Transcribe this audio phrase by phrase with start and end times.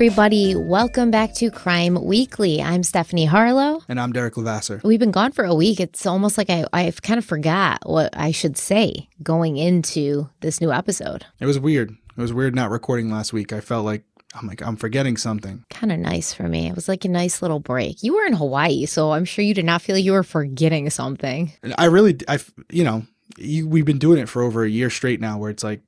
[0.00, 0.54] Everybody.
[0.56, 2.62] Welcome back to Crime Weekly.
[2.62, 3.82] I'm Stephanie Harlowe.
[3.86, 4.80] And I'm Derek Levasseur.
[4.82, 5.78] We've been gone for a week.
[5.78, 10.58] It's almost like I, I've kind of forgot what I should say going into this
[10.58, 11.26] new episode.
[11.38, 11.90] It was weird.
[11.90, 13.52] It was weird not recording last week.
[13.52, 14.04] I felt like
[14.34, 15.66] I'm like I'm forgetting something.
[15.68, 16.66] Kind of nice for me.
[16.66, 18.02] It was like a nice little break.
[18.02, 21.52] You were in Hawaii, so I'm sure you did not feel you were forgetting something.
[21.76, 22.38] I really, I,
[22.70, 23.02] you know,
[23.36, 25.82] you, we've been doing it for over a year straight now, where it's like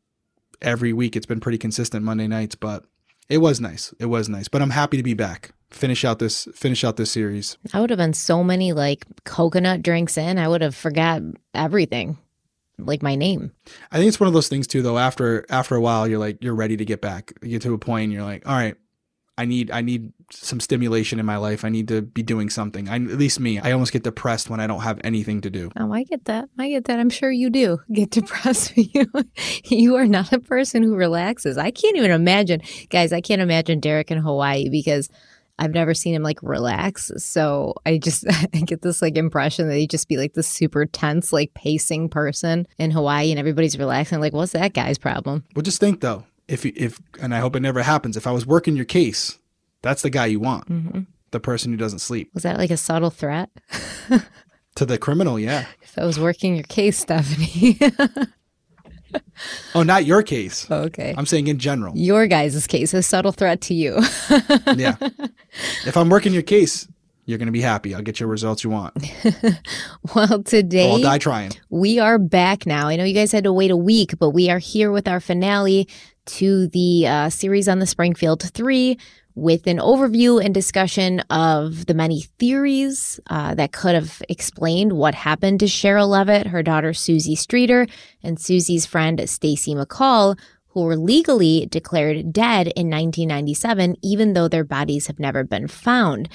[0.61, 2.85] every week it's been pretty consistent Monday nights, but
[3.33, 3.95] it was nice.
[3.99, 4.49] It was nice.
[4.49, 5.53] But I'm happy to be back.
[5.71, 7.57] Finish out this finish out this series.
[7.73, 10.37] I would have been so many like coconut drinks in.
[10.39, 11.23] I would have forgot
[11.55, 12.19] everything.
[12.79, 13.53] Like my name.
[13.91, 16.43] I think it's one of those things too though after after a while you're like
[16.43, 17.33] you're ready to get back.
[17.41, 18.77] You get to a point and you're like, "All right,
[19.39, 21.65] I need I need some stimulation in my life.
[21.65, 22.89] I need to be doing something.
[22.89, 23.59] I, at least me.
[23.59, 25.71] I almost get depressed when I don't have anything to do.
[25.77, 26.51] Oh, I get that.
[26.59, 27.01] I get that.
[27.01, 28.73] I'm sure you do get depressed.
[28.77, 29.07] you
[29.65, 31.57] you are not a person who relaxes.
[31.57, 33.13] I can't even imagine, guys.
[33.13, 35.09] I can't imagine Derek in Hawaii because
[35.59, 37.11] I've never seen him like relax.
[37.17, 40.85] So I just I get this like impression that he'd just be like this super
[40.85, 44.21] tense, like pacing person in Hawaii, and everybody's relaxing.
[44.21, 45.45] Like, what's that guy's problem?
[45.57, 48.17] Well, just think though if if and I hope it never happens.
[48.17, 49.39] If I was working your case,
[49.81, 50.69] that's the guy you want.
[50.69, 51.01] Mm-hmm.
[51.31, 52.31] The person who doesn't sleep.
[52.35, 53.49] Was that like a subtle threat?
[54.75, 55.65] to the criminal, yeah.
[55.81, 57.79] If I was working your case, Stephanie.
[59.75, 60.71] oh, not your case.
[60.71, 61.15] okay.
[61.17, 61.97] I'm saying in general.
[61.97, 63.99] Your guys' case, a subtle threat to you.
[64.77, 64.97] yeah.
[65.87, 66.87] If I'm working your case,
[67.25, 67.95] you're going to be happy.
[67.95, 68.95] I'll get your results you want.
[70.15, 71.53] well, today I'll die trying.
[71.71, 72.89] We are back now.
[72.89, 75.21] I know you guys had to wait a week, but we are here with our
[75.21, 75.89] finale
[76.27, 78.99] to the uh, series on the Springfield 3
[79.35, 85.15] with an overview and discussion of the many theories uh, that could have explained what
[85.15, 87.87] happened to Sherrill Levitt, her daughter Suzie Streeter,
[88.23, 90.39] and Suzie's friend Stacy McCall,
[90.69, 96.29] who were legally declared dead in 1997, even though their bodies have never been found.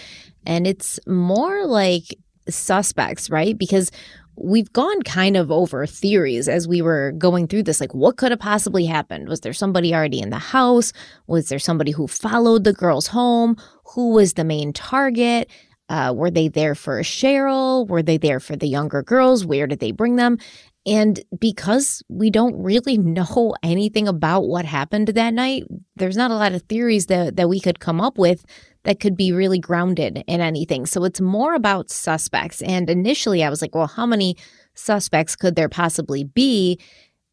[0.45, 2.17] And it's more like
[2.49, 3.57] suspects, right?
[3.57, 3.91] Because
[4.37, 7.81] we've gone kind of over theories as we were going through this.
[7.81, 9.27] Like, what could have possibly happened?
[9.27, 10.93] Was there somebody already in the house?
[11.27, 13.57] Was there somebody who followed the girls home?
[13.93, 15.49] Who was the main target?
[15.89, 17.85] Uh, were they there for Sherrill?
[17.87, 19.45] Were they there for the younger girls?
[19.45, 20.37] Where did they bring them?
[20.85, 25.63] And because we don't really know anything about what happened that night,
[25.95, 28.45] there's not a lot of theories that, that we could come up with
[28.87, 30.85] that could be really grounded in anything.
[30.85, 32.61] So it's more about suspects.
[32.61, 34.37] And initially I was like, well, how many
[34.75, 36.79] suspects could there possibly be?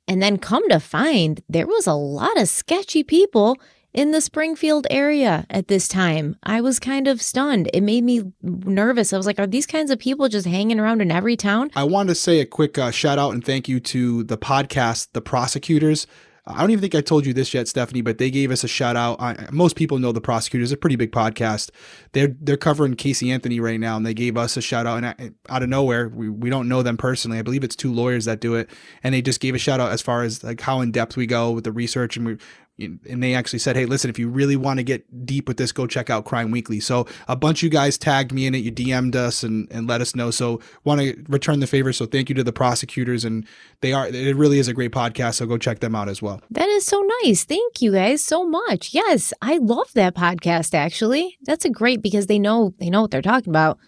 [0.09, 3.57] And then come to find there was a lot of sketchy people
[3.93, 6.35] in the Springfield area at this time.
[6.43, 7.71] I was kind of stunned.
[7.73, 9.13] It made me nervous.
[9.13, 11.71] I was like, are these kinds of people just hanging around in every town?
[11.77, 15.11] I wanted to say a quick uh, shout out and thank you to the podcast,
[15.13, 16.09] The Prosecutors.
[16.47, 18.69] I don't even think I told you this yet, Stephanie, but they gave us a
[18.69, 19.19] shout out.
[19.19, 21.71] I, most people know the prosecutors; a pretty big podcast.
[22.13, 24.99] They're they're covering Casey Anthony right now, and they gave us a shout out.
[24.99, 27.39] And I, out of nowhere, we, we don't know them personally.
[27.39, 28.69] I believe it's two lawyers that do it,
[29.03, 31.27] and they just gave a shout out as far as like how in depth we
[31.27, 32.37] go with the research, and we
[32.79, 35.71] and they actually said, "Hey, listen, if you really want to get deep with this,
[35.71, 38.59] go check out Crime Weekly." So a bunch of you guys tagged me in it,
[38.59, 40.31] you DM'd us and and let us know.
[40.31, 41.93] So want to return the favor.
[41.93, 43.47] So thank you to the prosecutors, and
[43.81, 45.35] they are it really is a great podcast.
[45.35, 46.41] So go check them out as well.
[46.51, 47.45] That is so nice.
[47.45, 48.93] Thank you guys so much.
[48.93, 50.75] Yes, I love that podcast.
[50.75, 53.79] Actually, that's a great because they know they know what they're talking about.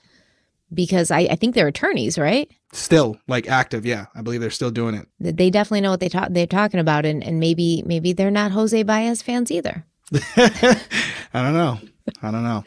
[0.75, 2.51] Because I, I think they're attorneys, right?
[2.77, 3.87] still like active.
[3.87, 5.09] Yeah, I believe they're still doing it.
[5.19, 8.53] They definitely know what they talk they're talking about, and and maybe maybe they're not
[8.53, 9.85] Jose Baez fans either.
[10.37, 10.79] I
[11.33, 11.79] don't know.
[12.23, 12.63] I don't know.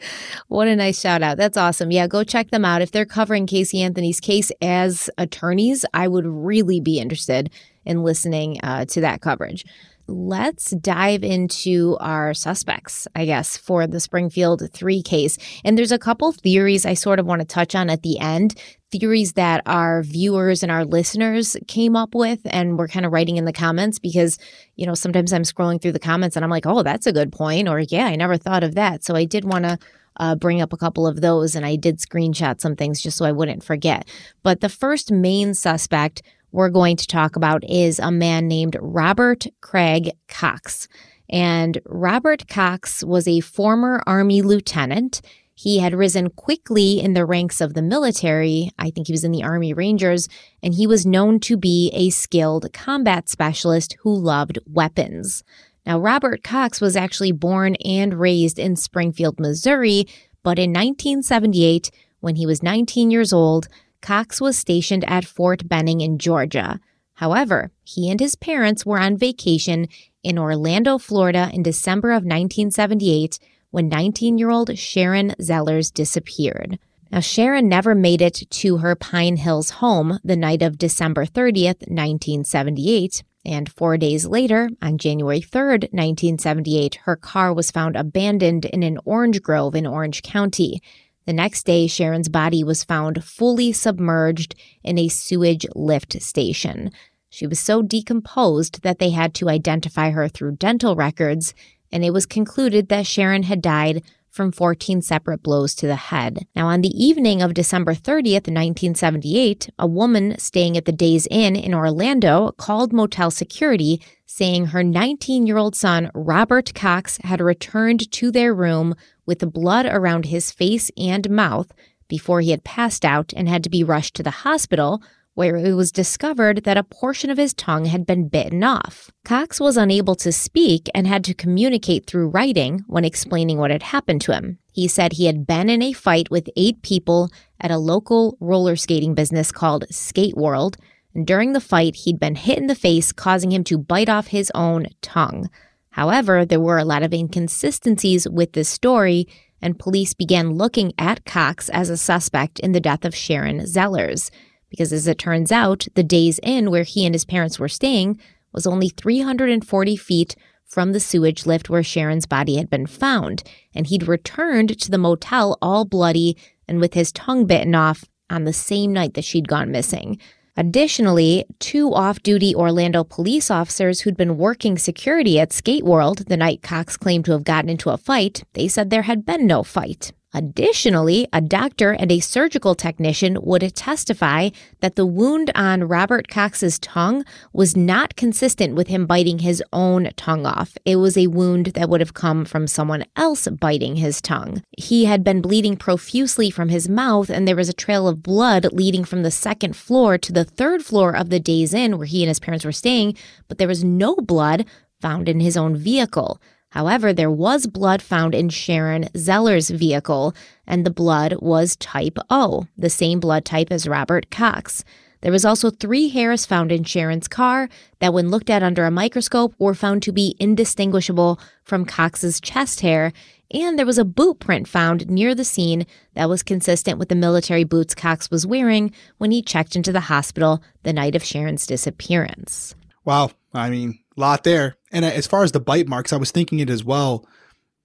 [0.48, 1.38] what a nice shout out.
[1.38, 1.90] That's awesome.
[1.90, 2.82] Yeah, go check them out.
[2.82, 7.50] If they're covering Casey Anthony's case as attorneys, I would really be interested
[7.86, 9.64] in listening uh, to that coverage
[10.10, 15.38] let's dive into our suspects, I guess, for the Springfield 3 case.
[15.64, 18.54] And there's a couple theories I sort of want to touch on at the end,
[18.90, 23.36] theories that our viewers and our listeners came up with and were kind of writing
[23.36, 24.38] in the comments because,
[24.76, 27.32] you know, sometimes I'm scrolling through the comments and I'm like, oh, that's a good
[27.32, 27.68] point.
[27.68, 29.04] Or, yeah, I never thought of that.
[29.04, 29.78] So I did want to.
[30.16, 33.24] Uh, bring up a couple of those, and I did screenshot some things just so
[33.24, 34.06] I wouldn't forget.
[34.42, 36.20] But the first main suspect
[36.52, 40.88] we're going to talk about is a man named Robert Craig Cox.
[41.28, 45.20] And Robert Cox was a former Army lieutenant.
[45.54, 48.70] He had risen quickly in the ranks of the military.
[48.78, 50.26] I think he was in the Army Rangers,
[50.62, 55.44] and he was known to be a skilled combat specialist who loved weapons.
[55.86, 60.06] Now, Robert Cox was actually born and raised in Springfield, Missouri,
[60.42, 63.68] but in 1978, when he was 19 years old,
[64.00, 66.80] Cox was stationed at Fort Benning in Georgia.
[67.14, 69.88] However, he and his parents were on vacation
[70.22, 73.38] in Orlando, Florida in December of 1978
[73.70, 76.78] when 19 year old Sharon Zellers disappeared.
[77.10, 81.88] Now, Sharon never made it to her Pine Hills home the night of December 30th,
[81.88, 83.24] 1978.
[83.44, 88.98] And four days later, on January 3rd, 1978, her car was found abandoned in an
[89.04, 90.80] orange grove in Orange County.
[91.26, 96.90] The next day, Sharon's body was found fully submerged in a sewage lift station.
[97.28, 101.54] She was so decomposed that they had to identify her through dental records,
[101.92, 106.46] and it was concluded that Sharon had died from 14 separate blows to the head.
[106.54, 111.56] Now, on the evening of December 30th, 1978, a woman staying at the Days Inn
[111.56, 114.00] in Orlando called motel security
[114.32, 118.94] saying her 19 year old son, Robert Cox, had returned to their room
[119.26, 121.72] with blood around his face and mouth
[122.06, 125.02] before he had passed out and had to be rushed to the hospital
[125.34, 129.10] where it was discovered that a portion of his tongue had been bitten off.
[129.24, 133.82] Cox was unable to speak and had to communicate through writing when explaining what had
[133.82, 134.58] happened to him.
[134.72, 137.30] He said he had been in a fight with eight people
[137.60, 140.76] at a local roller skating business called Skate World.
[141.14, 144.28] And during the fight, he'd been hit in the face, causing him to bite off
[144.28, 145.50] his own tongue.
[145.90, 149.26] However, there were a lot of inconsistencies with this story,
[149.60, 154.30] and police began looking at Cox as a suspect in the death of Sharon Zellers
[154.70, 158.18] because as it turns out, the Days Inn where he and his parents were staying
[158.52, 163.42] was only 340 feet from the sewage lift where Sharon's body had been found,
[163.74, 166.36] and he'd returned to the motel all bloody
[166.68, 170.18] and with his tongue bitten off on the same night that she'd gone missing.
[170.56, 176.36] Additionally, two off duty Orlando police officers who'd been working security at Skate World the
[176.36, 179.62] night Cox claimed to have gotten into a fight, they said there had been no
[179.62, 180.12] fight.
[180.32, 184.50] Additionally, a doctor and a surgical technician would testify
[184.80, 190.10] that the wound on Robert Cox's tongue was not consistent with him biting his own
[190.16, 190.76] tongue off.
[190.84, 194.62] It was a wound that would have come from someone else biting his tongue.
[194.78, 198.72] He had been bleeding profusely from his mouth, and there was a trail of blood
[198.72, 202.22] leading from the second floor to the third floor of the Days Inn where he
[202.22, 203.16] and his parents were staying,
[203.48, 204.64] but there was no blood
[205.00, 206.40] found in his own vehicle.
[206.70, 210.34] However, there was blood found in Sharon Zeller's vehicle,
[210.66, 214.84] and the blood was type O, the same blood type as Robert Cox.
[215.22, 217.68] There was also three hairs found in Sharon's car
[217.98, 222.80] that, when looked at under a microscope, were found to be indistinguishable from Cox's chest
[222.80, 223.12] hair,
[223.50, 227.14] and there was a boot print found near the scene that was consistent with the
[227.14, 231.66] military boots Cox was wearing when he checked into the hospital the night of Sharon's
[231.66, 232.74] disappearance.
[233.04, 233.32] Wow.
[233.52, 234.76] I mean, lot there.
[234.92, 237.26] And as far as the bite marks, I was thinking it as well.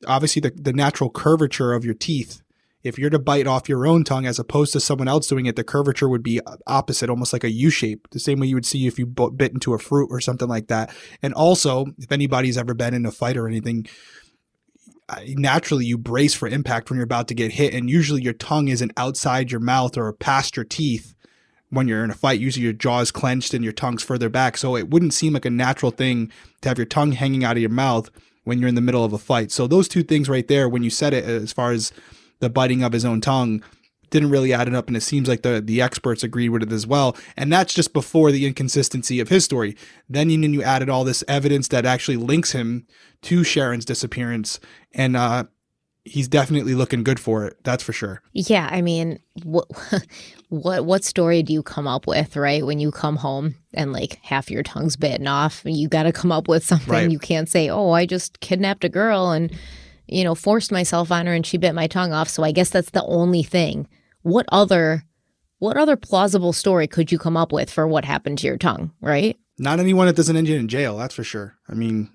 [0.07, 2.41] Obviously, the, the natural curvature of your teeth.
[2.83, 5.55] If you're to bite off your own tongue as opposed to someone else doing it,
[5.55, 8.65] the curvature would be opposite, almost like a U shape, the same way you would
[8.65, 10.93] see if you bit into a fruit or something like that.
[11.23, 13.87] And also, if anybody's ever been in a fight or anything,
[15.29, 17.73] naturally you brace for impact when you're about to get hit.
[17.73, 21.14] And usually your tongue isn't outside your mouth or past your teeth
[21.75, 24.57] when you're in a fight, usually your jaw is clenched and your tongue's further back.
[24.57, 26.31] So it wouldn't seem like a natural thing
[26.61, 28.09] to have your tongue hanging out of your mouth
[28.43, 29.51] when you're in the middle of a fight.
[29.51, 31.91] So those two things right there, when you said it as far as
[32.39, 33.63] the biting of his own tongue,
[34.09, 34.87] didn't really add it up.
[34.87, 37.17] And it seems like the, the experts agreed with it as well.
[37.35, 39.75] And that's just before the inconsistency of his story.
[40.07, 42.85] Then you, you added all this evidence that actually links him
[43.23, 44.59] to Sharon's disappearance.
[44.93, 45.45] And uh,
[46.05, 47.57] he's definitely looking good for it.
[47.63, 48.21] That's for sure.
[48.31, 49.67] Yeah, I mean, what
[50.49, 52.65] what what story do you come up with, right?
[52.65, 56.31] When you come home and like half your tongue's bitten off, you got to come
[56.31, 56.93] up with something.
[56.93, 57.11] Right.
[57.11, 59.51] You can't say, "Oh, I just kidnapped a girl and
[60.07, 62.69] you know, forced myself on her and she bit my tongue off." So I guess
[62.69, 63.87] that's the only thing.
[64.21, 65.03] What other
[65.57, 68.91] what other plausible story could you come up with for what happened to your tongue,
[69.01, 69.37] right?
[69.57, 71.55] Not anyone that doesn't end you in jail, that's for sure.
[71.67, 72.11] I mean,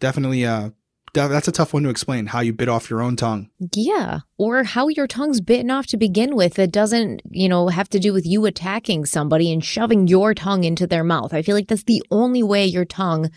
[0.00, 0.70] definitely uh
[1.14, 3.48] that's a tough one to explain how you bit off your own tongue.
[3.74, 4.20] Yeah.
[4.36, 8.00] Or how your tongue's bitten off to begin with that doesn't, you know, have to
[8.00, 11.32] do with you attacking somebody and shoving your tongue into their mouth.
[11.32, 13.30] I feel like that's the only way your tongue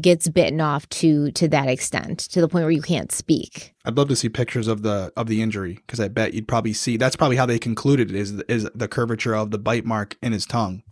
[0.00, 3.74] gets bitten off to to that extent to the point where you can't speak.
[3.86, 6.74] I'd love to see pictures of the of the injury because I bet you'd probably
[6.74, 10.16] see that's probably how they concluded it is is the curvature of the bite mark
[10.20, 10.82] in his tongue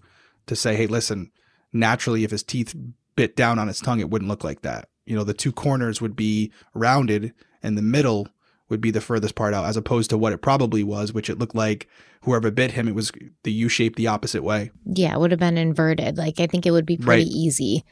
[0.47, 1.31] to say, hey, listen,
[1.71, 2.75] naturally if his teeth
[3.15, 6.01] bit down on his tongue, it wouldn't look like that you know the two corners
[6.01, 7.33] would be rounded
[7.63, 8.29] and the middle
[8.69, 11.39] would be the furthest part out as opposed to what it probably was which it
[11.39, 11.89] looked like
[12.23, 15.41] whoever bit him it was the u shape the opposite way yeah it would have
[15.41, 17.33] been inverted like i think it would be pretty right.
[17.33, 17.85] easy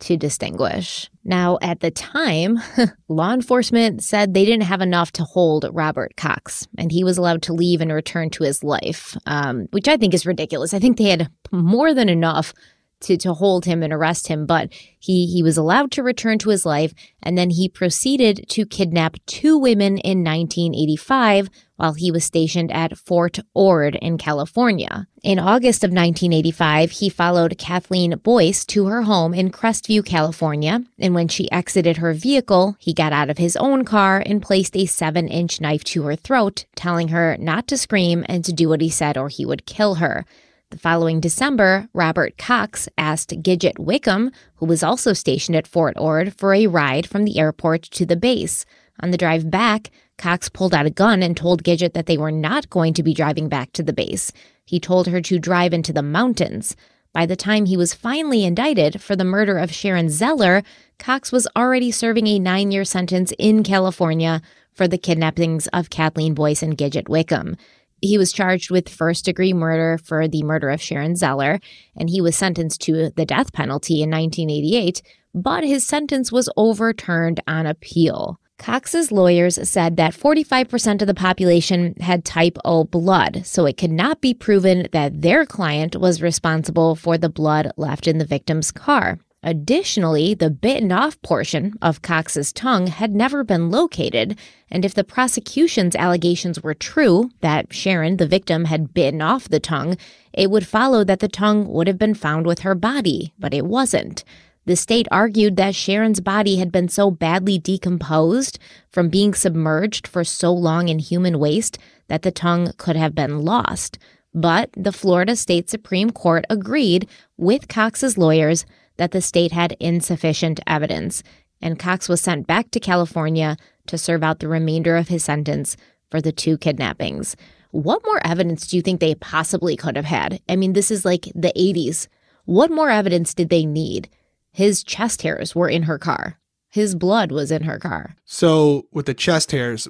[0.00, 1.08] to distinguish.
[1.24, 2.58] Now, at the time,
[3.08, 7.42] law enforcement said they didn't have enough to hold Robert Cox, and he was allowed
[7.42, 10.74] to leave and return to his life, um, which I think is ridiculous.
[10.74, 12.52] I think they had more than enough
[13.00, 16.50] to, to hold him and arrest him, but he, he was allowed to return to
[16.50, 16.92] his life.
[17.22, 22.98] And then he proceeded to kidnap two women in 1985 while he was stationed at
[22.98, 25.06] Fort Ord in California.
[25.22, 30.82] In August of 1985, he followed Kathleen Boyce to her home in Crestview, California.
[30.98, 34.76] And when she exited her vehicle, he got out of his own car and placed
[34.76, 38.68] a seven inch knife to her throat, telling her not to scream and to do
[38.68, 40.26] what he said or he would kill her.
[40.70, 46.32] The following December, Robert Cox asked Gidget Wickham, who was also stationed at Fort Ord,
[46.32, 48.64] for a ride from the airport to the base.
[49.00, 52.30] On the drive back, Cox pulled out a gun and told Gidget that they were
[52.30, 54.30] not going to be driving back to the base.
[54.64, 56.76] He told her to drive into the mountains.
[57.12, 60.62] By the time he was finally indicted for the murder of Sharon Zeller,
[61.00, 64.40] Cox was already serving a nine year sentence in California
[64.72, 67.56] for the kidnappings of Kathleen Boyce and Gidget Wickham.
[68.00, 71.60] He was charged with first degree murder for the murder of Sharon Zeller,
[71.96, 75.02] and he was sentenced to the death penalty in 1988,
[75.34, 78.40] but his sentence was overturned on appeal.
[78.58, 83.90] Cox's lawyers said that 45% of the population had type O blood, so it could
[83.90, 88.70] not be proven that their client was responsible for the blood left in the victim's
[88.70, 89.18] car.
[89.42, 94.38] Additionally, the bitten off portion of Cox's tongue had never been located,
[94.70, 99.58] and if the prosecution's allegations were true that Sharon, the victim, had bitten off the
[99.58, 99.96] tongue,
[100.34, 103.64] it would follow that the tongue would have been found with her body, but it
[103.64, 104.24] wasn't.
[104.66, 108.58] The state argued that Sharon's body had been so badly decomposed
[108.90, 111.78] from being submerged for so long in human waste
[112.08, 113.98] that the tongue could have been lost.
[114.34, 118.66] But the Florida State Supreme Court agreed with Cox's lawyers
[119.00, 121.22] that the state had insufficient evidence,
[121.62, 125.74] and Cox was sent back to California to serve out the remainder of his sentence
[126.10, 127.34] for the two kidnappings.
[127.70, 130.42] What more evidence do you think they possibly could have had?
[130.50, 132.08] I mean, this is like the 80s.
[132.44, 134.10] What more evidence did they need?
[134.52, 136.38] His chest hairs were in her car.
[136.68, 138.16] His blood was in her car.
[138.26, 139.88] So, with the chest hairs,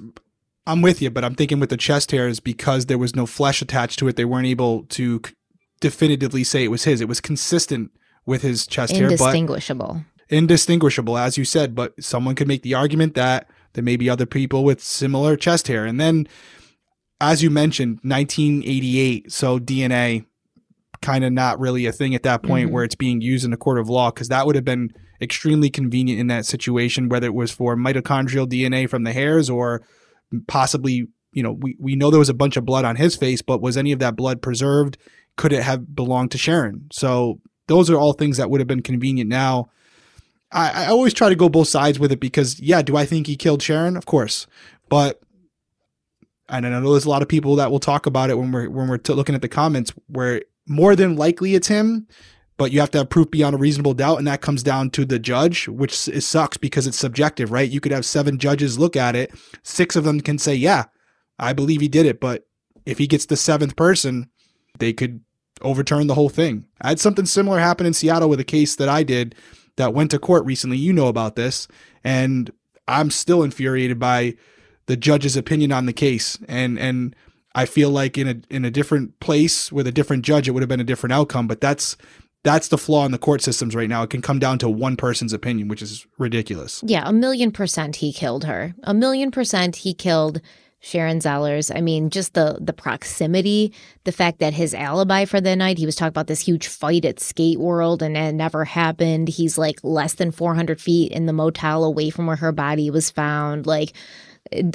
[0.65, 3.61] I'm with you, but I'm thinking with the chest hairs because there was no flesh
[3.61, 5.21] attached to it, they weren't able to
[5.81, 7.01] definitively say it was his.
[7.01, 7.91] It was consistent
[8.31, 10.03] with his chest hair, but Indistinguishable.
[10.29, 11.75] indistinguishable, as you said.
[11.75, 15.67] But someone could make the argument that there may be other people with similar chest
[15.67, 15.85] hair.
[15.85, 16.27] And then,
[17.19, 20.25] as you mentioned, 1988, so DNA
[21.01, 22.73] kind of not really a thing at that point Mhm.
[22.73, 25.69] where it's being used in a court of law because that would have been extremely
[25.69, 29.81] convenient in that situation, whether it was for mitochondrial DNA from the hairs or
[30.47, 33.41] possibly, you know, we, we know there was a bunch of blood on his face,
[33.41, 34.97] but was any of that blood preserved?
[35.37, 36.85] Could it have belonged to Sharon?
[36.91, 37.39] So
[37.71, 39.69] those are all things that would have been convenient now.
[40.51, 43.27] I, I always try to go both sides with it because, yeah, do I think
[43.27, 43.95] he killed Sharon?
[43.95, 44.45] Of course,
[44.89, 45.21] but
[46.49, 48.69] and I know there's a lot of people that will talk about it when we're
[48.69, 52.07] when we're t- looking at the comments where more than likely it's him,
[52.57, 55.05] but you have to have proof beyond a reasonable doubt, and that comes down to
[55.05, 57.69] the judge, which sucks because it's subjective, right?
[57.69, 59.31] You could have seven judges look at it,
[59.63, 60.85] six of them can say, "Yeah,
[61.39, 62.45] I believe he did it," but
[62.85, 64.29] if he gets the seventh person,
[64.79, 65.21] they could
[65.63, 66.65] overturn the whole thing.
[66.81, 69.35] I had something similar happen in Seattle with a case that I did
[69.77, 70.77] that went to court recently.
[70.77, 71.67] You know about this,
[72.03, 72.51] and
[72.87, 74.35] I'm still infuriated by
[74.87, 77.15] the judge's opinion on the case, and and
[77.55, 80.61] I feel like in a in a different place with a different judge, it would
[80.61, 81.47] have been a different outcome.
[81.47, 81.97] But that's
[82.43, 84.03] that's the flaw in the court systems right now.
[84.03, 86.83] It can come down to one person's opinion, which is ridiculous.
[86.85, 88.73] Yeah, a million percent he killed her.
[88.83, 90.41] A million percent he killed
[90.83, 91.71] Sharon Zellers.
[91.75, 93.71] I mean, just the the proximity,
[94.03, 97.05] the fact that his alibi for the night, he was talking about this huge fight
[97.05, 99.27] at Skate World and it never happened.
[99.29, 103.11] He's like less than 400 feet in the motel away from where her body was
[103.11, 103.67] found.
[103.67, 103.93] Like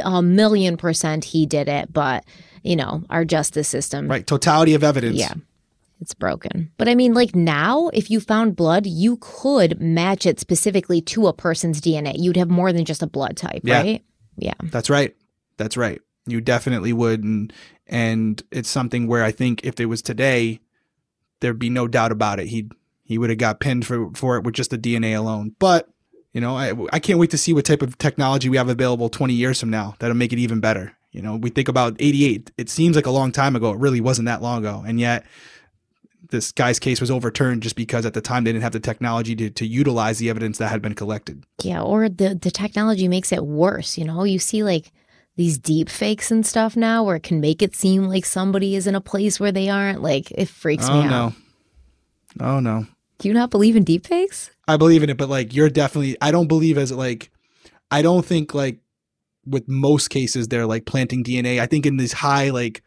[0.05, 2.25] a million percent he did it, but
[2.63, 4.09] you know, our justice system.
[4.09, 5.17] Right, totality of evidence.
[5.17, 5.35] Yeah.
[6.01, 6.71] It's broken.
[6.77, 11.27] But I mean, like now, if you found blood, you could match it specifically to
[11.27, 12.15] a person's DNA.
[12.19, 13.81] You'd have more than just a blood type, Yeah.
[13.81, 14.05] right?
[14.37, 14.53] Yeah.
[14.65, 15.17] That's right.
[15.57, 16.01] That's right.
[16.27, 17.53] You definitely would, and
[17.87, 20.61] and it's something where I think if it was today,
[21.41, 22.49] there'd be no doubt about it.
[22.49, 22.69] He
[23.05, 25.55] he would have got pinned for for it with just the DNA alone.
[25.59, 25.89] But
[26.33, 29.09] you know, I I can't wait to see what type of technology we have available
[29.09, 30.93] 20 years from now that'll make it even better.
[31.13, 32.51] You know, we think about 88.
[32.59, 33.71] It seems like a long time ago.
[33.71, 35.25] It really wasn't that long ago, and yet
[36.31, 39.35] this guy's case was overturned just because at the time they didn't have the technology
[39.37, 41.45] to, to utilize the evidence that had been collected.
[41.63, 41.83] Yeah.
[41.83, 43.97] Or the, the technology makes it worse.
[43.97, 44.93] You know, you see like
[45.37, 48.87] these deep fakes and stuff now where it can make it seem like somebody is
[48.87, 50.03] in a place where they aren't.
[50.03, 51.35] Like it freaks oh me out.
[52.41, 52.47] no.
[52.47, 52.87] Oh no.
[53.19, 54.51] Do you not believe in deep fakes?
[54.69, 57.31] I believe in it, but like you're definitely I don't believe as like
[57.91, 58.81] I don't think like
[59.47, 61.61] with most cases they're like planting DNA.
[61.61, 62.83] I think in these high like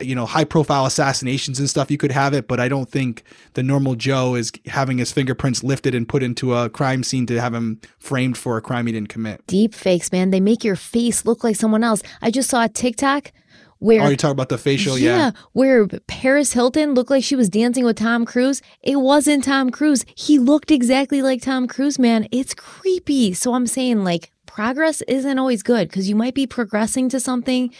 [0.00, 3.22] you know, high profile assassinations and stuff, you could have it, but I don't think
[3.54, 7.40] the normal Joe is having his fingerprints lifted and put into a crime scene to
[7.40, 9.46] have him framed for a crime he didn't commit.
[9.46, 10.30] Deep fakes, man.
[10.30, 12.02] They make your face look like someone else.
[12.20, 13.32] I just saw a TikTok
[13.78, 15.16] where Oh, you talk about the facial, yeah.
[15.16, 18.62] yeah, where Paris Hilton looked like she was dancing with Tom Cruise.
[18.82, 20.04] It wasn't Tom Cruise.
[20.16, 22.26] He looked exactly like Tom Cruise, man.
[22.32, 23.34] It's creepy.
[23.34, 27.74] So I'm saying like progress isn't always good because you might be progressing to something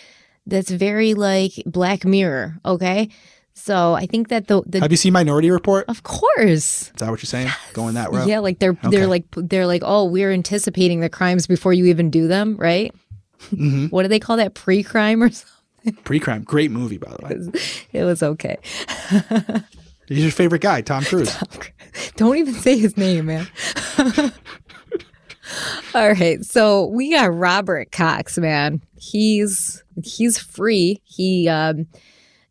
[0.47, 3.09] that's very like Black Mirror, okay?
[3.57, 5.85] So I think that the, the Have you seen Minority Report?
[5.89, 6.91] of course.
[6.91, 7.51] Is that what you're saying?
[7.73, 8.27] Going that route?
[8.27, 8.89] Yeah, like they're Okay.
[8.91, 12.93] they're like they're like, oh, we're anticipating the crimes before you even do them, right?
[13.53, 13.91] Mhm.
[13.93, 14.55] What do they call that?
[14.55, 16.03] Pre-crime or something?
[16.03, 17.61] Pre-crime, great movie by the way.
[17.93, 18.57] It was okay.
[20.09, 21.35] He's your favorite guy, Tom Cruise.
[22.17, 23.47] Don't even say his name, man.
[25.95, 28.83] All right, so we got Robert Cox, man.
[28.97, 31.01] He's he's free.
[31.05, 31.87] He um,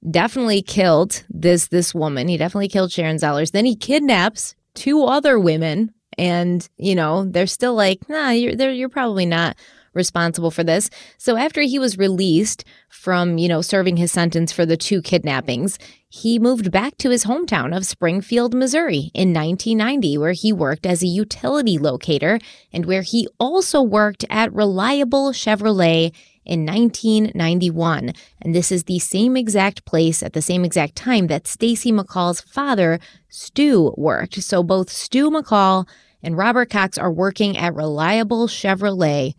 [0.09, 2.27] definitely killed this this woman.
[2.27, 3.51] He definitely killed Sharon Zellers.
[3.51, 8.89] Then he kidnaps two other women, and you know they're still like, nah, you're you're
[8.89, 9.57] probably not
[9.93, 10.89] responsible for this.
[11.17, 15.77] So after he was released from you know serving his sentence for the two kidnappings,
[16.09, 21.01] he moved back to his hometown of Springfield, Missouri in 1990, where he worked as
[21.01, 22.39] a utility locator
[22.71, 26.13] and where he also worked at Reliable Chevrolet
[26.45, 28.13] in 1991.
[28.41, 32.41] And this is the same exact place at the same exact time that Stacy McCall's
[32.41, 34.41] father, Stu, worked.
[34.43, 35.87] So both Stu McCall
[36.21, 39.33] and Robert Cox are working at Reliable Chevrolet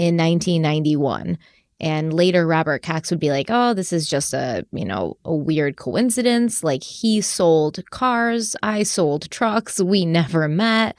[0.00, 1.36] in 1991.
[1.78, 5.34] And later, Robert Cox would be like, oh, this is just a, you know, a
[5.34, 6.64] weird coincidence.
[6.64, 10.96] Like he sold cars, I sold trucks, we never met.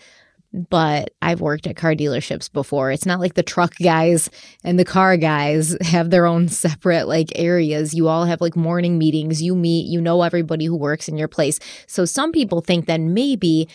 [0.54, 2.92] But I've worked at car dealerships before.
[2.92, 4.30] It's not like the truck guys
[4.64, 7.96] and the car guys have their own separate like areas.
[7.96, 11.30] You all have like morning meetings, you meet, you know everybody who works in your
[11.30, 11.58] place.
[11.88, 13.68] So some people think that maybe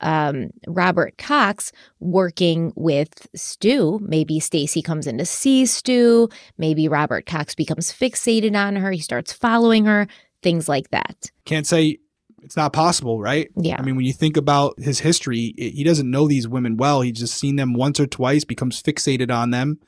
[0.00, 3.98] um, Robert Cox working with Stu.
[4.02, 6.28] Maybe Stacy comes in to see Stu.
[6.58, 8.90] Maybe Robert Cox becomes fixated on her.
[8.90, 10.06] He starts following her.
[10.42, 11.30] Things like that.
[11.44, 11.98] Can't say
[12.42, 13.50] it's not possible, right?
[13.56, 13.76] Yeah.
[13.78, 17.02] I mean, when you think about his history, i- he doesn't know these women well.
[17.02, 19.78] He's just seen them once or twice, becomes fixated on them,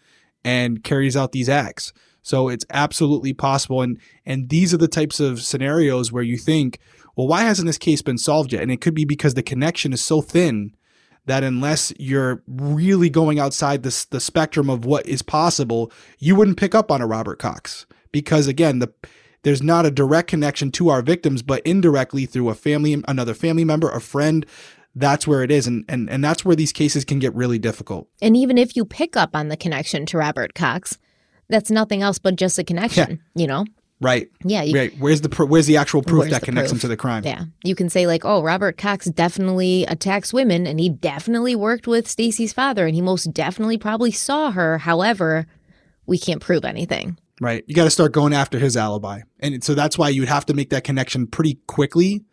[0.44, 1.92] and carries out these acts.
[2.22, 3.80] So it's absolutely possible.
[3.82, 6.78] And and these are the types of scenarios where you think,
[7.16, 8.62] well, why hasn't this case been solved yet?
[8.62, 10.74] And it could be because the connection is so thin
[11.26, 16.56] that unless you're really going outside the, the spectrum of what is possible, you wouldn't
[16.56, 17.86] pick up on a Robert Cox.
[18.10, 18.92] Because again, the
[19.42, 23.64] there's not a direct connection to our victims, but indirectly through a family, another family
[23.64, 24.46] member, a friend.
[24.94, 25.66] That's where it is.
[25.66, 28.08] And, and, and that's where these cases can get really difficult.
[28.20, 30.98] And even if you pick up on the connection to Robert Cox,
[31.48, 33.64] that's nothing else but just a connection, you know?
[34.02, 34.28] Right.
[34.44, 34.62] Yeah.
[34.62, 34.98] You, Right.
[34.98, 37.24] Where's the, pr- where's the actual proof that the connects him to the crime?
[37.24, 37.44] Yeah.
[37.62, 42.08] You can say, like, oh, Robert Cox definitely attacks women and he definitely worked with
[42.08, 44.78] Stacy's father and he most definitely probably saw her.
[44.78, 45.46] However,
[46.06, 47.16] we can't prove anything.
[47.40, 47.64] Right.
[47.66, 49.22] You got to start going after his alibi.
[49.40, 52.24] And so that's why you'd have to make that connection pretty quickly.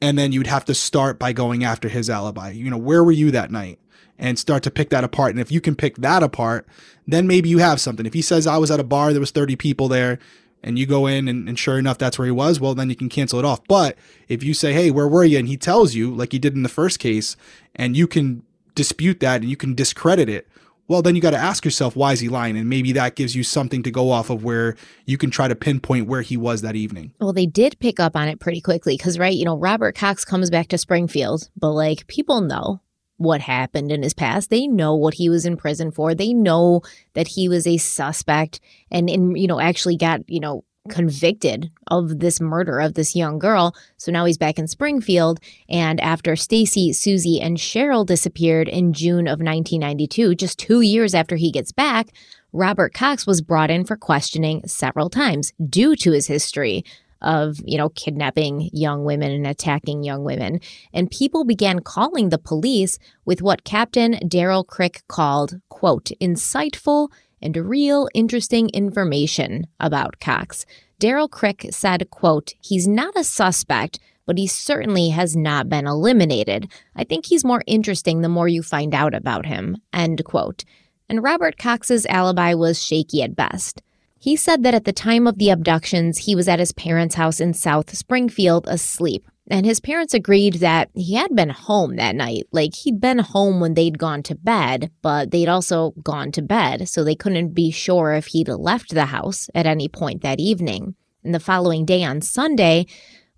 [0.00, 2.50] And then you'd have to start by going after his alibi.
[2.50, 3.78] You know, where were you that night?
[4.18, 5.30] And start to pick that apart.
[5.30, 6.66] And if you can pick that apart,
[7.06, 8.04] then maybe you have something.
[8.04, 10.18] If he says, I was at a bar, there was 30 people there,
[10.62, 12.96] and you go in and, and sure enough, that's where he was, well, then you
[12.96, 13.60] can cancel it off.
[13.66, 13.96] But
[14.28, 15.38] if you say, hey, where were you?
[15.38, 17.36] And he tells you, like he did in the first case,
[17.74, 18.42] and you can
[18.74, 20.48] dispute that and you can discredit it,
[20.88, 22.56] well, then you got to ask yourself, why is he lying?
[22.56, 25.54] And maybe that gives you something to go off of where you can try to
[25.54, 27.12] pinpoint where he was that evening.
[27.20, 30.24] Well, they did pick up on it pretty quickly because, right, you know, Robert Cox
[30.24, 32.80] comes back to Springfield, but like people know
[33.18, 34.48] what happened in his past.
[34.48, 36.14] They know what he was in prison for.
[36.14, 36.82] They know
[37.14, 42.18] that he was a suspect and, and you know, actually got, you know, convicted of
[42.18, 43.74] this murder of this young girl.
[43.96, 45.38] So now he's back in Springfield.
[45.68, 51.36] And after Stacy, Suzie, and Sherrill disappeared in June of 1992, just two years after
[51.36, 52.08] he gets back,
[52.52, 56.84] Robert Cox was brought in for questioning several times due to his history
[57.22, 60.60] of, you know, kidnapping young women and attacking young women.
[60.92, 67.08] And people began calling the police with what Captain Daryl Crick called, quote, insightful
[67.40, 70.66] and real interesting information about Cox.
[71.00, 76.70] Daryl Crick said, quote, he's not a suspect, but he certainly has not been eliminated.
[76.94, 80.64] I think he's more interesting the more you find out about him, end quote.
[81.08, 83.82] And Robert Cox's alibi was shaky at best.
[84.20, 87.40] He said that at the time of the abductions, he was at his parents' house
[87.40, 89.24] in South Springfield asleep.
[89.50, 92.44] And his parents agreed that he had been home that night.
[92.52, 96.88] Like he'd been home when they'd gone to bed, but they'd also gone to bed,
[96.88, 100.96] so they couldn't be sure if he'd left the house at any point that evening.
[101.24, 102.86] And the following day on Sunday,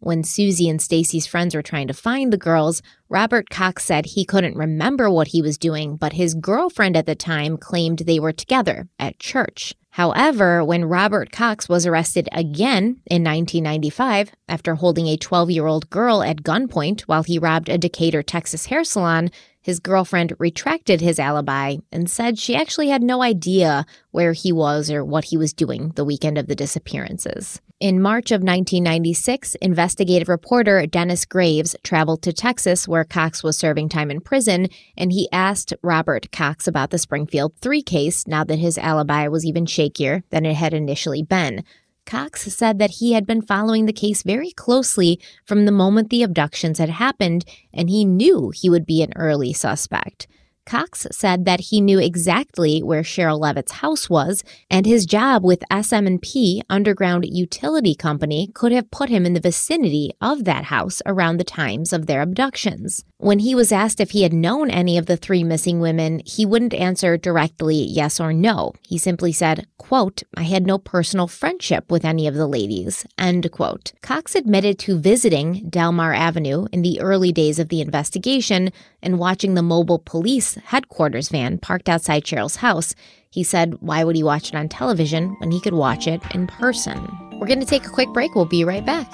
[0.01, 4.25] when Suzie and Stacy's friends were trying to find the girls, Robert Cox said he
[4.25, 8.33] couldn't remember what he was doing, but his girlfriend at the time claimed they were
[8.33, 9.75] together at church.
[9.91, 15.91] However, when Robert Cox was arrested again in 1995 after holding a 12 year old
[15.91, 21.19] girl at gunpoint while he robbed a Decatur, Texas hair salon, his girlfriend retracted his
[21.19, 25.53] alibi and said she actually had no idea where he was or what he was
[25.53, 27.61] doing the weekend of the disappearances.
[27.81, 33.89] In March of 1996, investigative reporter Dennis Graves traveled to Texas where Cox was serving
[33.89, 38.59] time in prison, and he asked Robert Cox about the Springfield 3 case now that
[38.59, 41.65] his alibi was even shakier than it had initially been.
[42.05, 46.23] Cox said that he had been following the case very closely from the moment the
[46.23, 50.27] abductions had happened, and he knew he would be an early suspect.
[50.71, 55.65] Cox said that he knew exactly where Sherrill Levitt's house was, and his job with
[55.69, 61.39] SM&P Underground Utility Company could have put him in the vicinity of that house around
[61.39, 63.05] the times of their abductions.
[63.17, 66.47] When he was asked if he had known any of the three missing women, he
[66.47, 68.73] wouldn't answer directly yes or no.
[68.87, 73.51] He simply said, quote, I had no personal friendship with any of the ladies, end
[73.51, 73.93] quote.
[74.03, 78.71] Cox admitted to visiting Delmar Avenue in the early days of the investigation
[79.03, 82.95] and watching the mobile police headquarters van parked outside Sherrill's house.
[83.31, 86.47] He said, why would he watch it on television when he could watch it in
[86.47, 87.07] person?
[87.39, 88.35] We're going to take a quick break.
[88.35, 89.11] We'll be right back.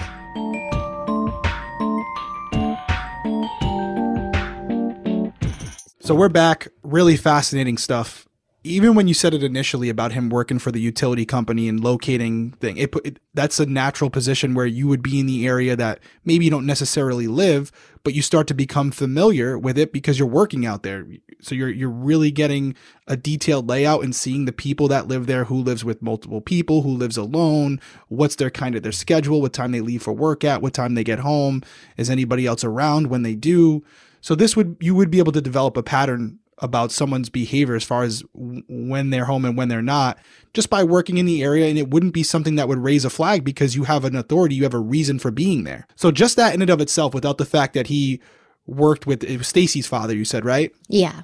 [5.99, 6.69] So we're back.
[6.83, 8.26] Really fascinating stuff.
[8.67, 12.51] Even when you said it initially about him working for the utility company and locating
[12.53, 15.99] thing, it, it, that's a natural position where you would be in the area that
[16.25, 17.71] maybe you don't necessarily live,
[18.03, 21.05] but you start to become familiar with it because you're working out there.
[21.39, 22.75] So you're you're really getting
[23.07, 26.81] a detailed layout and seeing the people that live there, who lives with multiple people,
[26.81, 30.43] who lives alone, what's their kind of their schedule, what time they leave for work
[30.43, 31.61] at, what time they get home,
[31.95, 33.83] is anybody else around when they do.
[34.19, 37.83] So this would you would be able to develop a pattern about someone's behavior as
[37.83, 40.17] far as when they're home and when they're not
[40.53, 43.09] just by working in the area and it wouldn't be something that would raise a
[43.09, 45.85] flag because you have an authority you have a reason for being there.
[45.95, 48.19] So just that in and of itself without the fact that he
[48.65, 50.73] worked with stacy's father you said right?
[50.87, 51.23] Yeah.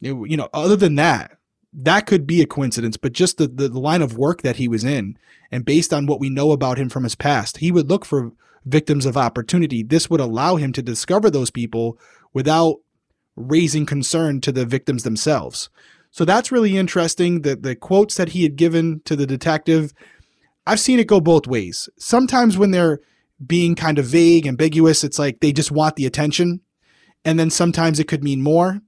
[0.00, 1.36] It, you know other than that
[1.72, 4.68] that could be a coincidence but just the, the, the line of work that he
[4.68, 5.18] was in
[5.50, 8.32] and based on what we know about him from his past he would look for
[8.64, 9.82] victims of opportunity.
[9.82, 11.98] This would allow him to discover those people
[12.32, 12.80] without
[13.36, 15.68] raising concern to the victims themselves.
[16.10, 17.42] So that's really interesting.
[17.42, 19.92] The the quotes that he had given to the detective,
[20.66, 21.88] I've seen it go both ways.
[21.98, 23.00] Sometimes when they're
[23.44, 26.60] being kind of vague, ambiguous, it's like they just want the attention.
[27.24, 28.80] And then sometimes it could mean more.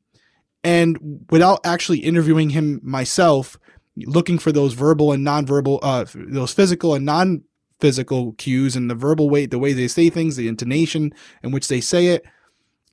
[0.63, 3.59] And without actually interviewing him myself,
[3.97, 7.43] looking for those verbal and nonverbal, uh, those physical and non
[7.81, 11.69] physical cues and the verbal way, the way they say things, the intonation in which
[11.69, 12.25] they say it.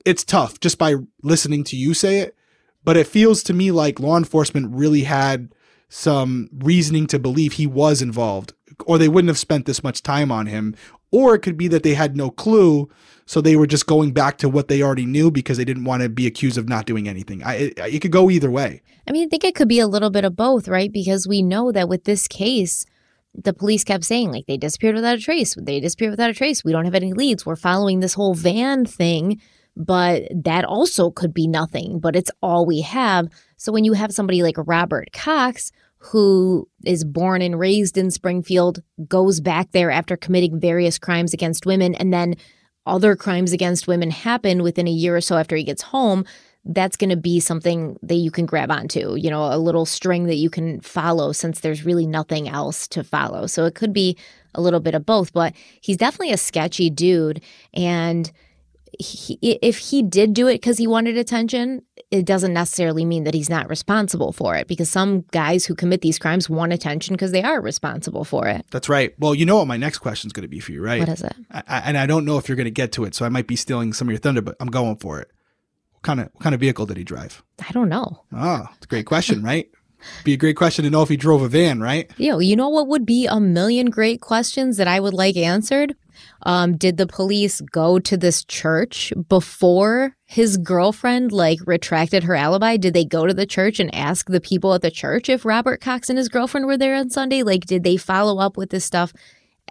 [0.04, 2.36] It's tough just by listening to you say it.
[2.84, 5.54] But it feels to me like law enforcement really had
[5.88, 8.52] some reasoning to believe he was involved,
[8.84, 10.74] or they wouldn't have spent this much time on him.
[11.10, 12.90] Or it could be that they had no clue,
[13.24, 16.02] so they were just going back to what they already knew because they didn't want
[16.02, 17.42] to be accused of not doing anything.
[17.44, 18.82] I, it, it could go either way.
[19.08, 20.92] I mean, I think it could be a little bit of both, right?
[20.92, 22.84] Because we know that with this case,
[23.34, 26.62] the police kept saying like they disappeared without a trace they disappeared without a trace
[26.62, 29.40] we don't have any leads we're following this whole van thing
[29.76, 34.12] but that also could be nothing but it's all we have so when you have
[34.12, 40.16] somebody like robert cox who is born and raised in springfield goes back there after
[40.16, 42.34] committing various crimes against women and then
[42.86, 46.24] other crimes against women happen within a year or so after he gets home
[46.66, 50.24] that's going to be something that you can grab onto, you know, a little string
[50.26, 53.46] that you can follow since there's really nothing else to follow.
[53.46, 54.16] So it could be
[54.54, 57.42] a little bit of both, but he's definitely a sketchy dude.
[57.74, 58.32] And
[58.98, 63.34] he, if he did do it because he wanted attention, it doesn't necessarily mean that
[63.34, 67.32] he's not responsible for it because some guys who commit these crimes want attention because
[67.32, 68.64] they are responsible for it.
[68.70, 69.14] That's right.
[69.18, 71.00] Well, you know what my next question is going to be for you, right?
[71.00, 71.34] What is it?
[71.50, 73.46] I, and I don't know if you're going to get to it, so I might
[73.46, 75.30] be stealing some of your thunder, but I'm going for it
[75.92, 77.42] What kind of what kind of vehicle did he drive?
[77.66, 78.24] I don't know.
[78.32, 79.70] Oh, it's a great question, right?
[80.22, 82.10] be a great question to know if he drove a van, right?
[82.16, 85.96] Yeah, you know what would be a million great questions that I would like answered?
[86.44, 92.76] Um, did the police go to this church before his girlfriend like retracted her alibi?
[92.76, 95.80] Did they go to the church and ask the people at the church if Robert
[95.80, 97.42] Cox and his girlfriend were there on Sunday?
[97.42, 99.12] Like, did they follow up with this stuff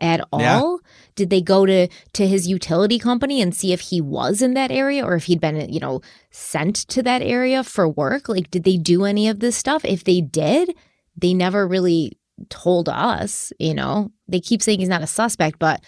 [0.02, 0.42] at all?
[0.42, 0.90] Yeah.
[1.16, 4.72] Did they go to to his utility company and see if he was in that
[4.72, 8.28] area or if he'd been, you know, sent to that area for work?
[8.28, 9.86] Like did they do any of this stuff?
[9.86, 10.76] If they did,
[11.16, 12.18] they never really
[12.50, 15.82] told us, you know, they keep saying he's not a suspect, but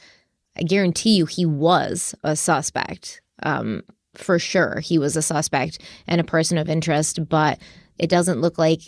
[0.58, 3.22] I guarantee you he was a suspect.
[3.44, 7.60] Um, for sure, he was a suspect and a person of interest, but
[7.98, 8.82] it doesn't look like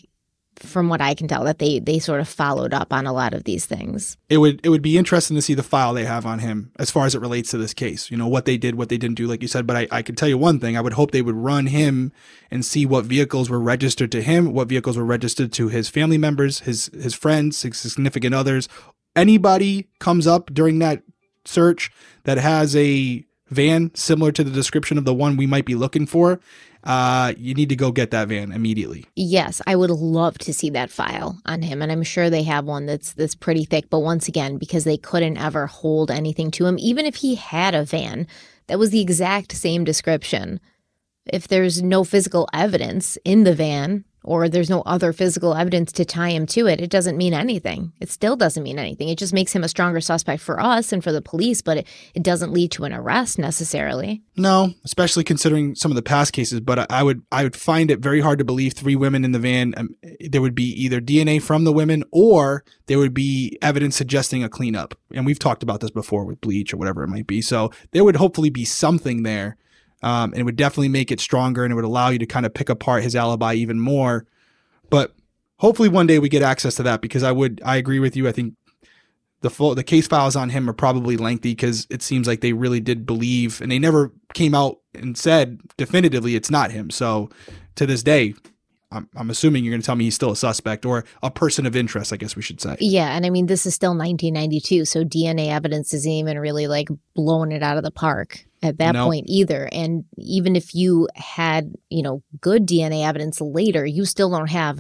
[0.60, 3.34] from what I can tell, that they they sort of followed up on a lot
[3.34, 4.18] of these things.
[4.30, 6.92] It would it would be interesting to see the file they have on him as
[6.92, 8.10] far as it relates to this case.
[8.10, 9.68] You know what they did, what they didn't do, like you said.
[9.68, 12.12] But I, I can tell you one thing: I would hope they would run him
[12.50, 16.18] and see what vehicles were registered to him, what vehicles were registered to his family
[16.18, 18.68] members, his his friends, his significant others.
[19.16, 21.04] Anybody comes up during that
[21.48, 21.92] search
[22.24, 26.06] that has a van similar to the description of the one we might be looking
[26.06, 26.40] for
[26.88, 29.06] uh, you need to go get that van immediately.
[29.16, 32.64] Yes, I would love to see that file on him, and I'm sure they have
[32.64, 33.90] one that's that's pretty thick.
[33.90, 37.76] But once again, because they couldn't ever hold anything to him, even if he had
[37.76, 38.26] a van
[38.68, 40.62] that was the exact same description,
[41.26, 46.04] if there's no physical evidence in the van or there's no other physical evidence to
[46.04, 47.94] tie him to it, it doesn't mean anything.
[48.02, 49.08] It still doesn't mean anything.
[49.08, 51.88] It just makes him a stronger suspect for us and for the police, but it,
[52.14, 54.22] it doesn't lead to an arrest necessarily.
[54.36, 56.60] No, especially considering some of the past cases.
[56.60, 59.40] But I would I would find it very hard to believe three women in the
[59.40, 59.74] van.
[59.78, 64.44] Um, there would be either DNA from the women or there would be evidence suggesting
[64.44, 64.94] a cleanup.
[65.14, 67.42] And we've talked about this before with bleach or whatever it might be.
[67.42, 69.58] So there would hopefully be something there
[70.08, 72.46] um, and it would definitely make it stronger and it would allow you to kind
[72.46, 74.26] of pick apart his alibi even more.
[74.90, 75.14] But
[75.58, 78.26] hopefully one day we get access to that because I would I agree with you.
[78.26, 78.54] I think
[79.42, 82.54] the full the case files on him are probably lengthy because it seems like they
[82.54, 86.90] really did believe and they never came out and said definitively it's not him.
[86.90, 87.30] So
[87.76, 88.34] to this day,
[88.92, 91.66] I'm, I'm assuming you're going to tell me he's still a suspect or a person
[91.66, 92.78] of interest, I guess we should say.
[92.80, 93.16] Yeah.
[93.16, 94.86] And I mean, this is still 1992.
[94.86, 98.94] So DNA evidence isn't even really like blowing it out of the park at that
[98.94, 99.08] nope.
[99.08, 99.68] point either.
[99.72, 104.80] And even if you had, you know, good DNA evidence later, you still don't have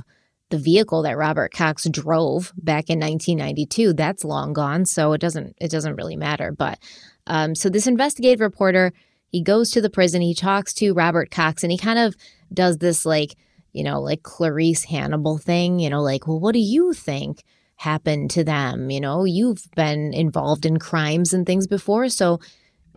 [0.49, 3.91] the vehicle that Robert Cox drove back in 1992.
[3.91, 4.85] That's long gone.
[4.85, 6.53] So it doesn't, it doesn't really matter.
[6.53, 6.79] But
[7.27, 8.93] um, so this investigative reporter,
[9.27, 12.15] he goes to the prison, he talks to Robert Cox, and he kind of
[12.53, 13.35] does this like,
[13.77, 17.43] you know, like Clarice Hannibal thing, you know, like, well, what do you think
[17.75, 18.89] happened to them?
[18.89, 22.09] You know, you've been involved in crimes and things before.
[22.09, 22.39] So,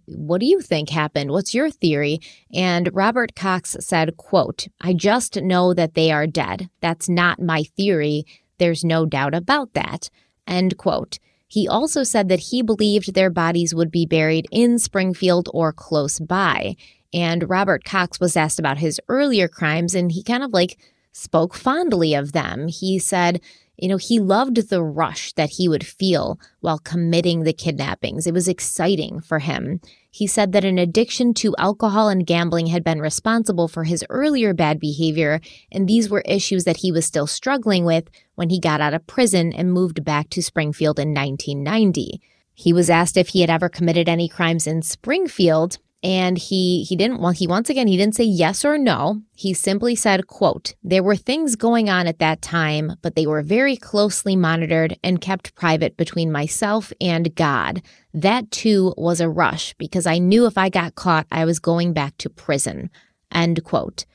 [0.07, 1.31] what do you think happened?
[1.31, 2.19] What's your theory?
[2.55, 6.71] And Robert Cox said, quote, I just know that they are dead.
[6.81, 8.25] That's not my theory.
[8.57, 10.09] There's no doubt about that.
[10.47, 11.19] End quote.
[11.47, 16.19] He also said that he believed their bodies would be buried in Springfield or close
[16.19, 16.77] by.
[17.12, 20.79] And Robert Cox was asked about his earlier crimes, and he kind of like
[21.12, 22.68] spoke fondly of them.
[22.68, 23.40] He said,
[23.81, 28.27] you know, he loved the rush that he would feel while committing the kidnappings.
[28.27, 29.81] It was exciting for him.
[30.11, 34.53] He said that an addiction to alcohol and gambling had been responsible for his earlier
[34.53, 35.40] bad behavior,
[35.73, 39.07] and these were issues that he was still struggling with when he got out of
[39.07, 42.20] prison and moved back to Springfield in 1990.
[42.53, 46.97] He was asked if he had ever committed any crimes in Springfield, and he he
[46.97, 49.23] didn't well he once again he didn't say yes or no.
[49.35, 53.43] He simply said quote there were things going on at that time but they were
[53.43, 57.83] very closely monitored and kept private between myself and god.
[58.15, 61.93] That too was a rush because i knew if i got caught i was going
[61.93, 62.91] back to prison.
[63.33, 64.07] End quote.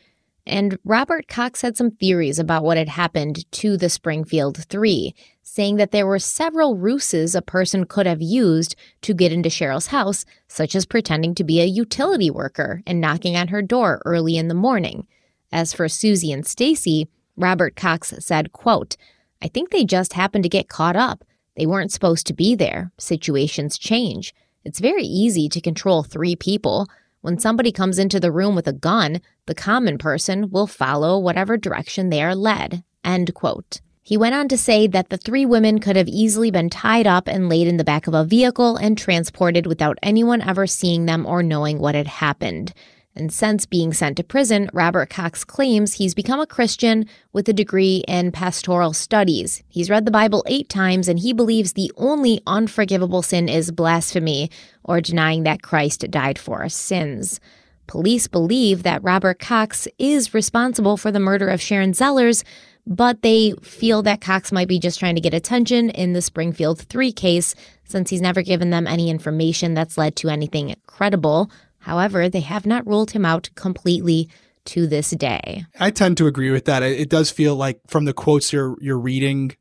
[0.47, 5.15] And Robert Cox had some theories about what had happened to the Springfield Three,
[5.47, 9.87] saying that there were several ruses a person could have used to get into Sherrill's
[9.87, 14.37] house, such as pretending to be a utility worker and knocking on her door early
[14.37, 15.05] in the morning.
[15.51, 18.97] As for Suzie and Stacy, Robert Cox said, quote,
[19.39, 21.23] I think they just happened to get caught up.
[21.55, 22.91] They weren't supposed to be there.
[22.97, 24.33] Situations change.
[24.63, 26.87] It's very easy to control three people.
[27.21, 31.55] When somebody comes into the room with a gun, the common person will follow whatever
[31.55, 32.83] direction they are led.
[33.03, 33.79] End quote.
[34.07, 37.27] He went on to say that the three women could have easily been tied up
[37.27, 41.25] and laid in the back of a vehicle and transported without anyone ever seeing them
[41.25, 42.71] or knowing what had happened.
[43.15, 47.53] And since being sent to prison, Robert Cox claims he's become a Christian with a
[47.53, 49.63] degree in pastoral studies.
[49.67, 54.51] He's read the Bible eight times and he believes the only unforgivable sin is blasphemy
[54.83, 57.39] or denying that Christ died for our sins.
[57.87, 62.43] Police believe that Robert Cox is responsible for the murder of Sharon Zellers,
[62.87, 66.79] but they feel that Cox might be just trying to get attention in the Springfield
[66.81, 71.49] 3 case since he's never given them any information that's led to anything credible
[71.85, 74.27] However, they have not ruled him out completely
[74.65, 75.65] to this day.
[75.79, 76.81] I tend to agree with that.
[76.81, 79.55] It does feel like from the quotes you're you're reading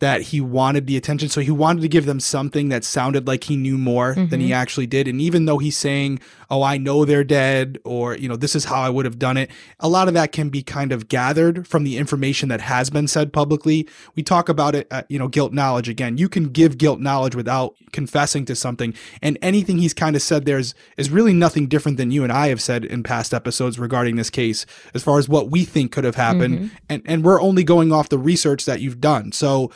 [0.00, 1.30] that he wanted the attention.
[1.30, 4.28] So he wanted to give them something that sounded like he knew more mm-hmm.
[4.28, 4.54] than he mm-hmm.
[4.54, 5.08] actually did.
[5.08, 8.64] And even though he's saying, oh, I know they're dead, or, you know, this is
[8.64, 11.66] how I would have done it, a lot of that can be kind of gathered
[11.68, 13.88] from the information that has been said publicly.
[14.16, 16.18] We talk about it, at, you know, guilt knowledge again.
[16.18, 18.94] You can give guilt knowledge without confessing to something.
[19.22, 22.32] And anything he's kind of said there is, is really nothing different than you and
[22.32, 25.92] I have said in past episodes regarding this case, as far as what we think
[25.92, 26.58] could have happened.
[26.58, 26.76] Mm-hmm.
[26.88, 29.32] And, and we're only going off the research that you've done.
[29.32, 29.70] So,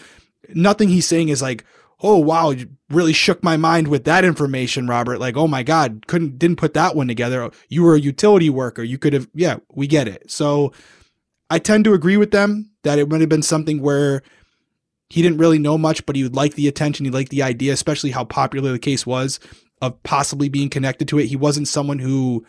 [0.52, 1.64] nothing he's saying is like,
[2.02, 5.18] oh wow, you really shook my mind with that information, Robert.
[5.18, 7.50] Like, oh my God, couldn't didn't put that one together.
[7.68, 8.82] You were a utility worker.
[8.82, 10.30] You could have, yeah, we get it.
[10.30, 10.72] So
[11.50, 14.22] I tend to agree with them that it might have been something where
[15.10, 17.72] he didn't really know much, but he would like the attention, he liked the idea,
[17.72, 19.38] especially how popular the case was
[19.80, 21.26] of possibly being connected to it.
[21.26, 22.44] He wasn't someone who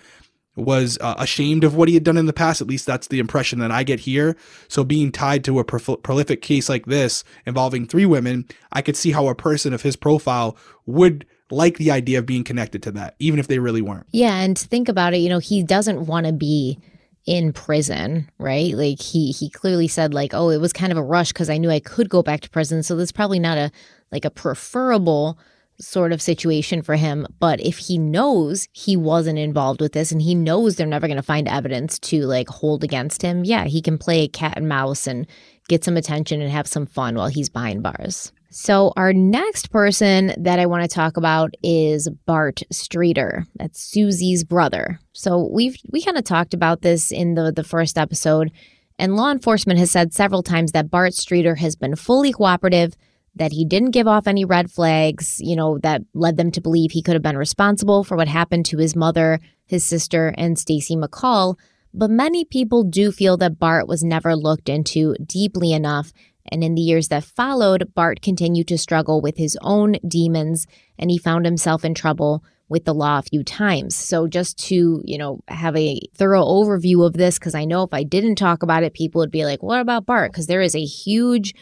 [0.56, 2.62] was uh, ashamed of what he had done in the past.
[2.62, 4.36] At least that's the impression that I get here.
[4.68, 8.96] So being tied to a pro- prolific case like this involving three women, I could
[8.96, 12.91] see how a person of his profile would like the idea of being connected to
[12.94, 14.08] that, even if they really weren't.
[14.12, 16.80] Yeah, and think about it, you know, he doesn't want to be
[17.26, 18.74] in prison, right?
[18.74, 21.58] Like he he clearly said like, "Oh, it was kind of a rush because I
[21.58, 23.72] knew I could go back to prison." So that's probably not a
[24.12, 25.39] like a preferable
[25.79, 27.27] sort of situation for him.
[27.39, 31.17] But if he knows he wasn't involved with this and he knows they're never going
[31.17, 35.07] to find evidence to like hold against him, yeah, he can play cat and mouse
[35.07, 35.27] and
[35.67, 38.31] get some attention and have some fun while he's behind bars.
[38.57, 43.45] So, our next person that I want to talk about is Bart Streeter.
[43.55, 45.01] That's Suzie's brother.
[45.11, 48.51] So, we've we kind of talked about this in the the first episode,
[48.97, 52.95] and law enforcement has said several times that Bart Streeter has been fully cooperative
[53.36, 56.91] that he didn't give off any red flags, you know, that led them to believe
[56.91, 60.95] he could have been responsible for what happened to his mother, his sister, and Stacy
[60.95, 61.56] McCall.
[61.93, 66.12] But many people do feel that Bart was never looked into deeply enough.
[66.52, 70.67] And in the years that followed, Bart continued to struggle with his own demons
[70.98, 73.95] and he found himself in trouble with the law a few times.
[73.95, 77.93] So just to, you know, have a thorough overview of this because I know if
[77.93, 80.76] I didn't talk about it people would be like, "What about Bart?" because there is
[80.76, 81.54] a huge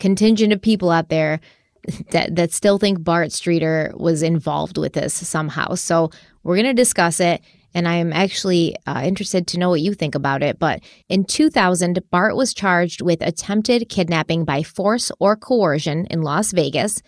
[0.00, 1.40] contingent of people out there
[2.10, 5.74] that that still think Bart Streeter was involved with this somehow.
[5.74, 6.10] So
[6.42, 7.42] we're going to discuss it.
[7.72, 10.58] And I am actually uh, interested to know what you think about it.
[10.58, 16.50] But in 2000, Bart was charged with attempted kidnapping by force or coercion in Las
[16.50, 17.00] Vegas.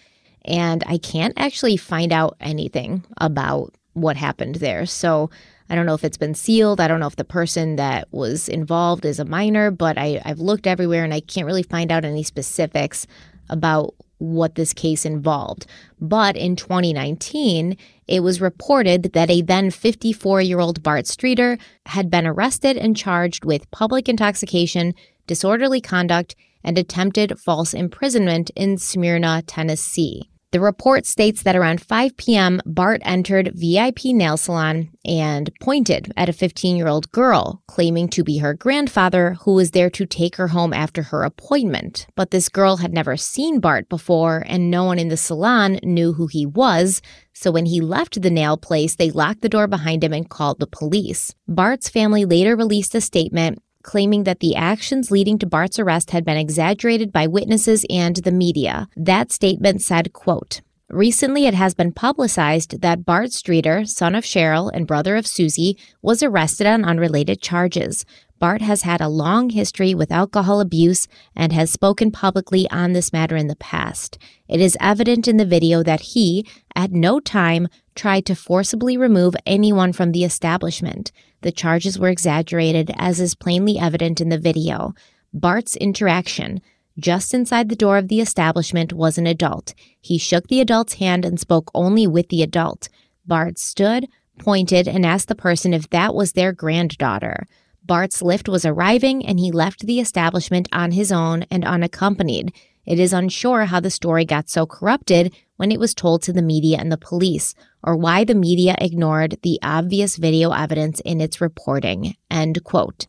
[0.45, 4.87] And I can't actually find out anything about what happened there.
[4.87, 5.31] So
[5.73, 6.83] I don't know if it's been sealed.
[6.83, 10.39] I don't know if the person that was involved is a minor, but I, I've
[10.39, 13.07] looked everywhere and I can't really find out any specifics
[13.49, 15.65] about what this case involved.
[15.99, 21.57] But in 2019, it was reported that a then 54 year old Bart Streeter
[21.87, 24.95] had been arrested and charged with public intoxication,
[25.27, 30.29] disorderly conduct, and attempted false imprisonment in Smyrna, Tennessee.
[30.53, 36.29] The report states that around 5 p.m., Bart entered VIP Nail Salon and pointed at
[36.29, 40.37] a 15 year old girl, claiming to be her grandfather who was there to take
[40.37, 42.07] her home after her appointment.
[42.17, 46.12] But this girl had never seen Bart before, and no one in the salon knew
[46.12, 47.01] who he was.
[47.33, 50.61] So when he left the nail place, they locked the door behind him and called
[50.61, 51.35] the police.
[51.49, 56.25] Bart's family later released a statement claiming that the actions leading to Bart's arrest had
[56.25, 58.88] been exaggerated by witnesses and the media.
[58.97, 60.61] That statement said, quote,
[60.92, 65.79] Recently, it has been publicized that Bart Streeter, son of Sherrill and brother of Suzie,
[66.03, 68.05] was arrested on unrelated charges.
[68.38, 73.12] Bart has had a long history with alcohol abuse and has spoken publicly on this
[73.12, 74.18] matter in the past.
[74.49, 79.35] It is evident in the video that he, at no time, tried to forcibly remove
[79.47, 81.13] anyone from the establishment.
[81.43, 84.95] The charges were exaggerated, as is plainly evident in the video.
[85.33, 86.61] Bart's interaction,
[86.99, 89.75] just inside the door of the establishment, was an adult.
[90.01, 92.89] He shook the adult's hand and spoke only with the adult.
[93.27, 94.09] Bart stood,
[94.39, 97.47] pointed, and asked the person if that was their granddaughter.
[97.85, 102.53] Bart's Lyft was arriving, and he left the establishment on his own and unaccompanied.
[102.85, 106.42] It is unsure how the story got so corrupted when it was told to the
[106.42, 111.40] media and the police, or why the media ignored the obvious video evidence in its
[111.40, 112.17] reporting.
[112.29, 113.06] End quote.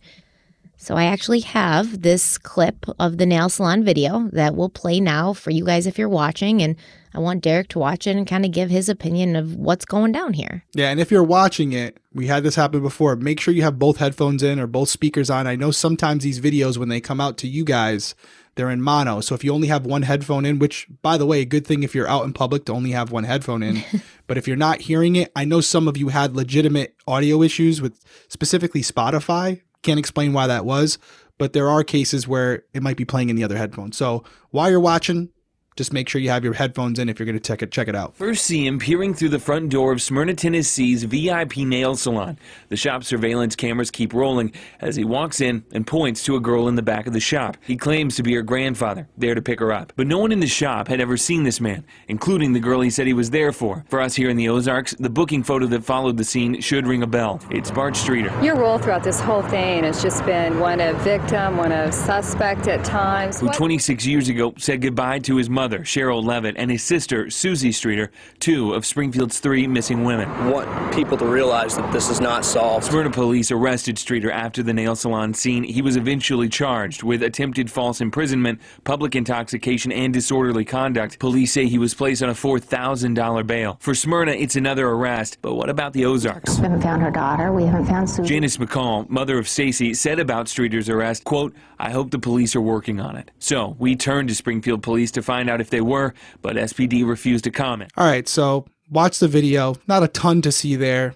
[0.78, 5.34] So I actually have this clip of the nail salon video that will play now
[5.34, 6.62] for you guys if you're watching.
[6.62, 6.76] And
[7.16, 10.12] I want Derek to watch it and kind of give his opinion of what's going
[10.12, 10.64] down here.
[10.76, 13.16] Yeah, and if you're watching it, we had this happen before.
[13.16, 15.47] Make sure you have both headphones in or both speakers on.
[15.47, 18.14] I know sometimes these videos, when they come out to you guys,
[18.56, 19.22] they're in mono.
[19.22, 21.84] So if you only have one headphone in, which by the way, a good thing
[21.84, 23.84] if you're out in public to only have one headphone in.
[24.28, 27.82] but if you're not hearing it, I know some of you had legitimate audio issues
[27.82, 29.62] with specifically Spotify.
[29.82, 30.97] Can't explain why that was,
[31.38, 33.91] but there are cases where it might be playing in the other headphone.
[33.91, 35.30] So while you're watching,
[35.76, 37.88] just make sure you have your headphones in if you're going to check it check
[37.88, 38.16] it out.
[38.16, 42.38] First see him peering through the front door of Smyrna, Tennessee's VIP nail salon.
[42.70, 46.68] The shop surveillance cameras keep rolling as he walks in and points to a girl
[46.68, 47.58] in the back of the shop.
[47.66, 49.94] He claims to be her grandfather, there to pick her up.
[49.96, 52.90] But no one in the shop had ever seen this man, including the girl he
[52.90, 53.84] said he was there for.
[53.90, 57.04] For us here in the Ozarks, the booking photo that followed the scene should ring
[57.04, 57.42] a bell.
[57.50, 58.32] It's Bart Streeter.
[58.44, 62.68] Your role throughout this whole thing has just been one of victim, one of suspect
[62.68, 63.40] at times.
[63.40, 67.74] Who 26 years ago said goodbye to his mother, Sherrill Levitt, and his sister, Suzie
[67.74, 70.30] Streeter, two of Springfield's three missing women.
[70.30, 72.86] I want people to realize that this is not solved.
[72.86, 75.64] Smyrna police arrested Streeter after the nail salon scene.
[75.64, 81.20] He was eventually charged with attempted false imprisonment, public intoxication, and disorderly conduct.
[81.20, 83.78] Police say he was placed on a $4,000 bail.
[83.80, 85.38] For Smyrna, it's another arrest.
[85.41, 86.57] But what about the Ozarks?
[86.57, 87.53] We haven't found her daughter.
[87.53, 88.26] We haven't found Suzie.
[88.26, 92.61] Janice McCall, mother of Stacy, said about Streeter's arrest, quote, I hope the police are
[92.61, 93.32] working on it.
[93.39, 97.43] So we turned to Springfield police to find out if they were, but SPD refused
[97.45, 97.91] to comment.
[97.97, 99.76] All right, so watch the video.
[99.88, 101.16] Not a ton to see there.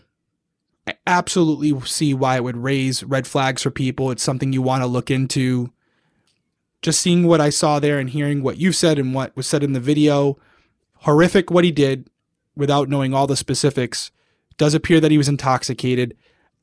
[0.88, 4.09] I absolutely see why it would raise red flags for people.
[4.09, 5.71] It's something you want to look into.
[6.81, 9.63] Just seeing what I saw there and hearing what you said and what was said
[9.63, 10.38] in the video,
[10.99, 12.09] horrific what he did
[12.55, 14.11] without knowing all the specifics.
[14.57, 16.15] Does appear that he was intoxicated.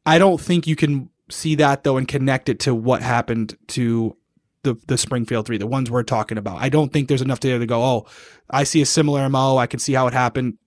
[0.06, 4.16] I don't think you can see that though and connect it to what happened to
[4.64, 6.60] the the Springfield three, the ones we're talking about.
[6.60, 8.06] I don't think there's enough there to go, oh,
[8.50, 9.56] I see a similar MO.
[9.56, 10.58] I can see how it happened.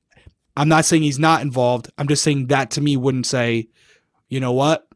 [0.56, 1.92] I'm not saying he's not involved.
[1.98, 3.68] I'm just saying that to me wouldn't say,
[4.30, 4.88] you know what?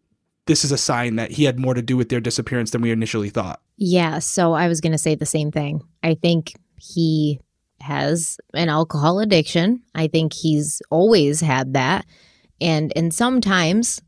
[0.47, 2.91] This is a sign that he had more to do with their disappearance than we
[2.91, 3.61] initially thought.
[3.77, 5.81] Yeah, so I was going to say the same thing.
[6.01, 7.39] I think he
[7.79, 9.83] has an alcohol addiction.
[9.93, 12.05] I think he's always had that.
[12.59, 14.01] And and sometimes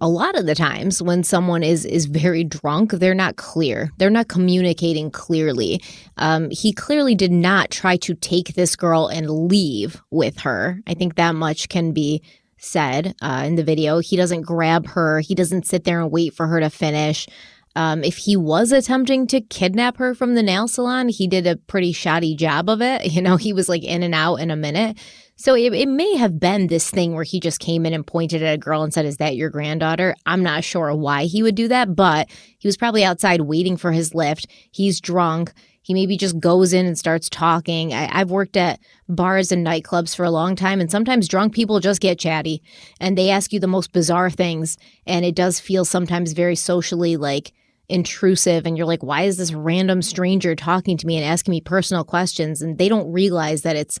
[0.00, 3.90] a lot of the times when someone is is very drunk they're not clear.
[3.98, 5.82] They're not communicating clearly.
[6.16, 10.80] Um, he clearly did not try to take this girl and leave with her.
[10.86, 12.22] I think that much can be
[12.58, 13.98] said uh, in the video.
[13.98, 15.20] He doesn't grab her.
[15.20, 17.26] He doesn't sit there and wait for her to finish.
[17.74, 21.56] Um, if he was attempting to kidnap her from the nail salon he did a
[21.56, 23.12] pretty shoddy job of it.
[23.16, 24.98] You know he was like in and out in a minute
[25.38, 28.42] so it, it may have been this thing where he just came in and pointed
[28.42, 30.14] at a girl and said, Is that your granddaughter?
[30.24, 32.28] I'm not sure why he would do that, but
[32.58, 34.46] he was probably outside waiting for his Lyft.
[34.70, 35.52] He's drunk.
[35.82, 37.92] He maybe just goes in and starts talking.
[37.92, 38.80] I, I've worked at
[39.10, 42.62] bars and nightclubs for a long time, and sometimes drunk people just get chatty
[42.98, 44.78] and they ask you the most bizarre things.
[45.06, 47.52] And it does feel sometimes very socially like,
[47.88, 51.60] intrusive and you're like why is this random stranger talking to me and asking me
[51.60, 54.00] personal questions and they don't realize that it's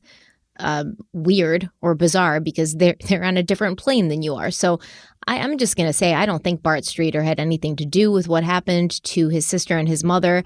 [0.58, 4.50] uh, weird or bizarre because they're they're on a different plane than you are.
[4.50, 4.80] So
[5.26, 8.28] I, am just gonna say I don't think Bart Streeter had anything to do with
[8.28, 10.44] what happened to his sister and his mother.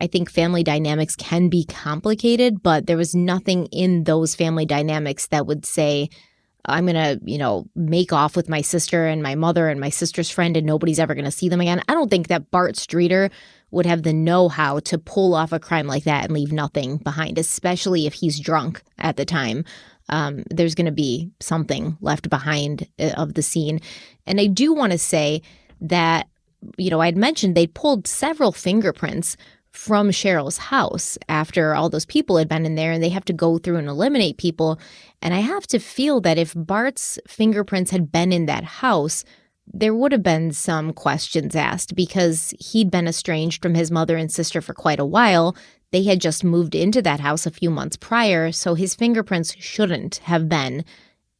[0.00, 5.26] I think family dynamics can be complicated, but there was nothing in those family dynamics
[5.28, 6.08] that would say
[6.64, 10.30] I'm to, you know, make off with my sister and my mother and my sister's
[10.30, 11.82] friend and nobody's ever going to see them again.
[11.88, 13.30] I don't think that Bart Streeter
[13.72, 16.98] would have the know how to pull off a crime like that and leave nothing
[16.98, 19.64] behind, especially if he's drunk at the time.
[20.08, 23.80] Um, there's going to be something left behind uh, of the scene.
[24.26, 25.42] And I do want to say
[25.80, 26.28] that,
[26.76, 29.36] you know, I'd mentioned they pulled several fingerprints
[29.70, 33.32] from Sherrill's house after all those people had been in there and they have to
[33.32, 34.78] go through and eliminate people.
[35.22, 39.24] And I have to feel that if Bart's fingerprints had been in that house,
[39.72, 44.30] there would have been some questions asked because he'd been estranged from his mother and
[44.30, 45.56] sister for quite a while.
[45.90, 50.16] They had just moved into that house a few months prior, so his fingerprints shouldn't
[50.18, 50.84] have been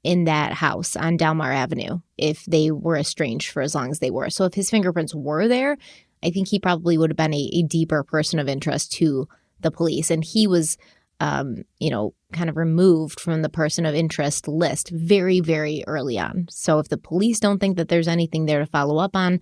[0.02, 4.10] in that house on Delmar Avenue if they were estranged for as long as they
[4.10, 4.30] were.
[4.30, 5.76] So if his fingerprints were there,
[6.22, 9.28] I think he probably would have been a, a deeper person of interest to
[9.60, 10.10] the police.
[10.10, 10.76] And he was
[11.22, 16.18] um, you know, kind of removed from the person of interest list very, very early
[16.18, 16.48] on.
[16.50, 19.38] So if the police don't think that there's anything there to follow up on,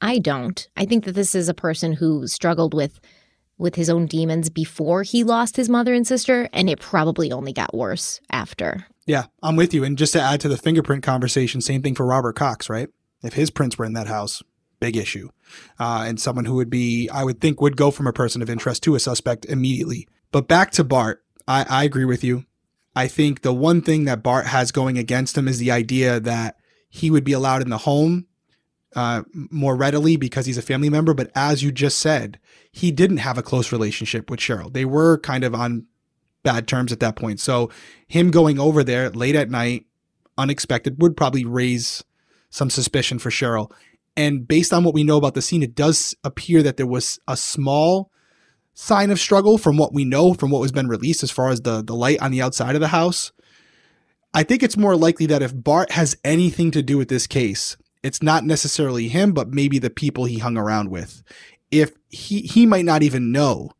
[0.00, 0.66] I don't.
[0.78, 3.00] I think that this is a person who struggled with
[3.58, 7.52] with his own demons before he lost his mother and sister, and it probably only
[7.52, 8.86] got worse after.
[9.04, 9.84] Yeah, I'm with you.
[9.84, 12.88] And just to add to the fingerprint conversation, same thing for Robert Cox, right?
[13.22, 14.42] If his prints were in that house,
[14.80, 15.28] big issue.
[15.78, 18.48] Uh, and someone who would be, I would think, would go from a person of
[18.48, 20.08] interest to a suspect immediately.
[20.32, 22.44] But back to Bart, I, I agree with you.
[22.94, 26.56] I think the one thing that Bart has going against him is the idea that
[26.88, 28.26] he would be allowed in the home
[28.96, 31.14] uh, more readily because he's a family member.
[31.14, 32.38] But as you just said,
[32.72, 34.70] he didn't have a close relationship with Sherrill.
[34.70, 35.86] They were kind of on
[36.42, 37.40] bad terms at that point.
[37.40, 37.70] So
[38.06, 39.86] him going over there late at night,
[40.36, 42.02] unexpected, would probably raise
[42.48, 43.72] some suspicion for Sherrill.
[44.16, 47.20] And based on what we know about the scene, it does appear that there was
[47.28, 48.10] a small
[48.74, 51.62] sign of struggle from what we know from what has been released as far as
[51.62, 53.32] the the light on the outside of the house.
[54.32, 57.76] I think it's more likely that if Bart has anything to do with this case,
[58.02, 61.22] it's not necessarily him, but maybe the people he hung around with.
[61.70, 63.72] If he he might not even know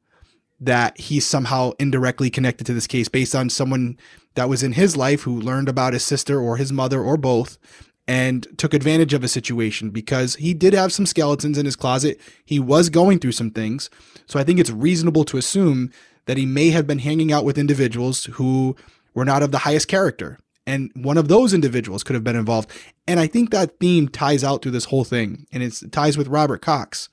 [0.60, 3.96] that he's somehow indirectly connected to this case based on someone
[4.34, 7.58] that was in his life who learned about his sister or his mother or both
[8.06, 12.20] and took advantage of a situation because he did have some skeletons in his closet.
[12.44, 13.88] He was going through some things.
[14.26, 15.90] So I think it's reasonable to assume
[16.26, 18.76] that he may have been hanging out with individuals who
[19.14, 20.38] were not of the highest character.
[20.66, 22.70] And one of those individuals could have been involved.
[23.08, 26.28] And I think that theme ties out through this whole thing and it ties with
[26.28, 27.08] Robert Cox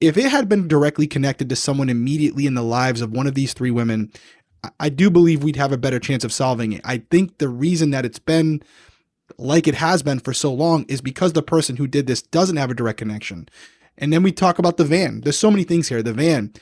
[0.00, 3.34] if it had been directly connected to someone immediately in the lives of one of
[3.34, 4.12] these three women,
[4.78, 6.80] I do believe we'd have a better chance of solving it.
[6.84, 8.62] I think the reason that it's been
[9.38, 12.56] like it has been for so long is because the person who did this doesn't
[12.56, 13.48] have a direct connection.
[13.98, 15.22] And then we talk about the van.
[15.22, 16.02] There's so many things here.
[16.02, 16.52] The van,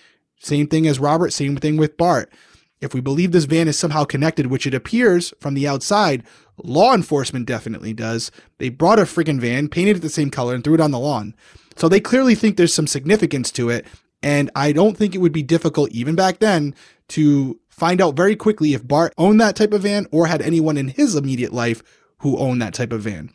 [0.40, 2.32] same thing as Robert, same thing with Bart.
[2.80, 6.22] If we believe this van is somehow connected, which it appears from the outside,
[6.62, 8.30] law enforcement definitely does.
[8.58, 10.98] They brought a freaking van, painted it the same color, and threw it on the
[10.98, 11.34] lawn.
[11.76, 13.86] So they clearly think there's some significance to it.
[14.22, 16.74] And I don't think it would be difficult, even back then,
[17.08, 20.76] to find out very quickly if Bart owned that type of van or had anyone
[20.76, 21.82] in his immediate life
[22.18, 23.30] who owned that type of van.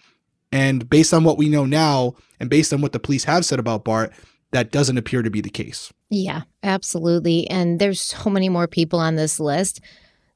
[0.52, 3.60] And based on what we know now, and based on what the police have said
[3.60, 4.12] about Bart,
[4.52, 5.94] that doesn't appear to be the case.
[6.10, 7.48] Yeah, absolutely.
[7.50, 9.82] And there's so many more people on this list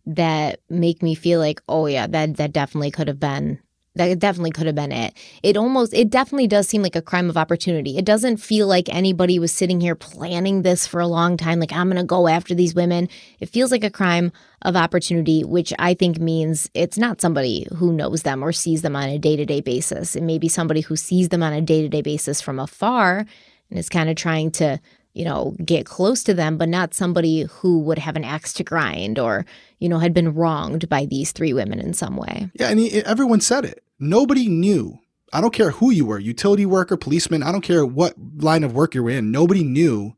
[0.05, 3.59] that make me feel like, oh yeah, that that definitely could have been
[3.95, 5.13] that definitely could have been it.
[5.43, 7.97] It almost, it definitely does seem like a crime of opportunity.
[7.97, 11.71] It doesn't feel like anybody was sitting here planning this for a long time, like,
[11.73, 13.07] I'm going to go after these women.
[13.39, 14.31] It feels like a crime
[14.63, 18.95] of opportunity, which I think means it's not somebody who knows them or sees them
[18.95, 20.15] on a day to day basis.
[20.15, 23.25] It may be somebody who sees them on a day to day basis from afar
[23.69, 24.79] and is kind of trying to
[25.13, 28.63] you know, get close to them, but not somebody who would have an axe to
[28.63, 29.45] grind or,
[29.79, 32.49] you know, had been wronged by these three women in some way.
[32.55, 33.83] Yeah, and he, everyone said it.
[33.99, 34.99] Nobody knew.
[35.31, 38.73] I don't care who you were, utility worker, policeman, I don't care what line of
[38.73, 39.31] work you're in.
[39.31, 40.15] Nobody knew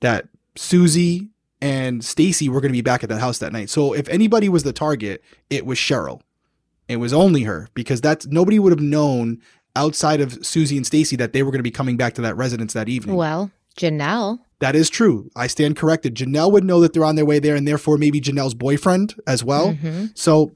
[0.00, 1.28] that Suzie
[1.60, 3.70] and Stacy were going to be back at that house that night.
[3.70, 6.22] So if anybody was the target, it was Sherrill.
[6.88, 9.40] It was only her because that's nobody would have known
[9.74, 12.36] outside of Suzie and Stacy that they were going to be coming back to that
[12.36, 13.16] residence that evening.
[13.16, 14.38] Well, Janelle.
[14.58, 15.30] That is true.
[15.36, 16.14] I stand corrected.
[16.14, 19.44] Janelle would know that they're on their way there, and therefore maybe Janelle's boyfriend as
[19.44, 19.74] well.
[19.74, 20.06] Mm-hmm.
[20.14, 20.52] So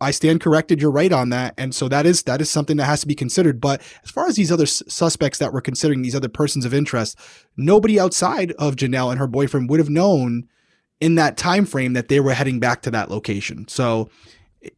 [0.00, 0.80] I stand corrected.
[0.80, 3.14] You're right on that, and so that is that is something that has to be
[3.14, 3.60] considered.
[3.60, 6.74] But as far as these other s- suspects that we're considering, these other persons of
[6.74, 7.18] interest,
[7.56, 10.48] nobody outside of Janelle and her boyfriend would have known
[11.00, 13.66] in that time frame that they were heading back to that location.
[13.68, 14.10] So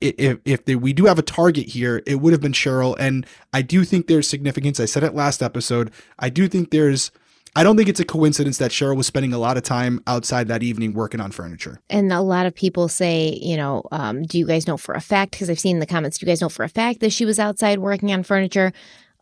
[0.01, 3.27] if if they, we do have a target here, it would have been Sherrill, and
[3.53, 4.79] I do think there's significance.
[4.79, 5.91] I said it last episode.
[6.19, 7.11] I do think there's
[7.55, 10.49] I don't think it's a coincidence that Sherrill was spending a lot of time outside
[10.49, 11.81] that evening working on furniture.
[11.91, 15.01] And a lot of people say, you know, um, do you guys know for a
[15.03, 15.33] fact?
[15.33, 17.39] Because I've seen the comments, do you guys know for a fact that she was
[17.39, 18.73] outside working on furniture?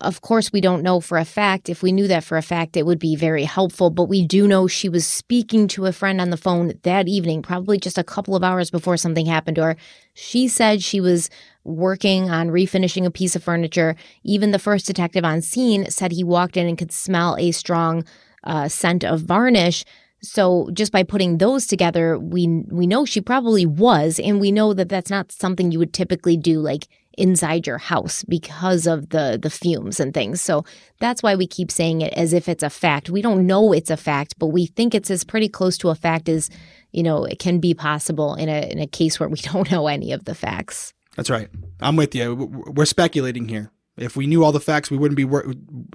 [0.00, 1.68] Of course, we don't know for a fact.
[1.68, 3.90] If we knew that for a fact, it would be very helpful.
[3.90, 7.42] But we do know she was speaking to a friend on the phone that evening,
[7.42, 9.76] probably just a couple of hours before something happened to her.
[10.14, 11.30] She said she was
[11.64, 13.96] working on refinishing a piece of furniture.
[14.24, 18.04] Even the first detective on scene said he walked in and could smell a strong
[18.44, 19.84] uh, scent of varnish.
[20.22, 24.74] So just by putting those together, we we know she probably was, and we know
[24.74, 29.38] that that's not something you would typically do like inside your house because of the
[29.40, 30.42] the fumes and things.
[30.42, 30.64] So
[30.98, 33.08] that's why we keep saying it as if it's a fact.
[33.08, 35.94] We don't know it's a fact, but we think it's as pretty close to a
[35.94, 36.50] fact as
[36.92, 39.86] you know it can be possible in a in a case where we don't know
[39.86, 40.92] any of the facts.
[41.16, 41.48] That's right.
[41.80, 42.34] I'm with you.
[42.34, 43.72] We're speculating here.
[43.96, 45.26] If we knew all the facts, we wouldn't be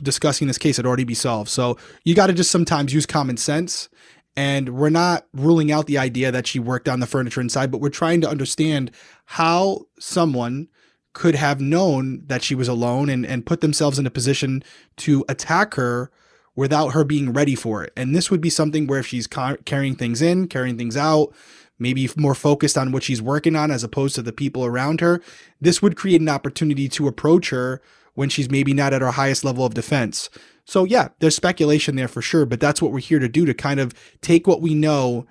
[0.04, 0.78] discussing this case.
[0.78, 1.50] It'd already be solved.
[1.50, 3.90] So you got to just sometimes use common sense.
[4.38, 7.80] And we're not ruling out the idea that she worked on the furniture inside, but
[7.80, 8.92] we're trying to understand
[9.26, 10.68] how someone
[11.14, 14.62] could have known that she was alone and, and put themselves in a position
[14.98, 16.12] to attack her
[16.56, 17.94] without her being ready for it.
[17.96, 21.34] And this would be something where if she's ca- carrying things in, carrying things out,
[21.80, 25.22] maybe more focused on what she's working on as opposed to the people around her,
[25.60, 27.82] this would create an opportunity to approach her
[28.14, 30.30] when she's maybe not at her highest level of defense.
[30.64, 33.54] So, yeah, there's speculation there for sure, but that's what we're here to do to
[33.54, 35.28] kind of take what we know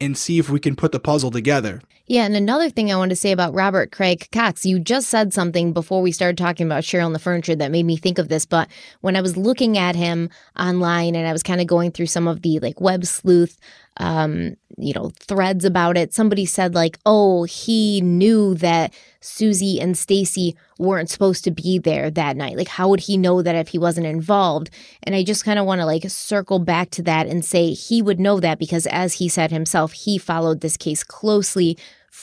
[0.00, 1.80] and see if we can put the puzzle together.
[2.06, 5.34] Yeah, and another thing I want to say about Robert Craig Cox, you just said
[5.34, 8.28] something before we started talking about Sherrill and the furniture that made me think of
[8.28, 8.46] this.
[8.46, 8.68] But
[9.02, 12.26] when I was looking at him online and I was kind of going through some
[12.26, 13.58] of the like web sleuth
[13.98, 16.14] um, you know, threads about it.
[16.14, 22.10] Somebody said like, "Oh, he knew that Suzie and Stacy weren't supposed to be there
[22.10, 22.56] that night.
[22.56, 24.70] Like how would he know that if he wasn't involved?"
[25.02, 28.02] And I just kind of want to like circle back to that and say he
[28.02, 31.76] would know that because as he said himself, he followed this case closely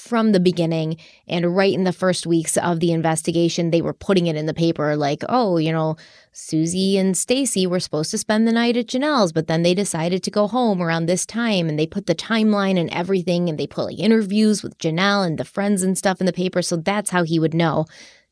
[0.06, 0.98] from the beginning.
[1.28, 4.54] And right in the first weeks of the investigation, they were putting it in the
[4.54, 5.98] paper like, oh, you know,
[6.34, 10.22] Suzie and Stacy were supposed to spend the night at Janelle's, but then they decided
[10.24, 11.68] to go home around this time.
[11.68, 15.38] And they put the timeline and everything, and they put like interviews with Janelle and
[15.38, 16.62] the friends and stuff in the paper.
[16.62, 17.86] So that's how he would know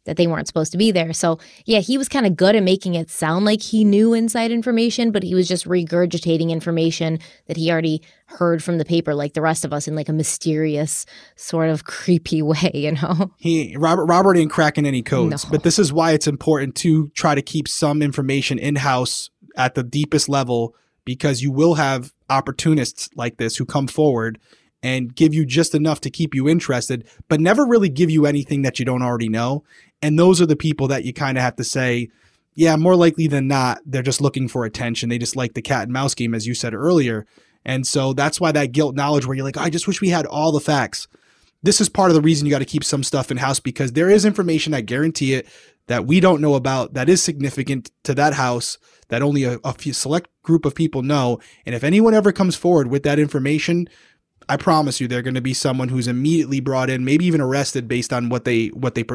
[0.05, 1.13] that they weren't supposed to be there.
[1.13, 4.51] So, yeah, he was kind of good at making it sound like he knew inside
[4.51, 9.33] information, but he was just regurgitating information that he already heard from the paper like
[9.33, 13.31] the rest of us in like a mysterious sort of creepy way, you know.
[13.37, 15.51] He Robert Robert ain't cracking any codes, no.
[15.51, 19.83] but this is why it's important to try to keep some information in-house at the
[19.83, 20.75] deepest level
[21.05, 24.39] because you will have opportunists like this who come forward
[24.83, 28.61] and give you just enough to keep you interested, but never really give you anything
[28.63, 29.63] that you don't already know.
[30.01, 32.09] And those are the people that you kind of have to say,
[32.53, 35.09] yeah, more likely than not, they're just looking for attention.
[35.09, 37.25] They just like the cat and mouse game, as you said earlier.
[37.65, 40.25] And so that's why that guilt knowledge where you're like, I just wish we had
[40.25, 41.07] all the facts.
[41.63, 43.93] This is part of the reason you got to keep some stuff in house because
[43.93, 45.47] there is information, I guarantee it,
[45.87, 48.77] that we don't know about that is significant to that house
[49.07, 51.39] that only a, a few select group of people know.
[51.65, 53.87] And if anyone ever comes forward with that information,
[54.49, 57.87] I promise you, they're going to be someone who's immediately brought in, maybe even arrested
[57.87, 59.05] based on what they what they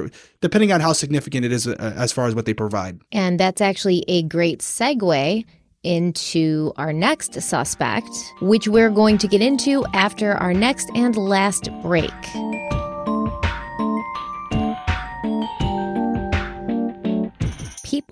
[0.41, 3.01] depending on how significant it is uh, as far as what they provide.
[3.13, 5.45] And that's actually a great segue
[5.85, 8.11] into our next suspect,
[8.41, 12.13] which we're going to get into after our next and last break.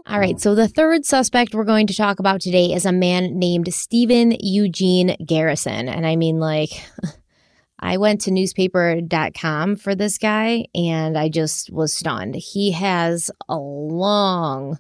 [0.07, 3.39] All right, so the third suspect we're going to talk about today is a man
[3.39, 5.89] named Stephen Eugene Garrison.
[5.89, 6.71] And I mean, like,
[7.79, 12.35] I went to newspaper.com for this guy and I just was stunned.
[12.37, 14.79] He has a long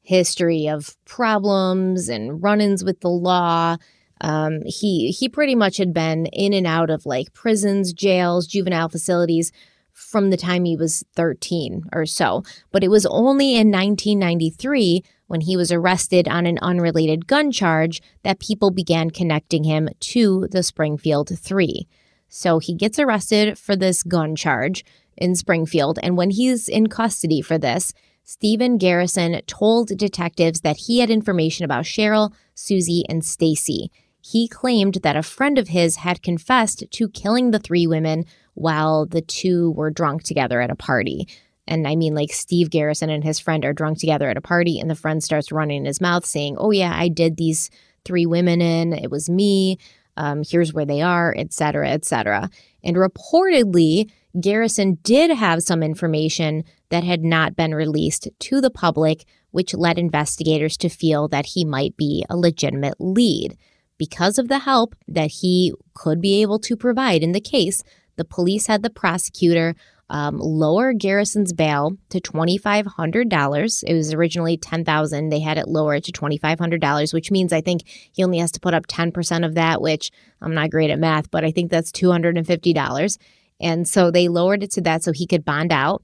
[0.00, 3.76] history of problems and run ins with the law.
[4.20, 8.88] Um, he he pretty much had been in and out of like prisons, jails, juvenile
[8.88, 9.52] facilities
[9.98, 12.42] from the time he was 13 or so.
[12.70, 18.00] But it was only in 1993 when he was arrested on an unrelated gun charge
[18.22, 21.86] that people began connecting him to the Springfield Three.
[22.28, 24.84] So he gets arrested for this gun charge
[25.16, 25.98] in Springfield.
[26.02, 27.92] And when he's in custody for this,
[28.22, 33.90] Stephen Garrison told detectives that he had information about Sherrill, Suzie, and Stacy.
[34.20, 38.26] He claimed that a friend of his had confessed to killing the three women
[38.58, 41.28] while the two were drunk together at a party.
[41.66, 44.80] And I mean, like Steve Garrison and his friend are drunk together at a party,
[44.80, 47.70] and the friend starts running in his mouth saying, Oh, yeah, I did these
[48.04, 48.92] three women in.
[48.92, 49.78] It was me.
[50.16, 52.50] Um, here's where they are, etc., etc.
[52.82, 59.24] And reportedly, Garrison did have some information that had not been released to the public,
[59.50, 63.56] which led investigators to feel that he might be a legitimate lead.
[63.96, 67.82] Because of the help that he could be able to provide in the case,
[68.18, 69.74] the police had the prosecutor
[70.10, 73.84] um, lower Garrison's bail to $2,500.
[73.86, 75.30] It was originally $10,000.
[75.30, 78.74] They had it lowered to $2,500, which means I think he only has to put
[78.74, 80.10] up 10% of that, which
[80.40, 83.18] I'm not great at math, but I think that's $250.
[83.60, 86.02] And so they lowered it to that so he could bond out.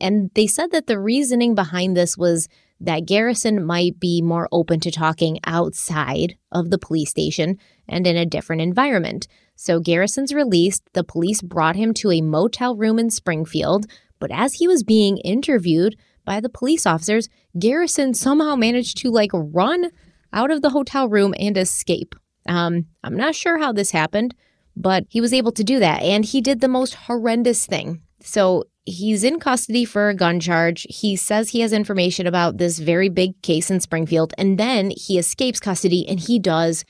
[0.00, 2.48] And they said that the reasoning behind this was
[2.84, 7.58] that Garrison might be more open to talking outside of the police station
[7.88, 9.26] and in a different environment.
[9.56, 10.82] So Garrison's released.
[10.92, 13.86] The police brought him to a motel room in Springfield,
[14.18, 17.28] but as he was being interviewed by the police officers,
[17.58, 19.90] Garrison somehow managed to like run
[20.32, 22.14] out of the hotel room and escape.
[22.48, 24.34] Um, I'm not sure how this happened,
[24.76, 26.02] but he was able to do that.
[26.02, 28.02] And he did the most horrendous thing.
[28.20, 30.86] So he's in custody for a gun charge.
[30.88, 34.34] He says he has information about this very big case in Springfield.
[34.36, 36.84] And then he escapes custody and he does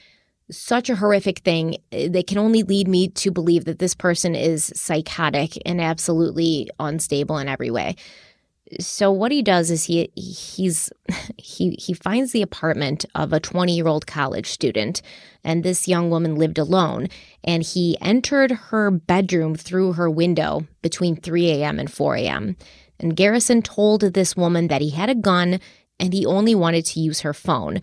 [0.50, 4.34] such a horrific thing eh, that can only lead me to believe that this person
[4.34, 7.96] is psychotic and absolutely unstable in every way.
[8.80, 10.90] So what he does is he he's
[11.38, 15.02] he he finds the apartment of a 20-year-old college student
[15.42, 17.08] and this young woman lived alone
[17.42, 21.78] and he entered her bedroom through her window between 3 a.m.
[21.78, 22.56] and 4 a.m.
[22.98, 25.60] And Garrison told this woman that he had a gun
[26.00, 27.80] and he only wanted to use her phone.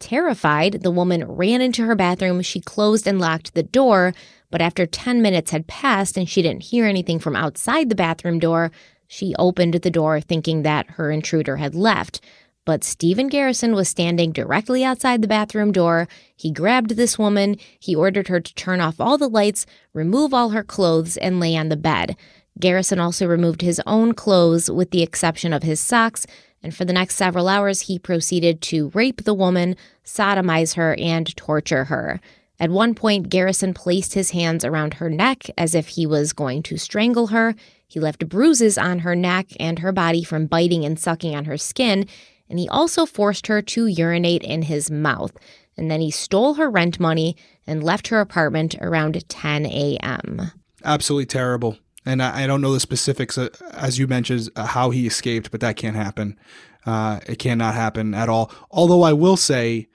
[0.00, 2.42] Terrified, the woman ran into her bathroom.
[2.42, 4.12] She closed and locked the door,
[4.50, 8.38] but after 10 minutes had passed and she didn't hear anything from outside the bathroom
[8.38, 8.70] door,
[9.14, 12.20] she opened the door thinking that her intruder had left.
[12.64, 16.08] but Stephen Garrison was standing directly outside the bathroom door.
[16.34, 20.50] He grabbed this woman, he ordered her to turn off all the lights, remove all
[20.50, 22.16] her clothes, and lay on the bed.
[22.58, 26.26] Garrison also removed his own clothes with the exception of his socks,
[26.62, 31.36] and for the next several hours, he proceeded to rape the woman, sodomize her, and
[31.36, 32.20] torture her.
[32.58, 36.62] At one point, Garrison placed his hands around her neck as if he was going
[36.64, 37.54] to strangle her.
[37.86, 41.56] He left bruises on her neck and her body from biting and sucking on her
[41.56, 42.06] skin,
[42.48, 45.32] and he also forced her to urinate in his mouth.
[45.76, 50.52] And then he stole her rent money and left her apartment around 10 a.m.
[50.84, 51.78] Absolutely terrible.
[52.06, 55.60] And I, don't know the specifics, uh, as you mentioned, uh, how he escaped, but
[55.60, 56.38] that can't happen.
[56.84, 58.52] Uh, it cannot happen at all.
[58.70, 59.88] Although I will say,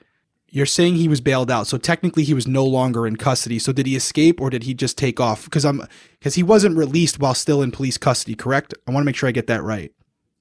[0.52, 3.60] you're saying he was bailed out, so technically he was no longer in custody.
[3.60, 5.46] So did he escape or did he just take off?
[5.46, 5.84] Because I'm
[6.20, 8.74] because he wasn't released while still in police custody, correct?
[8.88, 9.92] I want to make sure I get that right.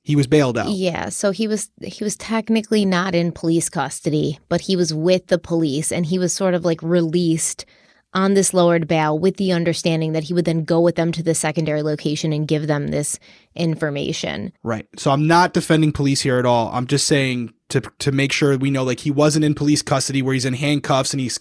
[0.03, 0.71] He was bailed out.
[0.71, 5.27] Yeah, so he was he was technically not in police custody, but he was with
[5.27, 7.67] the police and he was sort of like released
[8.15, 11.23] on this lowered bail with the understanding that he would then go with them to
[11.23, 13.19] the secondary location and give them this
[13.55, 14.53] information.
[14.63, 14.87] Right.
[14.97, 16.71] So I'm not defending police here at all.
[16.73, 20.23] I'm just saying to to make sure we know like he wasn't in police custody
[20.23, 21.39] where he's in handcuffs and he's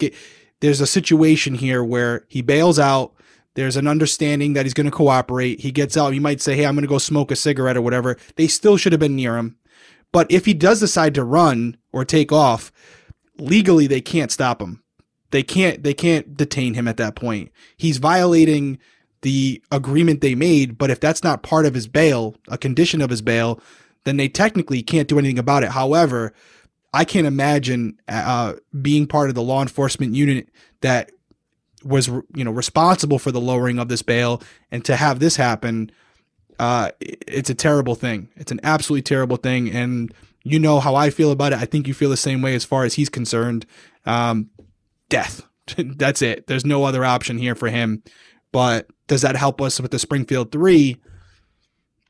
[0.60, 3.14] there's a situation here where he bails out
[3.58, 5.62] there's an understanding that he's going to cooperate.
[5.62, 6.14] He gets out.
[6.14, 8.16] He might say, Hey, I'm going to go smoke a cigarette or whatever.
[8.36, 9.58] They still should have been near him.
[10.12, 12.72] But if he does decide to run or take off,
[13.40, 14.84] legally they can't stop him.
[15.32, 17.52] They can't they can't detain him at that point.
[17.76, 18.78] He's violating
[19.24, 23.10] the agreement they made, but if that's not part of his bail, a condition of
[23.10, 23.60] his bail,
[24.08, 25.70] then they technically can't do anything about it.
[25.70, 26.34] However,
[26.94, 30.50] I can't imagine uh, being part of the law enforcement unit
[30.82, 31.12] that
[31.84, 34.42] was you know responsible for the lowering of this bail
[34.72, 35.92] and to have this happen
[36.58, 38.30] uh it's a terrible thing.
[38.36, 39.70] It's an absolutely terrible thing.
[39.70, 40.12] And
[40.44, 41.60] you know how i feel about it.
[41.60, 43.68] I think you feel the same way as far as he's concerned.
[44.08, 44.50] Um
[45.10, 45.44] death.
[45.78, 46.48] That's it.
[46.48, 48.02] There's no other option here for him.
[48.52, 50.98] But does that help us with the springfield 3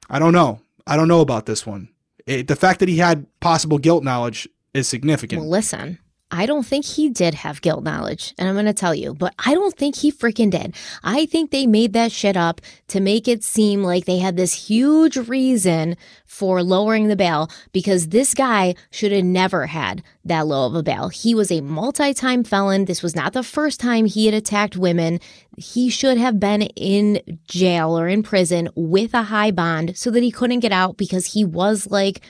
[0.09, 1.89] i don't know i don't know about this one.
[2.25, 5.41] It, the fact that he had possible guilt knowledge is significant.
[5.41, 5.99] Well listen
[6.29, 9.33] I don't think he did have guilt knowledge, and I'm going to tell you, but
[9.39, 10.75] I don't think he freaking did.
[11.01, 12.59] I think they made that shit up
[12.89, 18.09] to make it seem like they had this huge reason for lowering the bail because
[18.09, 21.07] this guy should have never had that low of a bail.
[21.07, 22.85] He was a multi time felon.
[22.85, 25.21] This was not the first time he had attacked women.
[25.57, 30.23] He should have been in jail or in prison with a high bond so that
[30.23, 32.21] he couldn't get out because he was like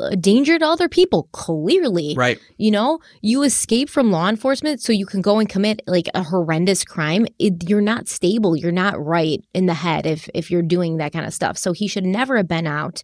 [0.00, 2.14] a danger to other people clearly.
[2.16, 2.38] Right.
[2.56, 6.22] You know you escape from law enforcement so you can go and commit like a
[6.22, 10.62] horrendous crime it, you're not stable you're not right in the head if if you're
[10.62, 11.58] doing that kind of stuff.
[11.58, 13.02] So he should never have been out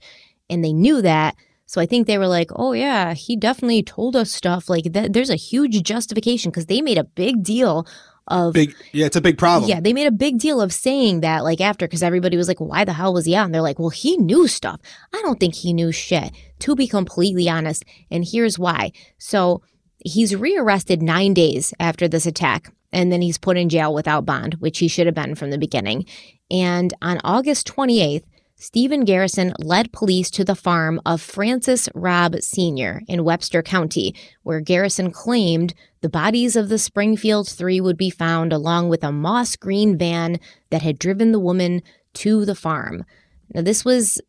[0.48, 1.36] and they knew that.
[1.66, 4.68] So I think they were like, oh, yeah, he definitely told us stuff.
[4.68, 7.86] Like, that, there's a huge justification because they made a big deal
[8.28, 9.68] of big yeah it's a big problem.
[9.68, 12.60] Yeah they made a big deal of saying that like after because everybody was like
[12.60, 13.44] why the hell was he out?
[13.46, 14.80] And they're like well he knew stuff.
[15.12, 18.92] I don't think he knew shit to be completely honest and here's why.
[19.18, 19.62] So
[19.98, 24.54] he's rearrested nine days after this attack and then he's put in jail without bond
[24.54, 26.06] which he should have been from the beginning.
[26.50, 28.24] And on august 28th
[28.56, 33.02] Stephen Garrison led police to the farm of Francis Robb Sr.
[33.08, 38.52] in Webster County, where Garrison claimed the bodies of the Springfield Three would be found
[38.52, 40.38] along with a moss green van
[40.70, 41.82] that had driven the woman
[42.14, 43.04] to the farm.
[43.52, 44.20] Now, this was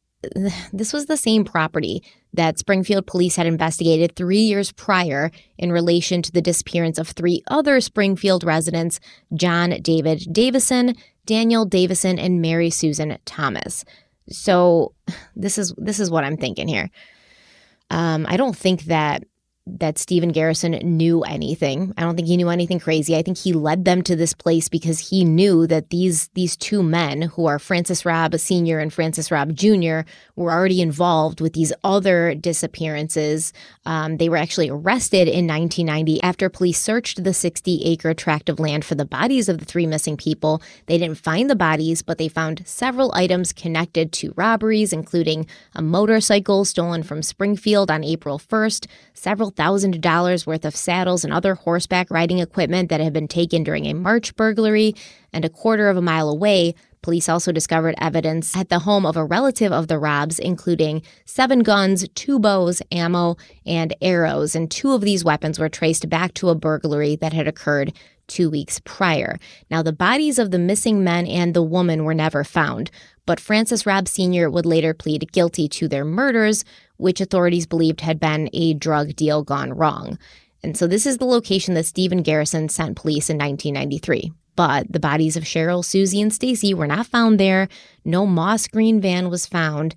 [0.73, 2.03] this was the same property
[2.33, 7.43] that Springfield police had investigated three years prior in relation to the disappearance of three
[7.47, 8.99] other Springfield residents
[9.35, 10.95] John David Davison,
[11.25, 13.85] Daniel Davison, and Mary Susan Thomas.
[14.29, 14.93] So
[15.35, 16.89] this is this is what I'm thinking here.
[17.91, 19.23] Um, I don't think that
[19.67, 21.91] that Stephen Garrison knew anything.
[21.97, 23.15] I don't think he knew anything crazy.
[23.15, 26.83] I think he led them to this place because he knew that these these two
[26.83, 28.77] men, who are Francis Robb Sr.
[28.77, 30.01] and Francis Robb Jr.,
[30.35, 33.53] were already involved with these other disappearances.
[33.87, 38.59] Um, they were actually arrested in 1990 after police searched the 60 acre tract of
[38.59, 40.61] land for the bodies of the three missing people.
[40.85, 45.81] They didn't find the bodies, but they found several items connected to robberies, including a
[45.81, 51.55] motorcycle stolen from Springfield on April 1st, several thousand dollars worth of saddles and other
[51.55, 54.95] horseback riding equipment that had been taken during a March burglary,
[55.33, 59.15] and a quarter of a mile away, police also discovered evidence at the home of
[59.15, 64.55] a relative of the Robbs, including seven guns, two bows, ammo, and arrows.
[64.55, 67.93] And two of these weapons were traced back to a burglary that had occurred
[68.27, 69.37] two weeks prior.
[69.69, 72.89] Now, the bodies of the missing men and the woman were never found,
[73.25, 74.49] but Francis Robb Sr.
[74.49, 76.65] would later plead guilty to their murders,
[76.97, 80.17] which authorities believed had been a drug deal gone wrong.
[80.63, 84.31] And so this is the location that Stephen Garrison sent police in 1993.
[84.55, 87.67] But the bodies of Sherrill, Suzie, and Stacy were not found there.
[88.03, 89.95] No moss green van was found.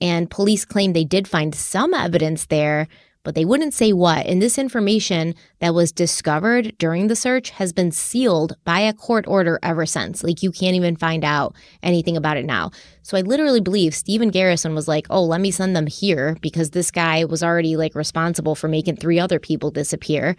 [0.00, 2.88] And police claim they did find some evidence there,
[3.22, 4.26] but they wouldn't say what.
[4.26, 9.26] And this information that was discovered during the search has been sealed by a court
[9.28, 10.24] order ever since.
[10.24, 12.70] Like you can't even find out anything about it now.
[13.02, 16.70] So I literally believe Stephen Garrison was like, oh, let me send them here because
[16.70, 20.36] this guy was already like responsible for making three other people disappear.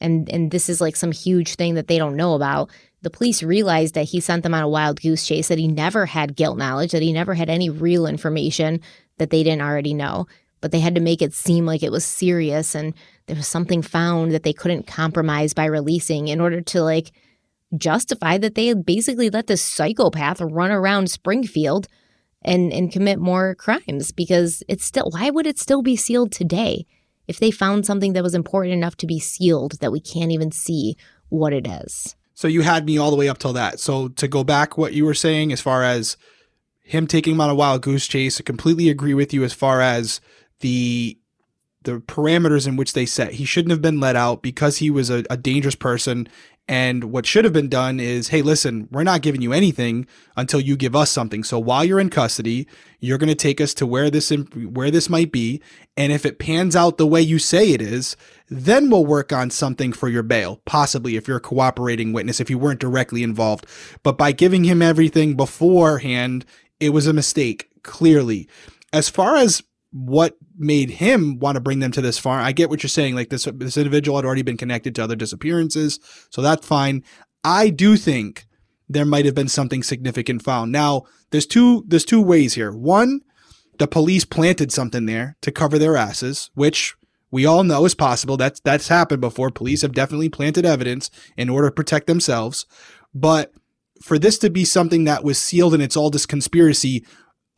[0.00, 2.70] And, and this is like some huge thing that they don't know about.
[3.02, 6.06] The police realized that he sent them on a wild goose chase, that he never
[6.06, 8.80] had guilt knowledge, that he never had any real information
[9.18, 10.26] that they didn't already know
[10.62, 12.94] but they had to make it seem like it was serious and
[13.26, 17.12] there was something found that they couldn't compromise by releasing in order to like
[17.76, 21.86] justify that they basically let this psychopath run around Springfield
[22.40, 26.86] and and commit more crimes because it's still why would it still be sealed today
[27.28, 30.50] if they found something that was important enough to be sealed that we can't even
[30.50, 30.96] see
[31.28, 32.16] what it is.
[32.34, 33.78] So you had me all the way up till that.
[33.80, 36.16] So to go back what you were saying as far as
[36.82, 39.80] him taking him on a wild goose chase, I completely agree with you as far
[39.80, 40.20] as
[40.62, 41.18] the
[41.84, 43.34] the parameters in which they set.
[43.34, 46.28] He shouldn't have been let out because he was a, a, dangerous person.
[46.68, 50.06] And what should have been done is, hey, listen, we're not giving you anything
[50.36, 51.42] until you give us something.
[51.42, 52.68] So while you're in custody,
[53.00, 55.60] you're going to take us to where this where this might be,
[55.96, 58.16] and if it pans out the way you say it is,
[58.48, 62.48] then we'll work on something for your bail, possibly if you're a cooperating witness, if
[62.48, 63.66] you weren't directly involved.
[64.04, 66.44] But by giving him everything beforehand,
[66.78, 68.48] it was a mistake, clearly.
[68.92, 72.42] As far as what made him want to bring them to this farm.
[72.42, 73.14] I get what you're saying.
[73.14, 77.04] Like this, this individual had already been connected to other disappearances, so that's fine.
[77.44, 78.46] I do think
[78.88, 80.72] there might have been something significant found.
[80.72, 82.72] Now, there's two there's two ways here.
[82.72, 83.20] One,
[83.78, 86.94] the police planted something there to cover their asses, which
[87.30, 88.36] we all know is possible.
[88.36, 89.50] That's that's happened before.
[89.50, 92.66] Police have definitely planted evidence in order to protect themselves.
[93.14, 93.52] But
[94.00, 97.04] for this to be something that was sealed and it's all this conspiracy,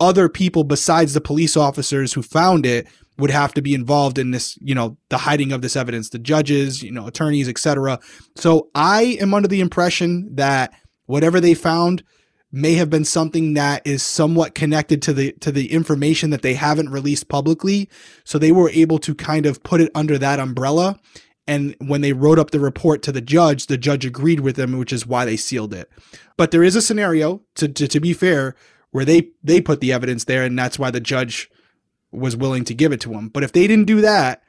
[0.01, 2.87] other people besides the police officers who found it
[3.19, 6.19] would have to be involved in this, you know, the hiding of this evidence, the
[6.19, 8.01] judges, you know, attorneys, etc.
[8.37, 10.73] So I am under the impression that
[11.07, 12.03] whatever they found
[12.51, 16.55] may have been something that is somewhat connected to the to the information that they
[16.55, 17.89] haven't released publicly.
[18.25, 20.99] So they were able to kind of put it under that umbrella.
[21.47, 24.79] And when they wrote up the report to the judge the judge agreed with them
[24.79, 25.91] which is why they sealed it.
[26.37, 28.55] But there is a scenario to to, to be fair
[28.95, 31.51] where they they put the evidence there and that's why the judge
[32.13, 33.29] was willing to give it to him.
[33.29, 34.45] But if they didn't do that,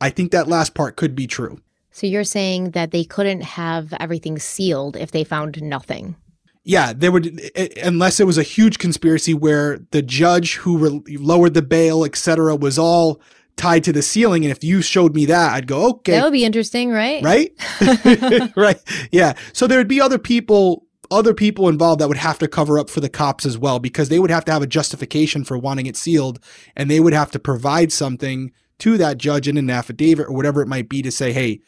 [0.00, 1.60] I think that last part could be true.
[1.90, 6.16] So you're saying that they couldn't have everything sealed if they found nothing.
[6.64, 11.16] Yeah, they would eh, unless it was a huge conspiracy where the judge who re-
[11.18, 13.20] lowered the bail, etc., was all
[13.56, 14.46] tied to the sealing.
[14.46, 17.22] And if you showed me that, I'd go, okay, that would be interesting, right?
[17.22, 17.52] Right,
[18.56, 18.80] right,
[19.10, 19.34] yeah.
[19.52, 22.90] So there would be other people other people involved that would have to cover up
[22.90, 25.86] for the cops as well because they would have to have a justification for wanting
[25.86, 26.40] it sealed
[26.76, 30.62] and they would have to provide something to that judge in an affidavit or whatever
[30.62, 31.60] it might be to say, hey,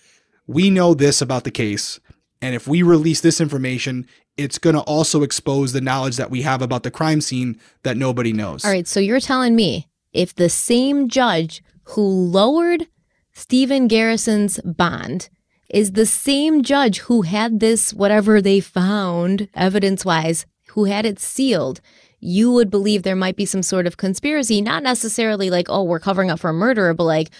[0.46, 2.00] we know this about the case.
[2.42, 6.42] And if we release this information, it's going to also expose the knowledge that we
[6.42, 8.64] have about the crime scene that nobody knows.
[8.64, 8.88] All right.
[8.88, 12.86] So you're telling me if the same judge who lowered
[13.32, 15.28] Stephen Garrison's bond
[15.74, 21.18] is the same judge who had this, whatever they found evidence wise, who had it
[21.18, 21.80] sealed,
[22.20, 25.98] you would believe there might be some sort of conspiracy, not necessarily like, oh, we're
[25.98, 27.30] covering up for a murderer, but like,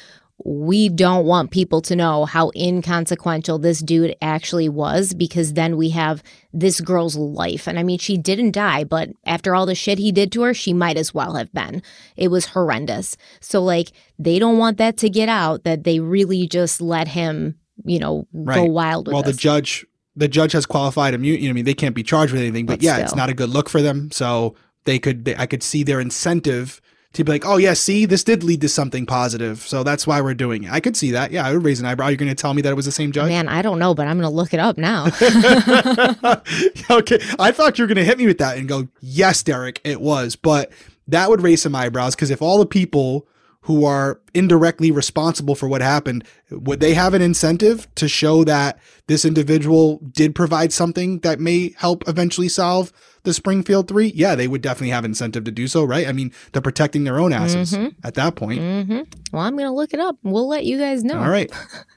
[0.45, 5.91] we don't want people to know how inconsequential this dude actually was because then we
[5.91, 6.21] have
[6.53, 7.69] this girl's life.
[7.69, 10.53] And I mean, she didn't die, but after all the shit he did to her,
[10.53, 11.85] she might as well have been.
[12.17, 13.17] It was horrendous.
[13.41, 17.55] So, like, they don't want that to get out that they really just let him
[17.85, 18.57] you know, right.
[18.57, 21.43] go wild Well, the judge, the judge has qualified immunity.
[21.43, 23.05] You know, I mean, they can't be charged with anything, but, but yeah, still.
[23.05, 24.11] it's not a good look for them.
[24.11, 24.55] So
[24.85, 26.81] they could, they, I could see their incentive
[27.15, 30.21] to be like, oh yeah, see, this did lead to something positive, so that's why
[30.21, 30.73] we're doing it.
[30.73, 31.31] I could see that.
[31.31, 32.09] Yeah, I would raise an eyebrow.
[32.09, 33.29] You're going to tell me that it was the same judge?
[33.29, 35.05] Man, I don't know, but I'm going to look it up now.
[36.91, 39.81] okay, I thought you were going to hit me with that and go, yes, Derek,
[39.85, 40.73] it was, but
[41.07, 43.29] that would raise some eyebrows because if all the people
[43.65, 48.79] who are indirectly responsible for what happened, would they have an incentive to show that
[49.07, 52.93] this individual did provide something that may help eventually solve
[53.23, 54.13] the Springfield three?
[54.15, 56.07] Yeah, they would definitely have incentive to do so, right?
[56.07, 57.89] I mean, they're protecting their own asses mm-hmm.
[58.07, 58.61] at that point.
[58.61, 59.01] Mm-hmm.
[59.33, 60.19] Well, I'm going to look it up.
[60.23, 61.19] We'll let you guys know.
[61.19, 61.51] All right.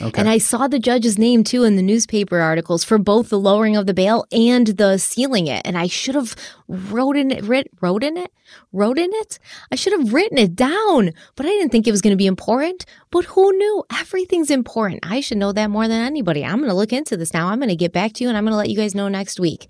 [0.00, 0.20] Okay.
[0.20, 3.76] And I saw the judge's name too in the newspaper articles for both the lowering
[3.76, 5.62] of the bail and the sealing it.
[5.64, 6.34] And I should have
[6.68, 8.32] wrote in it, writ, wrote in it,
[8.72, 9.38] wrote in it.
[9.70, 12.26] I should have written it down, but I didn't think it was going to be
[12.26, 12.84] important.
[13.10, 13.84] But who knew?
[13.98, 15.00] Everything's important.
[15.06, 16.44] I should know that more than anybody.
[16.44, 17.48] I'm going to look into this now.
[17.48, 19.08] I'm going to get back to you and I'm going to let you guys know
[19.08, 19.68] next week.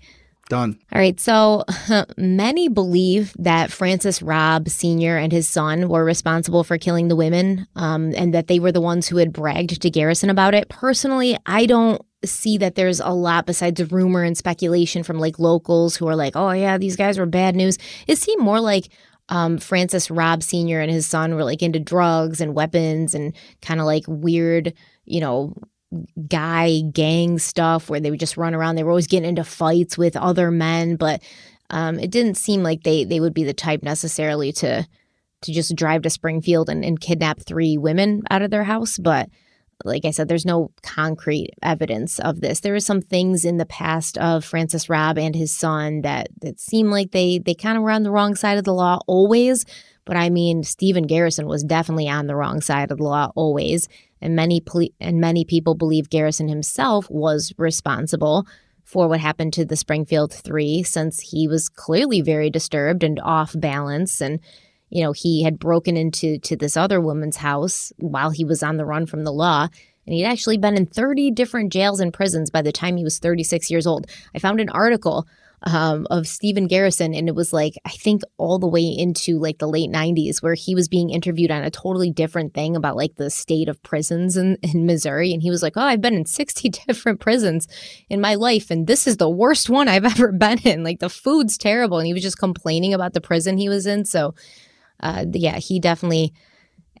[0.51, 0.77] Done.
[0.91, 1.17] All right.
[1.17, 1.63] So
[2.17, 5.15] many believe that Francis Robb Sr.
[5.15, 8.81] and his son were responsible for killing the women um, and that they were the
[8.81, 10.67] ones who had bragged to Garrison about it.
[10.67, 15.95] Personally, I don't see that there's a lot besides rumor and speculation from like locals
[15.95, 17.77] who are like, oh, yeah, these guys were bad news.
[18.05, 18.89] It seemed more like
[19.29, 20.81] um, Francis Robb Sr.
[20.81, 24.73] and his son were like into drugs and weapons and kind of like weird,
[25.05, 25.55] you know,
[26.27, 28.75] guy gang stuff where they would just run around.
[28.75, 31.21] They were always getting into fights with other men, but
[31.69, 34.87] um, it didn't seem like they they would be the type necessarily to
[35.41, 38.97] to just drive to Springfield and, and kidnap three women out of their house.
[38.97, 39.29] But
[39.83, 42.59] like I said, there's no concrete evidence of this.
[42.59, 46.59] There are some things in the past of Francis Robb and his son that that
[46.59, 49.65] seem like they they kind of were on the wrong side of the law always.
[50.05, 53.87] But I mean, Stephen Garrison was definitely on the wrong side of the law always
[54.21, 58.45] and many poli- and many people believe Garrison himself was responsible
[58.83, 63.53] for what happened to the Springfield 3 since he was clearly very disturbed and off
[63.57, 64.39] balance and
[64.89, 68.77] you know he had broken into to this other woman's house while he was on
[68.77, 69.67] the run from the law
[70.05, 73.19] and he'd actually been in 30 different jails and prisons by the time he was
[73.19, 74.07] 36 years old.
[74.35, 75.27] I found an article
[75.63, 79.59] um, of Stephen Garrison, and it was like I think all the way into like
[79.59, 83.15] the late '90s, where he was being interviewed on a totally different thing about like
[83.15, 86.25] the state of prisons in, in Missouri, and he was like, "Oh, I've been in
[86.25, 87.67] 60 different prisons
[88.09, 90.83] in my life, and this is the worst one I've ever been in.
[90.83, 94.05] Like the food's terrible," and he was just complaining about the prison he was in.
[94.05, 94.33] So,
[94.99, 96.33] uh, yeah, he definitely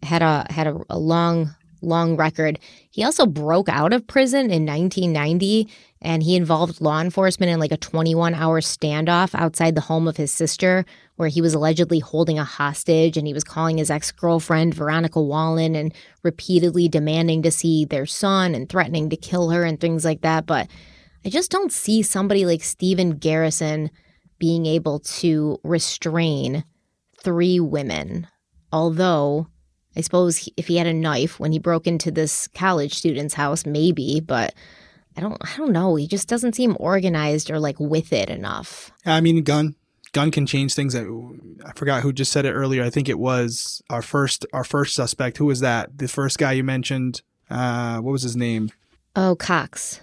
[0.03, 2.59] had a had a, a long long record.
[2.89, 5.67] He also broke out of prison in 1990
[6.01, 10.17] and he involved law enforcement in like a 21 hour standoff outside the home of
[10.17, 14.73] his sister where he was allegedly holding a hostage and he was calling his ex-girlfriend
[14.73, 19.79] Veronica Wallen and repeatedly demanding to see their son and threatening to kill her and
[19.79, 20.67] things like that but
[21.23, 23.91] I just don't see somebody like Stephen Garrison
[24.39, 26.63] being able to restrain
[27.21, 28.27] three women
[28.71, 29.47] although
[29.95, 33.65] I suppose if he had a knife when he broke into this college student's house
[33.65, 34.53] maybe but
[35.17, 35.95] I don't I don't know.
[35.95, 38.91] He just doesn't seem organized or like with it enough.
[39.05, 39.75] I mean, gun
[40.13, 40.95] gun can change things.
[40.95, 41.05] I,
[41.65, 42.83] I forgot who just said it earlier.
[42.83, 45.37] I think it was our first our first suspect.
[45.37, 45.97] Who was that?
[45.97, 47.21] The first guy you mentioned.
[47.49, 48.71] Uh, what was his name?
[49.15, 49.99] Oh, Cox.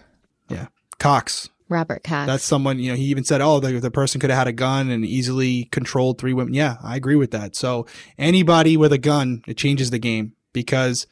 [0.50, 0.66] Yeah,
[0.98, 1.48] Cox.
[1.68, 2.26] Robert Cox.
[2.26, 4.52] That's someone, you know, he even said, oh, the, the person could have had a
[4.52, 6.54] gun and easily controlled three women.
[6.54, 7.54] Yeah, I agree with that.
[7.54, 11.06] So anybody with a gun, it changes the game because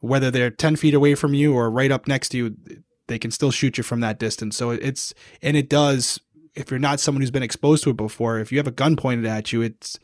[0.00, 2.56] whether they're 10 feet away from you or right up next to you,
[3.06, 4.56] they can still shoot you from that distance.
[4.56, 6.20] So it's and it does
[6.54, 8.96] if you're not someone who's been exposed to it before, if you have a gun
[8.96, 9.98] pointed at you, it's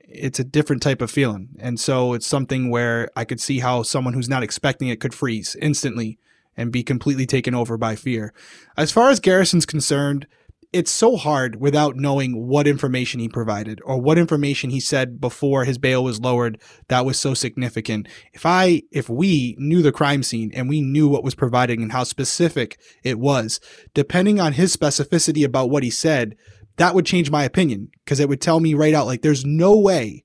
[0.00, 1.50] it's a different type of feeling.
[1.58, 5.12] And so it's something where I could see how someone who's not expecting it could
[5.12, 6.18] freeze instantly
[6.58, 8.34] and be completely taken over by fear.
[8.76, 10.26] As far as Garrison's concerned,
[10.70, 15.64] it's so hard without knowing what information he provided or what information he said before
[15.64, 18.06] his bail was lowered that was so significant.
[18.34, 21.92] If I, if we knew the crime scene and we knew what was provided and
[21.92, 23.60] how specific it was,
[23.94, 26.36] depending on his specificity about what he said,
[26.76, 29.78] that would change my opinion because it would tell me right out, like, there's no
[29.78, 30.24] way,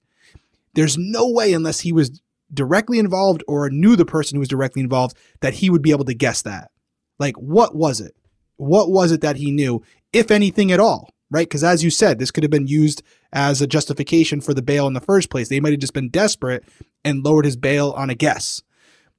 [0.74, 2.22] there's no way unless he was
[2.54, 6.06] directly involved or knew the person who was directly involved that he would be able
[6.06, 6.72] to guess that.
[7.20, 8.16] Like, what was it?
[8.58, 9.84] What was it that he knew?
[10.14, 11.48] if anything at all, right?
[11.50, 13.02] Because as you said, this could have been used
[13.34, 15.50] as a justification for the bail in the first place.
[15.50, 16.64] They might have just been desperate
[17.04, 18.62] and lowered his bail on a guess.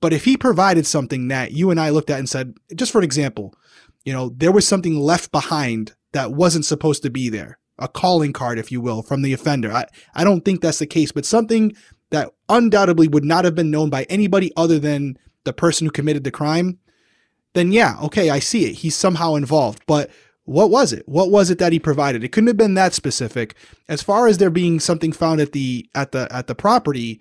[0.00, 2.98] But if he provided something that you and I looked at and said, just for
[2.98, 3.54] an example,
[4.04, 8.32] you know, there was something left behind that wasn't supposed to be there, a calling
[8.32, 9.72] card, if you will, from the offender.
[9.72, 11.74] I, I don't think that's the case, but something
[12.14, 16.22] that undoubtedly would not have been known by anybody other than the person who committed
[16.22, 16.78] the crime,
[17.54, 18.74] then yeah, okay, I see it.
[18.74, 19.82] He's somehow involved.
[19.86, 20.10] But
[20.44, 21.08] what was it?
[21.08, 22.22] What was it that he provided?
[22.22, 23.56] It couldn't have been that specific.
[23.88, 27.20] As far as there being something found at the at the at the property,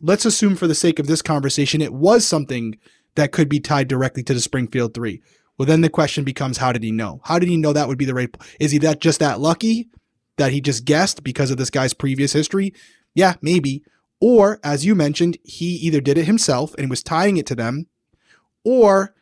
[0.00, 2.78] let's assume for the sake of this conversation it was something
[3.16, 5.20] that could be tied directly to the Springfield 3.
[5.58, 7.20] Well, then the question becomes how did he know?
[7.24, 9.90] How did he know that would be the right Is he that just that lucky
[10.38, 12.72] that he just guessed because of this guy's previous history?
[13.14, 13.84] Yeah, maybe.
[14.20, 17.86] Or as you mentioned, he either did it himself and was tying it to them
[18.64, 19.14] or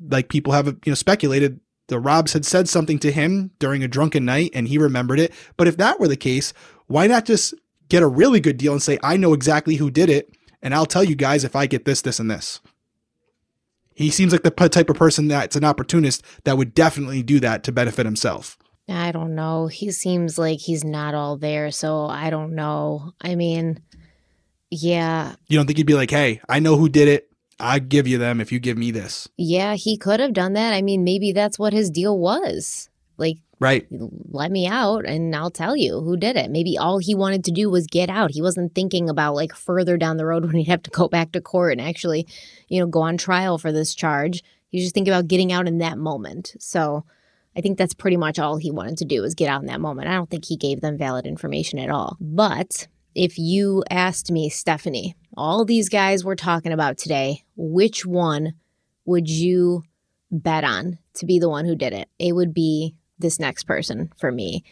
[0.00, 3.88] like people have you know speculated the Robs had said something to him during a
[3.88, 5.32] drunken night and he remembered it.
[5.56, 6.52] But if that were the case,
[6.86, 7.52] why not just
[7.88, 10.30] get a really good deal and say, I know exactly who did it,
[10.62, 12.60] and I'll tell you guys if I get this, this, and this?
[13.92, 17.64] He seems like the type of person that's an opportunist that would definitely do that
[17.64, 18.56] to benefit himself.
[18.88, 19.66] I don't know.
[19.66, 23.12] He seems like he's not all there, so I don't know.
[23.20, 23.80] I mean,
[24.70, 27.28] yeah, You don't think he'd be like, hey, I know who did it.
[27.58, 29.28] I give you them if you give me this.
[29.36, 30.72] yeah, he could have done that.
[30.72, 32.88] I mean, maybe that's what his deal was.
[33.18, 33.86] Like, Right.
[33.90, 36.50] let me out and I'll tell you who did it.
[36.50, 38.30] Maybe all he wanted to do was get out.
[38.30, 41.32] He wasn't thinking about like further down the road when he'd have to go back
[41.32, 42.26] to court and actually,
[42.68, 44.42] you know, go on trial for this charge.
[44.70, 46.54] He was just thinking about getting out in that moment.
[46.58, 47.04] So
[47.54, 49.80] I think that's pretty much all he wanted to do was get out in that
[49.82, 50.08] moment.
[50.08, 52.16] I don't think he gave them valid information at all.
[52.18, 58.54] But if you asked me, Stephanie, all these guys we're talking about today, which one
[59.04, 59.82] would you
[60.30, 62.08] bet on to be the one who did it?
[62.18, 64.64] It would be this next person for me.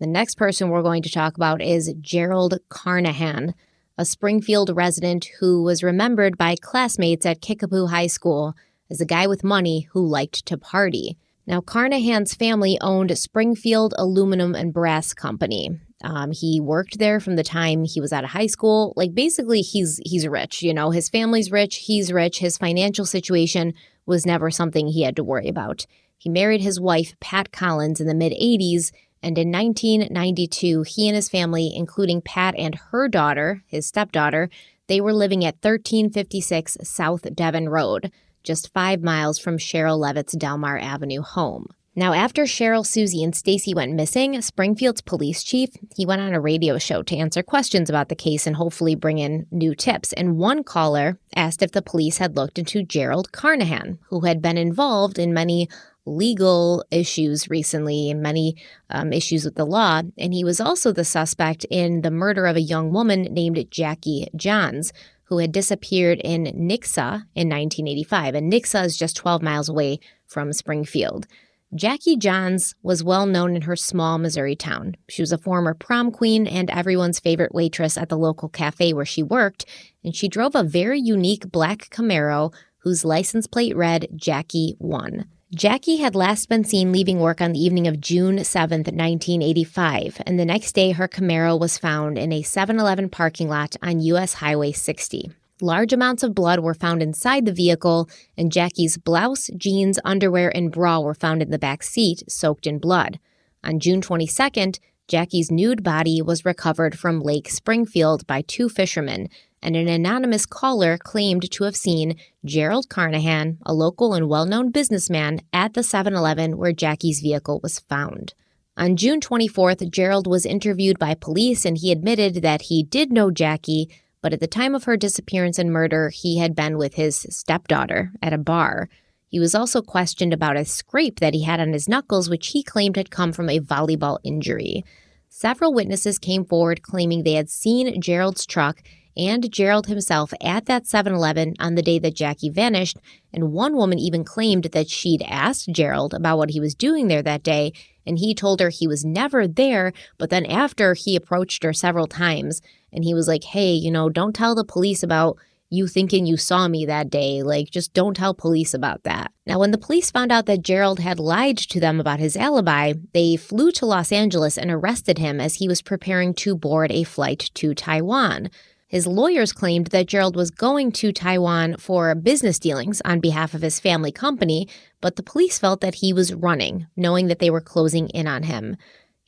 [0.00, 3.54] The next person we're going to talk about is Gerald Carnahan,
[3.96, 8.54] a Springfield resident who was remembered by classmates at Kickapoo High School
[8.90, 11.16] as a guy with money who liked to party.
[11.46, 15.70] Now, Carnahan's family owned Springfield Aluminum and Brass Company.
[16.02, 18.92] Um, he worked there from the time he was out of high school.
[18.96, 20.62] Like basically, he's he's rich.
[20.62, 21.76] You know, his family's rich.
[21.76, 22.38] He's rich.
[22.38, 23.74] His financial situation
[24.06, 25.86] was never something he had to worry about.
[26.18, 28.92] He married his wife Pat Collins in the mid 80s,
[29.22, 34.48] and in 1992, he and his family, including Pat and her daughter, his stepdaughter,
[34.88, 38.10] they were living at 1356 South Devon Road,
[38.42, 41.66] just five miles from Sherrill Levitt's Delmar Avenue home.
[41.94, 46.40] Now, after Sherrill, Suzie, and Stacy went missing, Springfield's police chief he went on a
[46.40, 50.14] radio show to answer questions about the case and hopefully bring in new tips.
[50.14, 54.56] And one caller asked if the police had looked into Gerald Carnahan, who had been
[54.56, 55.68] involved in many
[56.06, 58.56] legal issues recently, and many
[58.88, 62.56] um, issues with the law, and he was also the suspect in the murder of
[62.56, 68.34] a young woman named Jackie Johns, who had disappeared in Nixa in 1985.
[68.34, 71.26] And Nixa is just 12 miles away from Springfield.
[71.74, 74.94] Jackie Johns was well known in her small Missouri town.
[75.08, 79.06] She was a former prom queen and everyone's favorite waitress at the local cafe where
[79.06, 79.64] she worked,
[80.04, 85.24] and she drove a very unique black Camaro whose license plate read Jackie 1.
[85.54, 90.38] Jackie had last been seen leaving work on the evening of June 7, 1985, and
[90.38, 94.34] the next day her Camaro was found in a 7 Eleven parking lot on U.S.
[94.34, 95.30] Highway 60.
[95.62, 100.72] Large amounts of blood were found inside the vehicle, and Jackie's blouse, jeans, underwear, and
[100.72, 103.20] bra were found in the back seat, soaked in blood.
[103.62, 109.28] On June 22nd, Jackie's nude body was recovered from Lake Springfield by two fishermen,
[109.62, 114.72] and an anonymous caller claimed to have seen Gerald Carnahan, a local and well known
[114.72, 118.34] businessman, at the 7 Eleven where Jackie's vehicle was found.
[118.76, 123.30] On June 24th, Gerald was interviewed by police and he admitted that he did know
[123.30, 123.88] Jackie,
[124.22, 128.12] but at the time of her disappearance and murder, he had been with his stepdaughter
[128.22, 128.88] at a bar.
[129.26, 132.62] He was also questioned about a scrape that he had on his knuckles, which he
[132.62, 134.84] claimed had come from a volleyball injury.
[135.28, 138.82] Several witnesses came forward claiming they had seen Gerald's truck
[139.16, 142.98] and Gerald himself at that 7 Eleven on the day that Jackie vanished,
[143.32, 147.22] and one woman even claimed that she'd asked Gerald about what he was doing there
[147.22, 147.72] that day,
[148.06, 152.06] and he told her he was never there, but then after he approached her several
[152.06, 152.62] times,
[152.92, 155.38] and he was like, hey, you know, don't tell the police about
[155.72, 157.42] you thinking you saw me that day.
[157.42, 159.32] Like, just don't tell police about that.
[159.46, 162.92] Now, when the police found out that Gerald had lied to them about his alibi,
[163.14, 167.04] they flew to Los Angeles and arrested him as he was preparing to board a
[167.04, 168.50] flight to Taiwan.
[168.86, 173.62] His lawyers claimed that Gerald was going to Taiwan for business dealings on behalf of
[173.62, 174.68] his family company,
[175.00, 178.42] but the police felt that he was running, knowing that they were closing in on
[178.42, 178.76] him.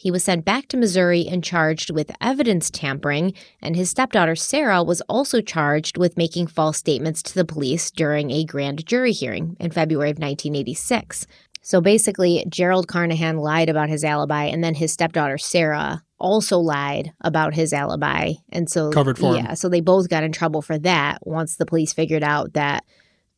[0.05, 3.33] He was sent back to Missouri and charged with evidence tampering,
[3.63, 8.31] and his stepdaughter Sarah was also charged with making false statements to the police during
[8.31, 11.27] a grand jury hearing in February of 1986.
[11.63, 17.15] So basically, Gerald Carnahan lied about his alibi, and then his stepdaughter Sarah also lied
[17.23, 18.35] about his alibi.
[18.53, 19.47] And so, Covered for him.
[19.47, 22.85] yeah, so they both got in trouble for that once the police figured out that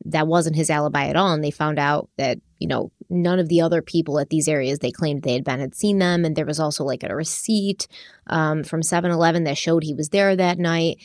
[0.03, 1.31] that wasn't his alibi at all.
[1.31, 4.79] And they found out that, you know, none of the other people at these areas
[4.79, 6.25] they claimed they had been had seen them.
[6.25, 7.87] And there was also like a receipt
[8.27, 10.97] um, from 7 Eleven that showed he was there that night.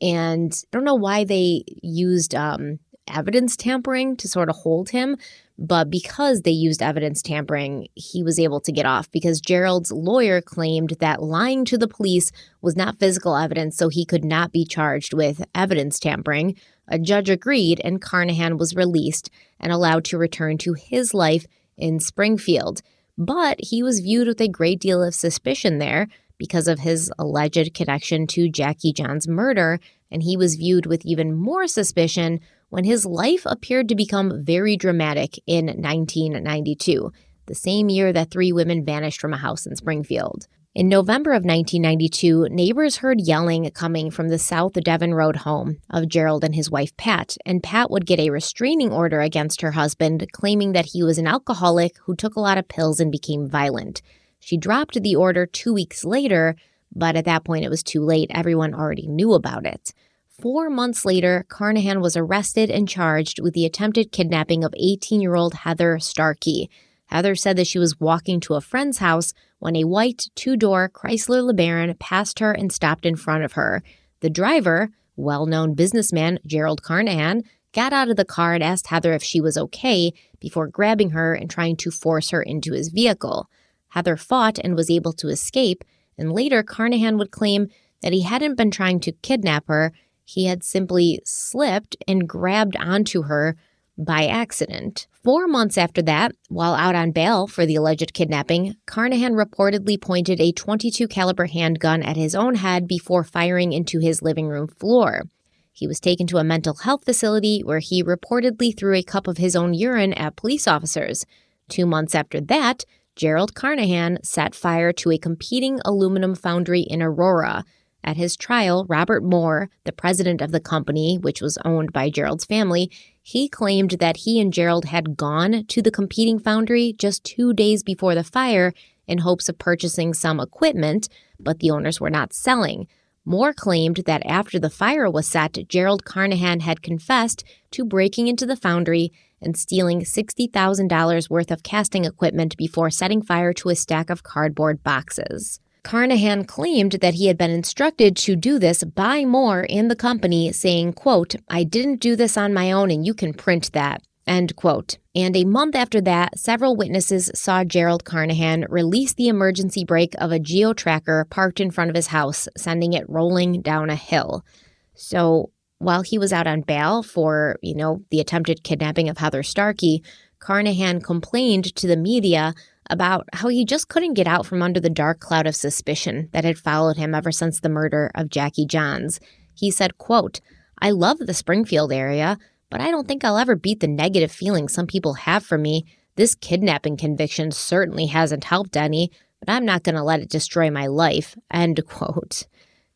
[0.00, 2.78] And I don't know why they used um,
[3.08, 5.16] evidence tampering to sort of hold him.
[5.60, 10.40] But because they used evidence tampering, he was able to get off because Gerald's lawyer
[10.40, 12.30] claimed that lying to the police
[12.62, 16.54] was not physical evidence, so he could not be charged with evidence tampering.
[16.88, 21.46] A judge agreed, and Carnahan was released and allowed to return to his life
[21.76, 22.80] in Springfield.
[23.16, 26.08] But he was viewed with a great deal of suspicion there
[26.38, 31.34] because of his alleged connection to Jackie John's murder, and he was viewed with even
[31.34, 32.40] more suspicion
[32.70, 37.12] when his life appeared to become very dramatic in 1992,
[37.46, 40.46] the same year that three women vanished from a house in Springfield.
[40.74, 46.08] In November of 1992, neighbors heard yelling coming from the South Devon Road home of
[46.08, 50.30] Gerald and his wife Pat, and Pat would get a restraining order against her husband,
[50.32, 54.02] claiming that he was an alcoholic who took a lot of pills and became violent.
[54.40, 56.54] She dropped the order two weeks later,
[56.94, 58.30] but at that point it was too late.
[58.30, 59.94] Everyone already knew about it.
[60.28, 65.34] Four months later, Carnahan was arrested and charged with the attempted kidnapping of 18 year
[65.34, 66.68] old Heather Starkey.
[67.08, 70.88] Heather said that she was walking to a friend's house when a white two door
[70.88, 73.82] Chrysler LeBaron passed her and stopped in front of her.
[74.20, 79.12] The driver, well known businessman Gerald Carnahan, got out of the car and asked Heather
[79.12, 83.48] if she was okay before grabbing her and trying to force her into his vehicle.
[83.88, 85.84] Heather fought and was able to escape,
[86.16, 87.68] and later Carnahan would claim
[88.02, 89.92] that he hadn't been trying to kidnap her,
[90.24, 93.56] he had simply slipped and grabbed onto her
[93.98, 95.08] by accident.
[95.10, 100.40] Four months after that, while out on bail for the alleged kidnapping, Carnahan reportedly pointed
[100.40, 105.24] a 22 caliber handgun at his own head before firing into his living room floor.
[105.72, 109.38] He was taken to a mental health facility where he reportedly threw a cup of
[109.38, 111.24] his own urine at police officers.
[111.68, 112.84] Two months after that,
[113.14, 117.64] Gerald Carnahan set fire to a competing aluminum foundry in Aurora.
[118.04, 122.44] At his trial, Robert Moore, the president of the company, which was owned by Gerald's
[122.44, 122.90] family,
[123.28, 127.82] he claimed that he and Gerald had gone to the competing foundry just two days
[127.82, 128.72] before the fire
[129.06, 132.86] in hopes of purchasing some equipment, but the owners were not selling.
[133.26, 138.46] Moore claimed that after the fire was set, Gerald Carnahan had confessed to breaking into
[138.46, 144.08] the foundry and stealing $60,000 worth of casting equipment before setting fire to a stack
[144.08, 145.60] of cardboard boxes.
[145.88, 150.52] Carnahan claimed that he had been instructed to do this by Moore in the company,
[150.52, 154.02] saying, quote, I didn't do this on my own and you can print that.
[154.26, 154.98] End quote.
[155.14, 160.30] And a month after that, several witnesses saw Gerald Carnahan release the emergency brake of
[160.30, 164.44] a geo tracker parked in front of his house, sending it rolling down a hill.
[164.92, 169.42] So while he was out on bail for, you know, the attempted kidnapping of Heather
[169.42, 170.02] Starkey,
[170.38, 172.54] Carnahan complained to the media
[172.90, 176.44] about how he just couldn't get out from under the dark cloud of suspicion that
[176.44, 179.20] had followed him ever since the murder of Jackie Johns.
[179.54, 180.40] He said, quote,
[180.80, 182.38] I love the Springfield area,
[182.70, 185.84] but I don't think I'll ever beat the negative feelings some people have for me.
[186.16, 189.10] This kidnapping conviction certainly hasn't helped any,
[189.40, 191.36] but I'm not going to let it destroy my life.
[191.50, 192.46] End quote.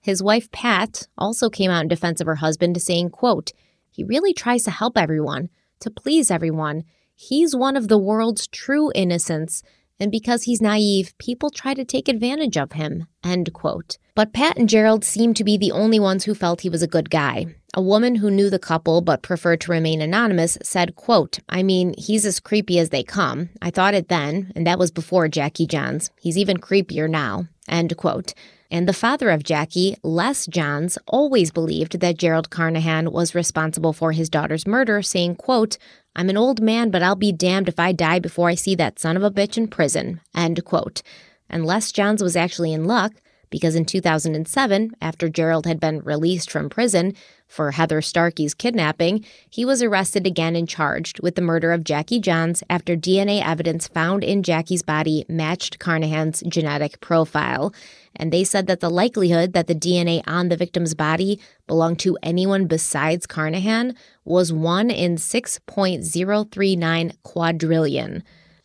[0.00, 3.52] His wife, Pat, also came out in defense of her husband, saying, quote,
[3.90, 5.48] He really tries to help everyone,
[5.80, 6.82] to please everyone.
[7.14, 9.62] He's one of the world's true innocents,
[10.02, 13.06] and because he's naive, people try to take advantage of him.
[13.22, 13.98] End quote.
[14.16, 16.88] But Pat and Gerald seemed to be the only ones who felt he was a
[16.88, 17.46] good guy.
[17.72, 21.94] A woman who knew the couple but preferred to remain anonymous said, quote, I mean,
[21.96, 23.50] he's as creepy as they come.
[23.62, 26.10] I thought it then, and that was before Jackie Johns.
[26.20, 27.46] He's even creepier now.
[27.68, 28.34] End quote.
[28.72, 34.12] And the father of Jackie, Les Johns, always believed that Gerald Carnahan was responsible for
[34.12, 35.76] his daughter's murder, saying, quote,
[36.16, 38.98] I'm an old man, but I'll be damned if I die before I see that
[38.98, 40.22] son of a bitch in prison.
[40.34, 41.02] End quote.
[41.50, 43.12] And Les Johns was actually in luck
[43.52, 47.14] because in 2007, after Gerald had been released from prison
[47.46, 52.18] for Heather Starkey's kidnapping, he was arrested again and charged with the murder of Jackie
[52.18, 57.74] Johns after DNA evidence found in Jackie's body matched Carnahan's genetic profile.
[58.16, 62.16] And they said that the likelihood that the DNA on the victim's body belonged to
[62.22, 68.22] anyone besides Carnahan was 1 in 6.039 quadrillion.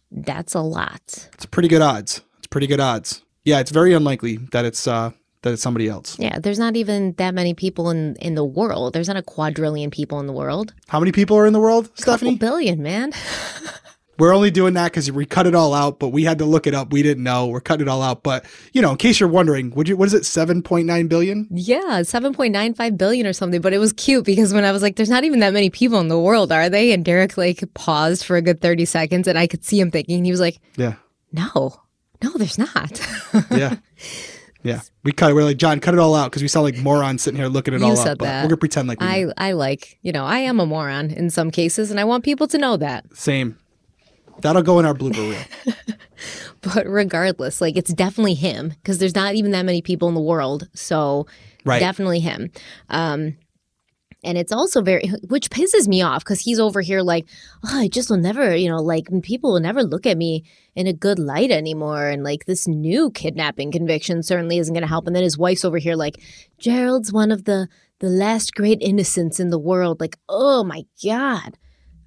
[0.10, 1.28] That's a lot.
[1.34, 2.22] It's pretty good odds.
[2.38, 5.12] It's pretty good odds yeah, it's very unlikely that it's uh,
[5.44, 6.20] that it's somebody else.
[6.20, 8.94] Yeah, there's not even that many people in in the world.
[8.94, 10.74] There's not a quadrillion people in the world.
[10.90, 12.36] How many people are in the world, Stephanie?
[12.36, 13.14] Couple billion, man.
[14.20, 16.66] We're only doing that because we cut it all out, but we had to look
[16.66, 16.92] it up.
[16.92, 17.46] We didn't know.
[17.46, 18.24] We're cutting it all out.
[18.24, 18.44] But
[18.74, 21.48] you know, in case you're wondering, would you what is it, seven point nine billion?
[21.50, 23.62] Yeah, seven point nine five billion or something.
[23.62, 26.02] But it was cute because when I was like, "There's not even that many people
[26.02, 29.40] in the world, are they?" and Derek like paused for a good thirty seconds, and
[29.40, 30.26] I could see him thinking.
[30.26, 30.96] He was like, "Yeah,
[31.32, 31.80] no,
[32.24, 33.00] no, there's not.
[33.52, 33.78] yeah.
[34.64, 35.34] Yeah, we cut.
[35.34, 37.74] We're like John, cut it all out because we saw like morons sitting here looking
[37.74, 38.20] at it you all said up.
[38.20, 38.42] That.
[38.44, 39.34] we're gonna pretend like we I know.
[39.38, 42.48] I like you know I am a moron in some cases, and I want people
[42.48, 43.06] to know that.
[43.16, 43.58] Same.
[44.42, 45.76] That'll go in our blooper reel.
[46.62, 50.22] But regardless, like it's definitely him because there's not even that many people in the
[50.22, 51.28] world, so
[51.64, 51.80] Right.
[51.80, 52.50] definitely him.
[52.90, 53.38] Um,
[54.28, 57.28] And it's also very, which pisses me off because he's over here like,
[57.66, 60.44] oh, I just will never, you know, like people will never look at me
[60.76, 62.08] in a good light anymore.
[62.08, 65.08] And like this new kidnapping conviction certainly isn't going to help.
[65.08, 66.22] And then his wife's over here like,
[66.60, 70.02] Gerald's one of the, the last great innocents in the world.
[70.02, 71.58] Like, oh my God,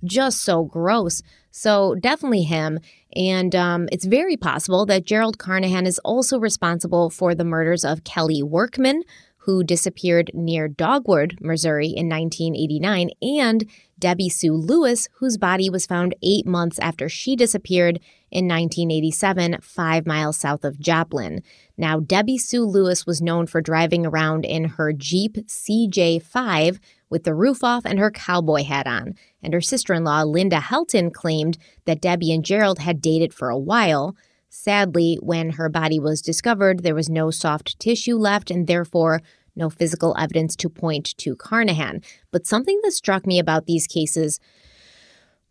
[0.05, 1.23] just so gross.
[1.51, 2.81] So definitely him.
[3.17, 8.05] And um, it's very possible that Gerald Carnahan is also responsible for the murders of
[8.05, 9.03] Kelly Workman,
[9.45, 13.65] who disappeared near Dogwood, Missouri in 1989, and
[13.99, 18.01] Debbie Sue Lewis, whose body was found eight months after she disappeared
[18.31, 21.43] in 1987, five miles south of Joplin.
[21.79, 27.35] Now, Debbie Sue Lewis was known for driving around in her Jeep CJ5 with the
[27.35, 29.15] roof off and her cowboy hat on.
[29.43, 33.49] And her sister in law, Linda Helton, claimed that Debbie and Gerald had dated for
[33.49, 34.17] a while.
[34.53, 39.23] Sadly, when her body was discovered, there was no soft tissue left and therefore
[39.55, 42.03] no physical evidence to point to Carnahan.
[42.33, 44.41] But something that struck me about these cases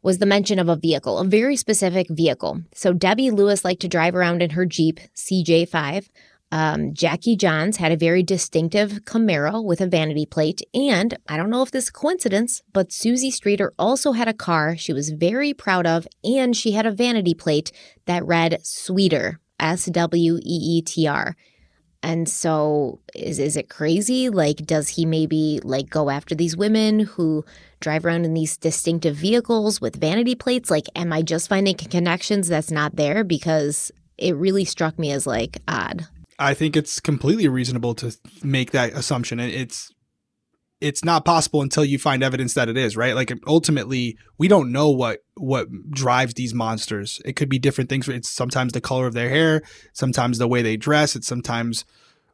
[0.01, 2.61] was the mention of a vehicle, a very specific vehicle.
[2.73, 6.09] So Debbie Lewis liked to drive around in her Jeep CJ5.
[6.51, 10.61] Um, Jackie Johns had a very distinctive Camaro with a vanity plate.
[10.73, 14.76] And I don't know if this is coincidence, but Suzie Streeter also had a car
[14.76, 17.71] she was very proud of, and she had a vanity plate
[18.05, 21.35] that read Sweeter, S W E E T R.
[22.01, 24.30] And so is is it crazy?
[24.30, 27.43] Like does he maybe like go after these women who
[27.81, 30.71] drive around in these distinctive vehicles with vanity plates?
[30.71, 35.27] Like am I just finding connections that's not there because it really struck me as
[35.27, 36.07] like odd.
[36.40, 39.40] I think it's completely reasonable to make that assumption.
[39.40, 39.91] It's
[40.82, 43.14] it's not possible until you find evidence that it is, right?
[43.14, 47.22] Like ultimately, we don't know what what drives these monsters.
[47.26, 48.07] It could be different things.
[48.07, 49.61] It's sometimes the color of their hair,
[49.94, 51.84] sometimes the way they dress, it's sometimes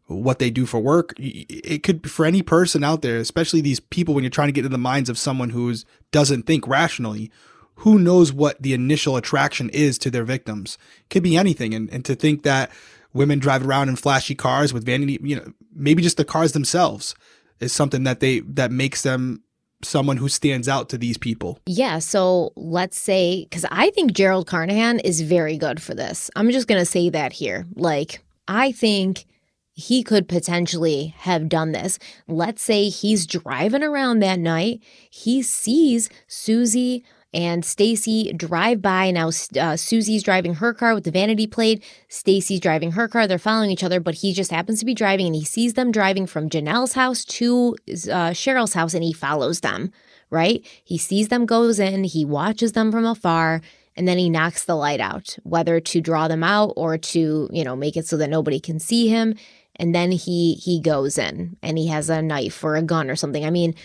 [0.08, 1.14] what they do for work.
[1.18, 4.52] It could be for any person out there, especially these people when you're trying to
[4.52, 5.74] get into the minds of someone who
[6.12, 7.32] doesn't think rationally,
[7.78, 10.78] who knows what the initial attraction is to their victims.
[11.00, 12.70] It could be anything and and to think that
[13.16, 17.16] women drive around in flashy cars with vanity, you know, maybe just the cars themselves
[17.60, 19.42] is something that they that makes them
[19.82, 21.60] someone who stands out to these people.
[21.66, 26.30] Yeah, so let's say cuz I think Gerald Carnahan is very good for this.
[26.36, 27.66] I'm just going to say that here.
[27.76, 29.26] Like I think
[29.72, 32.00] he could potentially have done this.
[32.28, 37.04] Let's say he's driving around that night, he sees Suzie
[37.36, 39.12] and Stacy drive by.
[39.12, 41.84] Now uh, Suzie's driving her car with the vanity plate.
[42.08, 43.28] Stacy's driving her car.
[43.28, 45.92] They're following each other, but he just happens to be driving, and he sees them
[45.92, 49.92] driving from Janelle's house to uh, Sherrill's house, and he follows them.
[50.32, 50.66] Right?
[50.84, 52.06] He sees them goes in.
[52.06, 53.62] He watches them from afar.
[53.98, 57.64] And then he knocks the light out, whether to draw them out or to, you
[57.64, 59.36] know, make it so that nobody can see him.
[59.78, 63.16] And then he he goes in and he has a knife or a gun or
[63.16, 63.46] something.
[63.46, 63.76] I mean,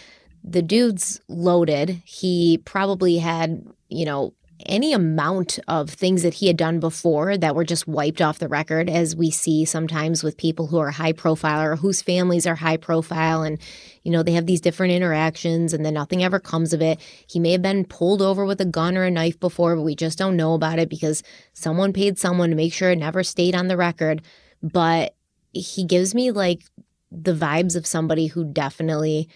[0.42, 2.02] the dude's loaded.
[2.04, 4.34] He probably had, you know,
[4.66, 8.48] any amount of things that he had done before that were just wiped off the
[8.48, 12.56] record, as we see sometimes with people who are high profile or whose families are
[12.56, 13.42] high profile.
[13.42, 13.58] And,
[14.02, 17.00] you know, they have these different interactions and then nothing ever comes of it.
[17.26, 19.94] He may have been pulled over with a gun or a knife before, but we
[19.94, 21.22] just don't know about it because
[21.54, 24.22] someone paid someone to make sure it never stayed on the record.
[24.62, 25.14] But
[25.52, 26.62] he gives me like
[27.10, 29.28] the vibes of somebody who definitely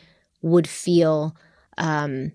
[0.45, 1.35] would feel
[1.79, 2.33] um,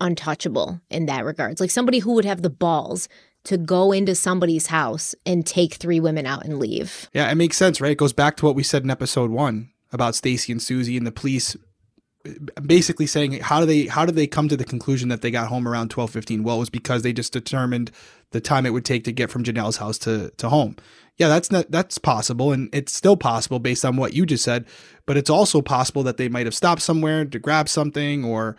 [0.00, 1.60] untouchable in that regards.
[1.60, 3.08] Like somebody who would have the balls
[3.44, 7.08] to go into somebody's house and take three women out and leave.
[7.12, 7.92] Yeah, it makes sense, right?
[7.92, 11.06] It goes back to what we said in episode one about Stacy and Suzie and
[11.06, 11.56] the police
[12.62, 15.48] basically saying how do they how did they come to the conclusion that they got
[15.48, 17.90] home around 12:15 well it was because they just determined
[18.32, 20.76] the time it would take to get from janelle's house to to home
[21.20, 24.64] yeah that's not that's possible and it's still possible based on what you just said
[25.06, 28.56] but it's also possible that they might have stopped somewhere to grab something or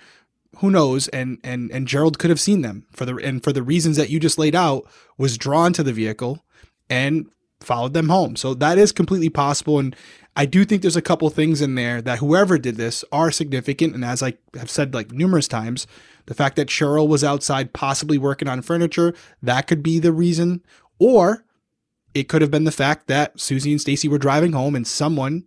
[0.57, 3.63] who knows and and and gerald could have seen them for the and for the
[3.63, 6.45] reasons that you just laid out was drawn to the vehicle
[6.89, 7.25] and
[7.59, 9.95] followed them home so that is completely possible and
[10.33, 13.93] I do think there's a couple things in there that whoever did this are significant.
[13.93, 15.88] And as I have said like numerous times,
[16.27, 20.63] the fact that Sherrill was outside possibly working on furniture, that could be the reason.
[20.99, 21.43] Or
[22.13, 25.45] it could have been the fact that Suzie and Stacy were driving home and someone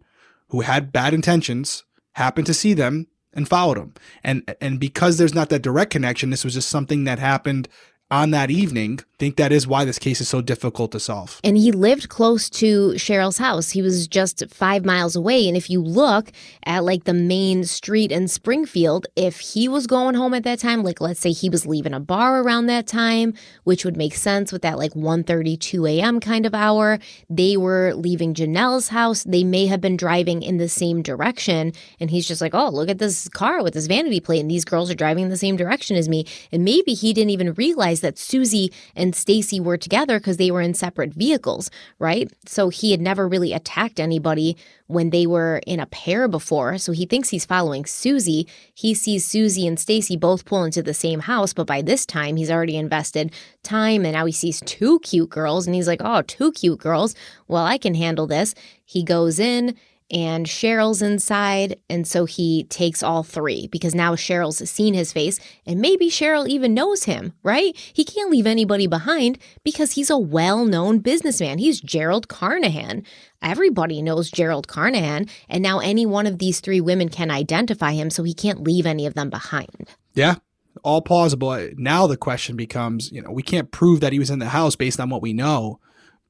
[0.48, 3.94] who had bad intentions happened to see them and followed them.
[4.22, 7.68] And and because there's not that direct connection, this was just something that happened
[8.10, 9.00] on that evening.
[9.16, 11.40] Think that is why this case is so difficult to solve.
[11.44, 13.70] And he lived close to Sherrill's house.
[13.70, 15.46] He was just five miles away.
[15.46, 16.32] And if you look
[16.66, 20.82] at like the main street in Springfield, if he was going home at that time,
[20.82, 24.52] like let's say he was leaving a bar around that time, which would make sense
[24.52, 26.18] with that like 1:32 a.m.
[26.18, 26.98] kind of hour,
[27.30, 29.22] they were leaving Janelle's house.
[29.22, 31.72] They may have been driving in the same direction.
[32.00, 34.40] And he's just like, oh, look at this car with this vanity plate.
[34.40, 36.26] And these girls are driving in the same direction as me.
[36.50, 40.60] And maybe he didn't even realize that Suzie and Stacy were together because they were
[40.60, 42.30] in separate vehicles, right?
[42.46, 44.56] So he had never really attacked anybody
[44.86, 46.78] when they were in a pair before.
[46.78, 48.48] So he thinks he's following Suzie.
[48.74, 52.36] He sees Suzie and Stacy both pull into the same house, but by this time
[52.36, 56.22] he's already invested time and now he sees two cute girls and he's like, "Oh,
[56.22, 57.14] two cute girls.
[57.48, 58.54] Well, I can handle this."
[58.84, 59.74] He goes in
[60.10, 61.78] and Sherrill's inside.
[61.88, 66.48] And so he takes all three because now Sherrill's seen his face and maybe Sherrill
[66.48, 67.76] even knows him, right?
[67.92, 71.58] He can't leave anybody behind because he's a well known businessman.
[71.58, 73.04] He's Gerald Carnahan.
[73.42, 75.26] Everybody knows Gerald Carnahan.
[75.48, 78.86] And now any one of these three women can identify him, so he can't leave
[78.86, 79.90] any of them behind.
[80.14, 80.36] Yeah.
[80.82, 81.70] All plausible.
[81.76, 84.76] Now the question becomes, you know, we can't prove that he was in the house
[84.76, 85.78] based on what we know.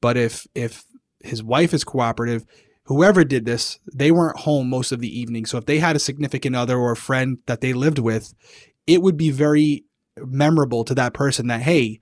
[0.01, 0.83] But if if
[1.19, 2.45] his wife is cooperative,
[2.85, 5.45] whoever did this, they weren't home most of the evening.
[5.45, 8.33] So if they had a significant other or a friend that they lived with,
[8.87, 9.85] it would be very
[10.17, 11.99] memorable to that person that, hey,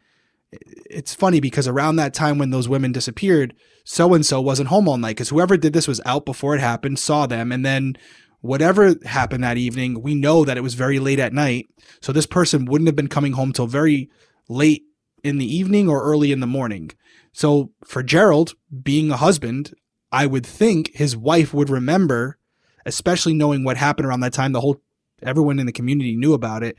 [0.90, 3.56] it's funny because around that time when those women disappeared,
[3.86, 6.62] so and so wasn't home all night because whoever did this was out before it
[6.62, 7.98] happened, saw them, and then
[8.42, 11.68] whatever happened that evening, we know that it was very late at night.
[12.02, 14.10] So this person wouldn't have been coming home till very
[14.48, 14.84] late
[15.24, 16.92] in the evening or early in the morning.
[17.32, 18.54] So for Gerald,
[18.84, 19.74] being a husband,
[20.14, 22.38] I would think his wife would remember,
[22.86, 24.52] especially knowing what happened around that time.
[24.52, 24.82] The whole
[25.22, 26.78] everyone in the community knew about it.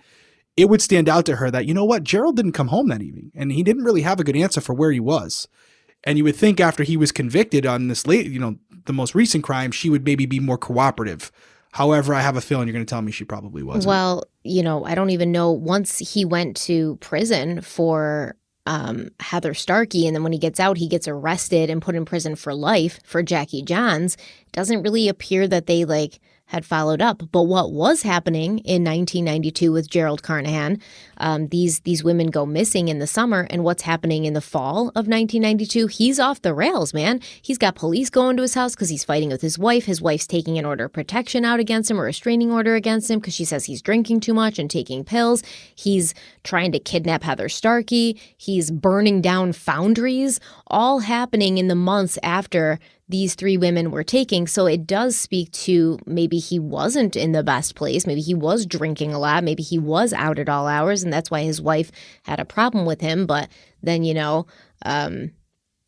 [0.57, 3.03] It would stand out to her that you know what, Gerald didn't come home that
[3.03, 5.49] evening, and he didn't really have a good answer for where he was.
[6.05, 8.57] And you would think after he was convicted on this late, you know,
[8.87, 11.33] the most recent crime, she would maybe be more cooperative.
[11.73, 13.87] However, I have a feeling you're going to tell me she probably wasn't.
[13.87, 15.51] Well, you know, I don't even know.
[15.51, 18.37] Once he went to prison for
[18.67, 20.07] um, Heather Starkey.
[20.07, 23.01] And then when he gets out, he gets arrested and put in prison for life
[23.05, 24.17] for Jackie Johns.
[24.53, 26.21] Doesn't really appear that they like
[26.55, 27.21] had followed up.
[27.33, 30.81] But what was happening in 1992 with Gerald Carnahan,
[31.17, 34.89] um, these these women go missing in the summer, and what's happening in the fall
[34.91, 35.89] of 1992?
[35.89, 37.21] He's off the rails, man.
[37.43, 39.85] He's got police going to his house because he's fighting with his wife.
[39.85, 43.11] His wife's taking an order of protection out against him, or a restraining order against
[43.11, 45.43] him, because she says he's drinking too much and taking pills.
[45.75, 46.15] He's
[46.45, 48.21] trying to kidnap Heather Starkey.
[48.37, 52.79] He's burning down foundries, all happening in the months after
[53.15, 54.49] these three women were taking.
[54.49, 58.09] So it does speak to maybe he wasn't in the best place.
[58.09, 59.45] Maybe he was drinking a lot.
[59.45, 61.05] Maybe he was out at all hours.
[61.05, 61.93] And that's why his wife
[62.25, 63.27] had a problem with him.
[63.27, 63.51] But
[63.85, 64.49] then, you know,
[64.85, 65.31] um,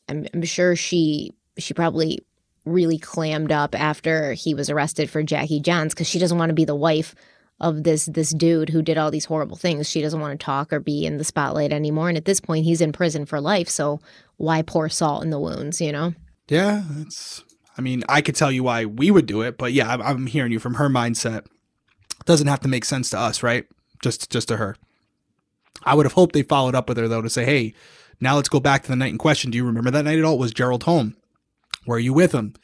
[0.09, 2.21] I'm, I'm sure she she probably
[2.65, 6.55] really clammed up after he was arrested for Jackie Johns because she doesn't want to
[6.55, 7.17] be the wife
[7.59, 9.91] of this this dude who did all these horrible things.
[9.91, 12.09] She doesn't want to talk or be in the spotlight anymore.
[12.09, 13.69] And at this point, he's in prison for life.
[13.69, 13.99] So
[14.37, 16.15] why pour salt in the wounds, you know?
[16.49, 17.45] Yeah, it's.
[17.79, 20.27] I mean, I could tell you why we would do it, but yeah, I'm, I'm
[20.27, 21.45] hearing you from her mindset.
[22.19, 23.67] It doesn't have to make sense to us, right?
[24.03, 24.77] Just just to her.
[25.85, 27.75] I would have hoped they followed up with her though to say, hey,
[28.21, 29.51] now let's go back to the night in question.
[29.51, 30.39] Do you remember that night at all?
[30.39, 31.17] Was Gerald home?
[31.87, 32.55] Were you with him?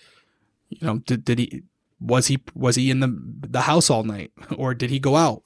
[0.70, 1.62] You know, did did he
[2.00, 3.14] was he was he in the
[3.48, 5.42] the house all night or did he go out?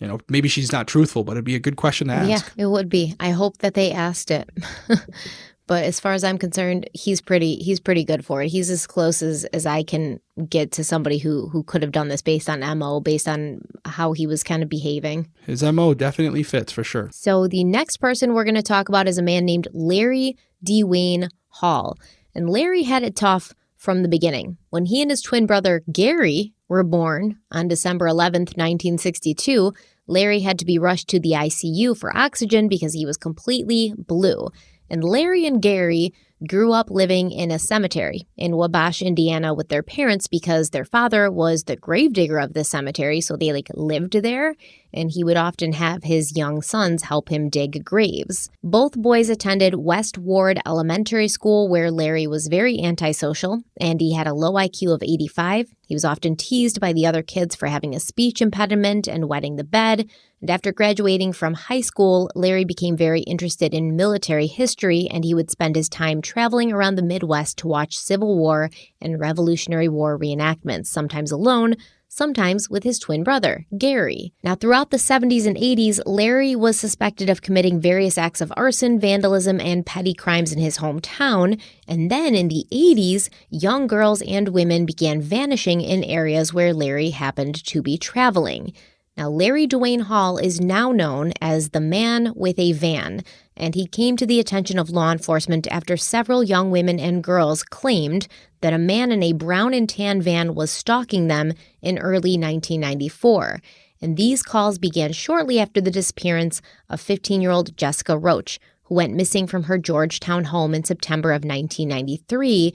[0.00, 2.56] You know, maybe she's not truthful, but it'd be a good question to ask.
[2.56, 3.14] Yeah, it would be.
[3.20, 4.48] I hope that they asked it.
[5.70, 8.48] But as far as I'm concerned, he's pretty he's pretty good for it.
[8.48, 10.18] He's as close as, as I can
[10.48, 14.12] get to somebody who who could have done this based on MO, based on how
[14.12, 15.28] he was kind of behaving.
[15.46, 17.08] His MO definitely fits for sure.
[17.12, 20.36] So the next person we're going to talk about is a man named Larry
[20.66, 21.96] DeWayne Hall.
[22.34, 24.56] And Larry had it tough from the beginning.
[24.70, 29.72] When he and his twin brother Gary were born on December 11th, 1962,
[30.08, 34.48] Larry had to be rushed to the ICU for oxygen because he was completely blue.
[34.90, 36.12] And Larry and Gary
[36.46, 41.30] grew up living in a cemetery in Wabash, Indiana with their parents because their father
[41.30, 43.20] was the gravedigger of the cemetery.
[43.20, 44.56] So they like lived there
[44.92, 48.50] and he would often have his young sons help him dig graves.
[48.62, 54.26] Both boys attended West Ward Elementary School, where Larry was very antisocial and he had
[54.26, 55.68] a low IQ of 85.
[55.86, 59.56] He was often teased by the other kids for having a speech impediment and wetting
[59.56, 60.08] the bed.
[60.40, 65.34] And after graduating from high school, Larry became very interested in military history and he
[65.34, 70.18] would spend his time traveling around the Midwest to watch Civil War and Revolutionary War
[70.18, 71.74] reenactments, sometimes alone,
[72.10, 74.34] sometimes with his twin brother, Gary.
[74.42, 78.98] Now, throughout the 70s and 80s, Larry was suspected of committing various acts of arson,
[79.00, 81.58] vandalism, and petty crimes in his hometown.
[81.88, 87.10] And then in the 80s, young girls and women began vanishing in areas where Larry
[87.10, 88.74] happened to be traveling.
[89.20, 93.22] Now, Larry DeWayne Hall is now known as the man with a van,
[93.54, 97.62] and he came to the attention of law enforcement after several young women and girls
[97.62, 98.28] claimed
[98.62, 101.52] that a man in a brown and tan van was stalking them
[101.82, 103.60] in early 1994.
[104.00, 108.94] And these calls began shortly after the disappearance of 15 year old Jessica Roach, who
[108.94, 112.72] went missing from her Georgetown home in September of 1993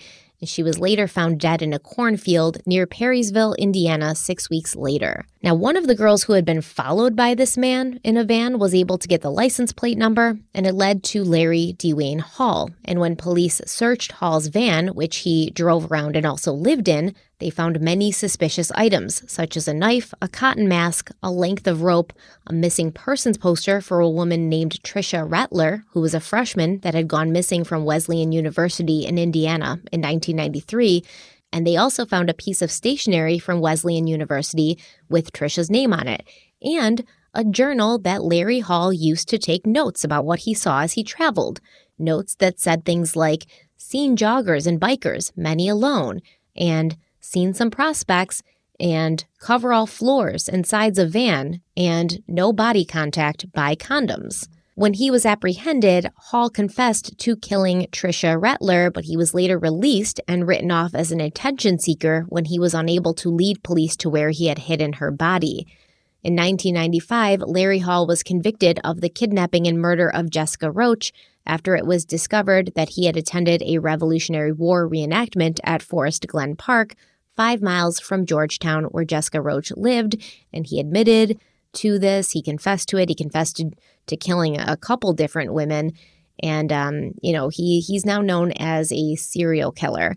[0.48, 5.26] she was later found dead in a cornfield near Perrysville, Indiana, six weeks later.
[5.44, 8.58] Now, one of the girls who had been followed by this man in a van
[8.58, 12.72] was able to get the license plate number, and it led to Larry DeWayne Hall.
[12.84, 17.50] And when police searched Hall's van, which he drove around and also lived in, they
[17.50, 22.14] found many suspicious items, such as a knife, a cotton mask, a length of rope,
[22.48, 26.94] a missing persons poster for a woman named Tricia Reitler, who was a freshman that
[26.94, 31.04] had gone missing from Wesleyan University in Indiana in 1993.
[31.52, 34.80] And they also found a piece of stationery from Wesleyan University
[35.10, 36.26] with Tricia's name on it,
[36.62, 37.04] and
[37.34, 41.04] a journal that Larry Hall used to take notes about what he saw as he
[41.04, 41.60] traveled.
[42.00, 43.46] Notes that said things like,
[43.78, 46.22] seen joggers and bikers, many alone,
[46.56, 48.42] and seen some prospects,
[48.80, 54.48] and cover all floors and sides of van, and no body contact by condoms.
[54.78, 60.20] When he was apprehended, Hall confessed to killing Tricia Reitler, but he was later released
[60.28, 64.10] and written off as an attention seeker when he was unable to lead police to
[64.10, 65.66] where he had hidden her body.
[66.26, 71.14] In 1995, Larry Hall was convicted of the kidnapping and murder of Jessica Roach
[71.46, 76.58] after it was discovered that he had attended a Revolutionary War reenactment at Forest Glen
[76.58, 76.96] Park,
[77.36, 80.16] five miles from Georgetown, where Jessica Roach lived,
[80.54, 81.40] and he admitted
[81.74, 82.32] to this.
[82.32, 83.10] He confessed to it.
[83.10, 83.72] He confessed to,
[84.08, 85.92] to killing a couple different women,
[86.42, 90.16] and um, you know he he's now known as a serial killer.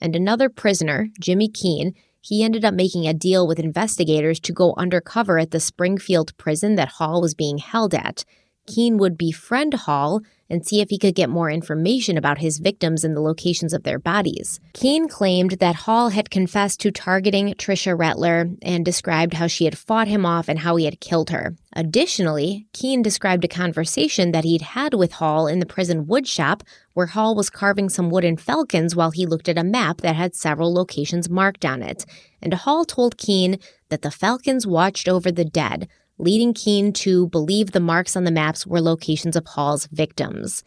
[0.00, 4.74] And another prisoner, Jimmy Keene, he ended up making a deal with investigators to go
[4.76, 8.24] undercover at the Springfield prison that Hall was being held at.
[8.66, 13.04] Keene would befriend Hall and see if he could get more information about his victims
[13.04, 14.58] and the locations of their bodies.
[14.74, 19.78] Keene claimed that Hall had confessed to targeting Tricia Reitler and described how she had
[19.78, 21.54] fought him off and how he had killed her.
[21.74, 26.62] Additionally, Keene described a conversation that he'd had with Hall in the prison woodshop
[26.94, 30.34] where Hall was carving some wooden falcons while he looked at a map that had
[30.34, 32.04] several locations marked on it.
[32.42, 33.58] And Hall told Keene
[33.88, 35.88] that the falcons watched over the dead,
[36.20, 40.62] leading Keene to believe the marks on the maps were locations of Hall's victims.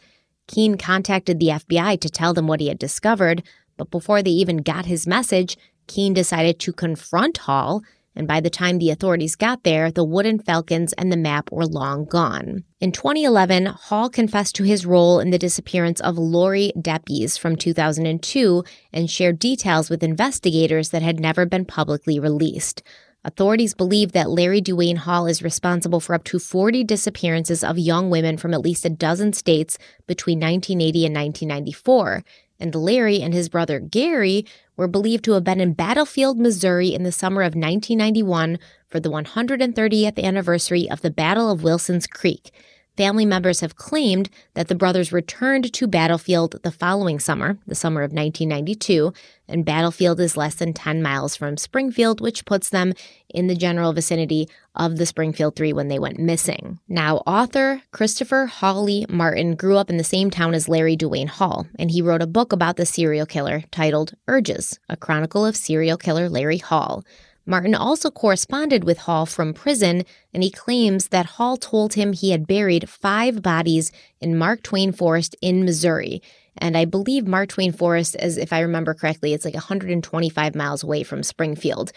[0.46, 3.42] Keene contacted the FBI to tell them what he had discovered,
[3.76, 5.56] but before they even got his message,
[5.86, 7.82] Keene decided to confront Hall,
[8.16, 11.66] and by the time the authorities got there, the wooden falcons and the map were
[11.66, 12.64] long gone.
[12.80, 18.64] In 2011, Hall confessed to his role in the disappearance of Laurie Depies from 2002
[18.92, 22.82] and shared details with investigators that had never been publicly released.
[23.26, 28.10] Authorities believe that Larry DeWayne Hall is responsible for up to 40 disappearances of young
[28.10, 32.22] women from at least a dozen states between 1980 and 1994.
[32.60, 34.44] And Larry and his brother Gary
[34.76, 39.10] were believed to have been in Battlefield, Missouri in the summer of 1991 for the
[39.10, 42.52] 130th anniversary of the Battle of Wilson's Creek.
[42.96, 48.02] Family members have claimed that the brothers returned to Battlefield the following summer, the summer
[48.02, 49.12] of 1992,
[49.48, 52.92] and Battlefield is less than 10 miles from Springfield, which puts them
[53.28, 56.78] in the general vicinity of the Springfield Three when they went missing.
[56.86, 61.66] Now, author Christopher Hawley Martin grew up in the same town as Larry DeWayne Hall,
[61.76, 65.96] and he wrote a book about the serial killer titled Urges, a chronicle of serial
[65.96, 67.04] killer Larry Hall.
[67.46, 72.30] Martin also corresponded with Hall from prison, and he claims that Hall told him he
[72.30, 76.22] had buried five bodies in Mark Twain Forest in Missouri.
[76.56, 80.82] And I believe Mark Twain Forest, as if I remember correctly, it's like 125 miles
[80.82, 81.92] away from Springfield.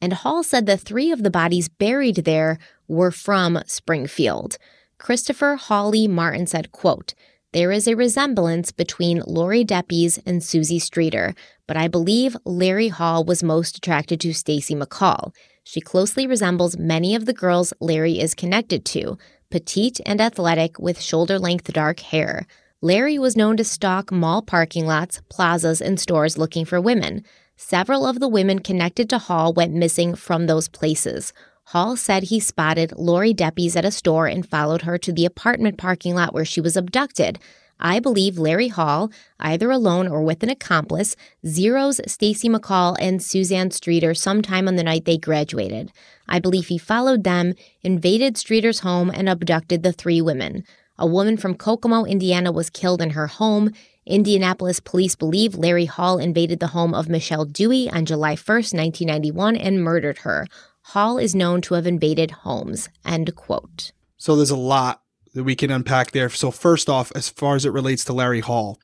[0.00, 4.58] And Hall said the three of the bodies buried there were from Springfield.
[4.98, 7.14] Christopher Hawley Martin said, quote,
[7.54, 11.36] there is a resemblance between Laurie Depies and Suzie Streeter,
[11.68, 15.32] but I believe Larry Hall was most attracted to Stacy McCall.
[15.62, 19.18] She closely resembles many of the girls Larry is connected to,
[19.52, 22.44] petite and athletic with shoulder length dark hair.
[22.82, 27.22] Larry was known to stalk mall parking lots, plazas, and stores looking for women.
[27.56, 31.32] Several of the women connected to Hall went missing from those places.
[31.68, 35.78] Hall said he spotted Laurie Depies at a store and followed her to the apartment
[35.78, 37.38] parking lot where she was abducted.
[37.80, 39.10] I believe Larry Hall,
[39.40, 44.84] either alone or with an accomplice, zeros Stacy McCall and Suzanne Streeter sometime on the
[44.84, 45.90] night they graduated.
[46.28, 50.64] I believe he followed them, invaded Streeter's home, and abducted the three women.
[50.98, 53.72] A woman from Kokomo, Indiana was killed in her home.
[54.06, 59.56] Indianapolis police believe Larry Hall invaded the home of Michelle Dewey on July 1st, 1991,
[59.56, 60.46] and murdered her.
[60.88, 62.90] Hall is known to have invaded homes.
[63.06, 63.92] End quote.
[64.18, 65.02] So there's a lot
[65.32, 66.28] that we can unpack there.
[66.28, 68.78] So first off, as far as it relates to Larry Hall,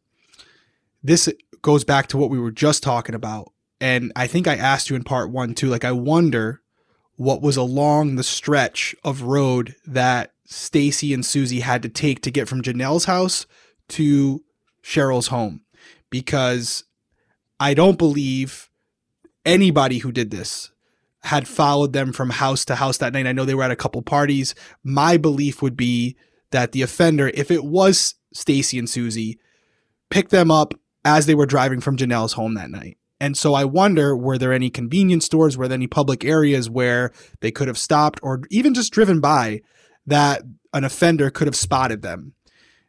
[1.03, 1.29] this
[1.61, 3.53] goes back to what we were just talking about.
[3.83, 5.69] And I think I asked you in part one too.
[5.69, 6.63] Like I wonder
[7.17, 12.31] what was along the stretch of road that Stacy and Suzie had to take to
[12.31, 13.45] get from Janelle's house
[13.89, 14.43] to
[14.83, 15.61] Sherrill's home.
[16.09, 16.85] Because
[17.61, 18.71] I don't believe
[19.45, 20.71] anybody who did this
[21.23, 23.27] had followed them from house to house that night.
[23.27, 24.55] I know they were at a couple parties.
[24.83, 26.17] My belief would be
[26.51, 29.39] that the offender, if it was Stacy and Suzie,
[30.09, 30.75] picked them up
[31.05, 32.97] as they were driving from Janelle's home that night.
[33.21, 37.13] And so I wonder were there any convenience stores, were there any public areas where
[37.41, 39.61] they could have stopped or even just driven by
[40.07, 40.43] that
[40.73, 42.33] an offender could have spotted them?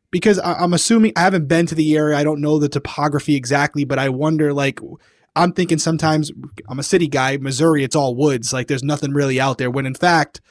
[0.09, 3.85] Because I'm assuming I haven't been to the area, I don't know the topography exactly,
[3.85, 4.79] but I wonder like
[5.35, 6.31] I'm thinking sometimes
[6.67, 8.51] I'm a city guy, Missouri, it's all woods.
[8.51, 9.71] Like there's nothing really out there.
[9.71, 10.41] When in fact,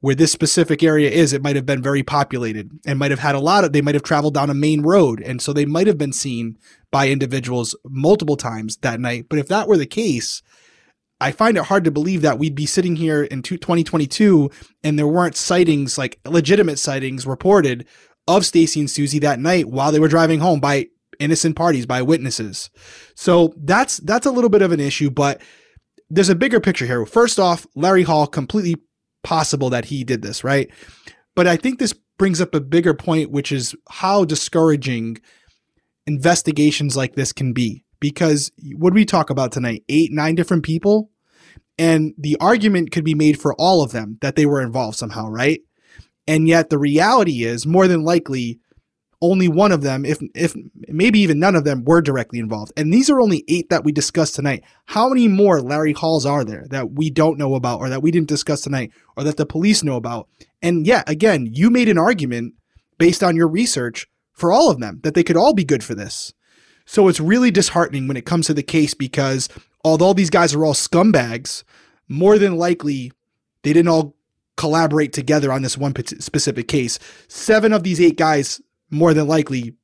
[0.00, 3.34] where this specific area is, it might have been very populated and might have had
[3.34, 5.20] a lot of, they might have traveled down a main road.
[5.20, 6.58] And so they might have been seen
[6.90, 9.26] by individuals multiple times that night.
[9.28, 10.42] But if that were the case,
[11.20, 14.50] I find it hard to believe that we'd be sitting here in 2022
[14.82, 17.86] and there weren't sightings, like legitimate sightings reported
[18.26, 20.86] of Stacy and Suzie that night while they were driving home by
[21.20, 22.70] innocent parties by witnesses.
[23.14, 25.40] So that's that's a little bit of an issue, but
[26.08, 27.06] there's a bigger picture here.
[27.06, 28.76] First off, Larry Hall completely
[29.22, 30.68] possible that he did this, right?
[31.36, 35.18] But I think this brings up a bigger point, which is how discouraging
[36.06, 37.84] investigations like this can be.
[38.00, 39.84] Because what we talk about tonight?
[39.88, 41.10] Eight, nine different people?
[41.78, 45.28] And the argument could be made for all of them that they were involved somehow,
[45.28, 45.60] right?
[46.26, 48.60] And yet the reality is more than likely
[49.22, 50.54] only one of them, if if
[50.88, 52.72] maybe even none of them, were directly involved.
[52.76, 54.64] And these are only eight that we discussed tonight.
[54.86, 58.10] How many more Larry Halls are there that we don't know about, or that we
[58.10, 60.28] didn't discuss tonight, or that the police know about?
[60.62, 62.54] And yeah, again, you made an argument
[62.98, 65.94] based on your research for all of them that they could all be good for
[65.94, 66.32] this.
[66.86, 69.48] So it's really disheartening when it comes to the case because
[69.84, 71.62] although these guys are all scumbags,
[72.08, 73.12] more than likely
[73.62, 74.16] they didn't all
[74.56, 76.98] collaborate together on this one specific case.
[77.28, 78.60] Seven of these eight guys
[78.90, 79.74] more than likely,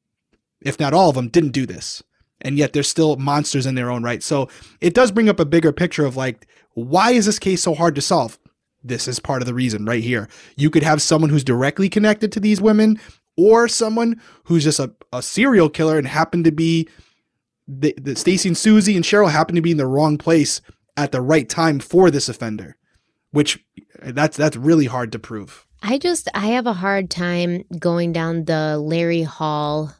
[0.60, 2.02] if not all of them, didn't do this.
[2.40, 4.22] And yet they're still monsters in their own right.
[4.22, 4.48] So
[4.80, 7.94] it does bring up a bigger picture of like, why is this case so hard
[7.94, 8.38] to solve?
[8.84, 10.28] This is part of the reason right here.
[10.56, 13.00] You could have someone who's directly connected to these women
[13.36, 16.88] or someone who's just a, a serial killer and happened to be
[17.66, 20.60] the, the Stacy and Suzie and Sherrill happened to be in the wrong place
[20.96, 22.76] at the right time for this offender,
[23.32, 23.64] which
[24.00, 25.65] that's that's really hard to prove.
[25.88, 29.94] I just I have a hard time going down the Larry Hall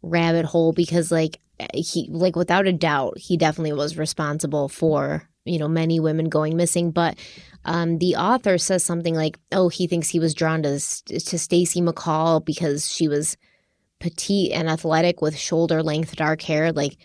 [0.00, 1.38] rabbit hole because like
[1.74, 6.56] he like without a doubt he definitely was responsible for you know many women going
[6.56, 6.92] missing.
[6.92, 7.18] But
[7.66, 11.82] um, the author says something like oh he thinks he was drawn to to Stacy
[11.82, 13.36] McCall because she was
[13.98, 16.72] petite and athletic with shoulder length dark hair.
[16.72, 16.96] Like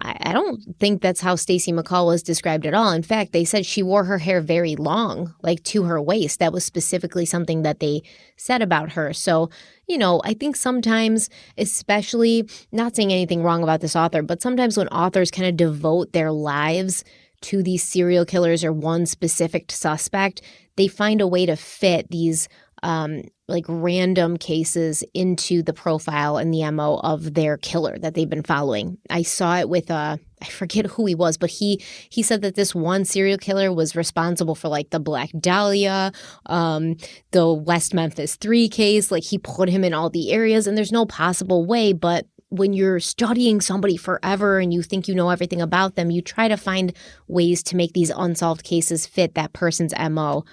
[0.00, 2.92] I, don't think that's how Stacy McCall was described at all.
[2.92, 6.38] In fact, they said she wore her hair very long, like to her waist.
[6.38, 8.02] That was specifically something that they
[8.36, 9.12] said about her.
[9.12, 9.50] So,
[9.86, 14.76] you know, I think sometimes, especially not saying anything wrong about this author, but sometimes
[14.76, 17.04] when authors kind of devote their lives
[17.40, 20.42] to these serial killers or one specific suspect,
[20.76, 22.48] they find a way to fit these
[22.82, 28.28] um, like random cases into the profile and the MO of their killer that they've
[28.28, 28.98] been following.
[29.08, 32.54] I saw it with uh I forget who he was, but he he said that
[32.54, 36.12] this one serial killer was responsible for like the Black Dahlia,
[36.46, 36.96] um,
[37.32, 40.92] the West Memphis 3 case, like he put him in all the areas and there's
[40.92, 45.60] no possible way but when you're studying somebody forever and you think you know everything
[45.60, 46.94] about them, you try to find
[47.26, 50.44] ways to make these unsolved cases fit that person's MO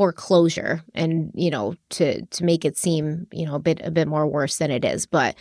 [0.00, 4.08] foreclosure and you know to to make it seem you know a bit a bit
[4.08, 5.34] more worse than it is but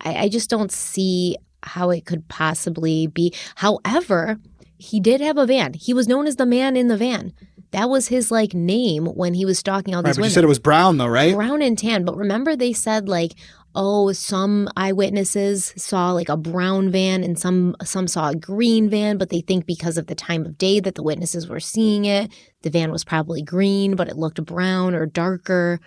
[0.00, 4.40] I, I just don't see how it could possibly be however
[4.76, 7.32] he did have a van he was known as the man in the van
[7.70, 10.30] that was his like name when he was stalking all these right, women.
[10.30, 11.34] You said it was brown though, right?
[11.34, 12.04] Brown and tan.
[12.04, 13.32] But remember they said like,
[13.76, 19.18] oh, some eyewitnesses saw like a brown van and some some saw a green van,
[19.18, 22.32] but they think because of the time of day that the witnesses were seeing it,
[22.62, 25.78] the van was probably green, but it looked brown or darker,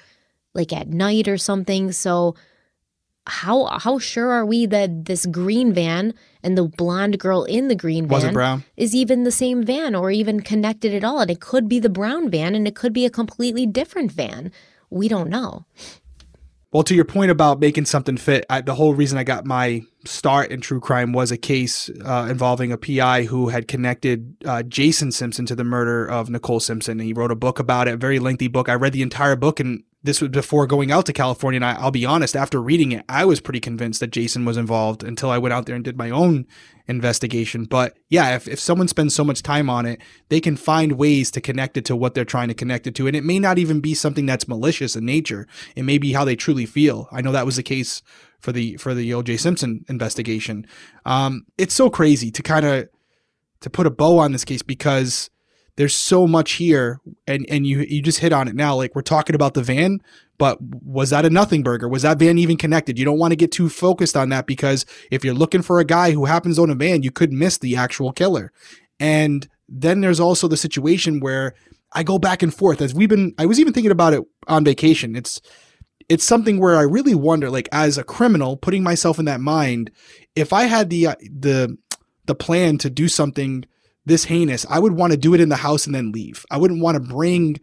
[0.54, 1.92] like at night or something.
[1.92, 2.36] So
[3.28, 6.14] how how sure are we that this green van
[6.44, 8.64] and the blonde girl in the green van Was it brown?
[8.78, 11.20] is even the same van or even connected at all?
[11.20, 14.52] And it could be the brown van and it could be a completely different van.
[14.90, 15.66] We don't know.
[16.72, 19.82] Well, to your point about making something fit, I, the whole reason I got my
[20.06, 24.62] start in true crime was a case uh, involving a PI who had connected uh,
[24.62, 27.00] Jason Simpson to the murder of Nicole Simpson.
[27.00, 28.70] And he wrote a book about it, a very lengthy book.
[28.70, 31.58] I read the entire book, and this was before going out to California.
[31.58, 34.56] And I, I'll be honest, after reading it, I was pretty convinced that Jason was
[34.56, 36.48] involved until I went out there and did my own
[36.88, 37.66] investigation.
[37.66, 41.32] But yeah, if, if someone spends so much time on it, they can find ways
[41.32, 43.08] to connect it to what they're trying to connect it to.
[43.08, 45.48] And it may not even be something that's malicious in nature.
[45.76, 47.10] It may be how they truly feel.
[47.12, 48.02] I know that was the case
[48.40, 50.66] for the for the OJ Simpson investigation.
[51.06, 52.90] Um, it's so crazy to kind of
[53.60, 55.30] to put a bow on this case because
[55.80, 58.76] there's so much here and and you you just hit on it now.
[58.76, 60.02] Like we're talking about the van
[60.38, 61.88] but was that a nothing burger?
[61.88, 63.00] Was that van even connected?
[63.00, 65.86] You don't want to get too focused on that because if you're looking for a
[65.86, 68.52] guy who happens to own a van you could miss the actual killer.
[69.00, 71.56] And then there's also the situation where
[71.94, 72.82] I go back and forth.
[72.82, 75.16] As we've been I was even thinking about it on vacation.
[75.16, 75.40] It's
[76.10, 79.92] it's something where I really wonder like as a criminal putting myself in that mind
[80.36, 81.78] if I had the uh, the
[82.26, 83.64] the plan to do something
[84.10, 86.46] this heinous, I would want to do it in the house and then leave.
[86.52, 87.60] I wouldn't want to bring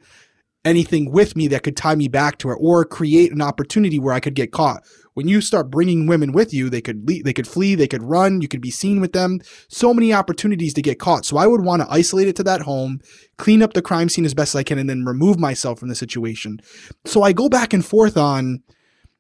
[0.65, 4.13] anything with me that could tie me back to it or create an opportunity where
[4.13, 4.85] I could get caught.
[5.15, 8.03] When you start bringing women with you, they could leave, they could flee, they could
[8.03, 9.41] run, you could be seen with them.
[9.69, 11.25] So many opportunities to get caught.
[11.25, 13.01] So I would want to isolate it to that home,
[13.39, 15.89] clean up the crime scene as best as I can and then remove myself from
[15.89, 16.59] the situation.
[17.05, 18.63] So I go back and forth on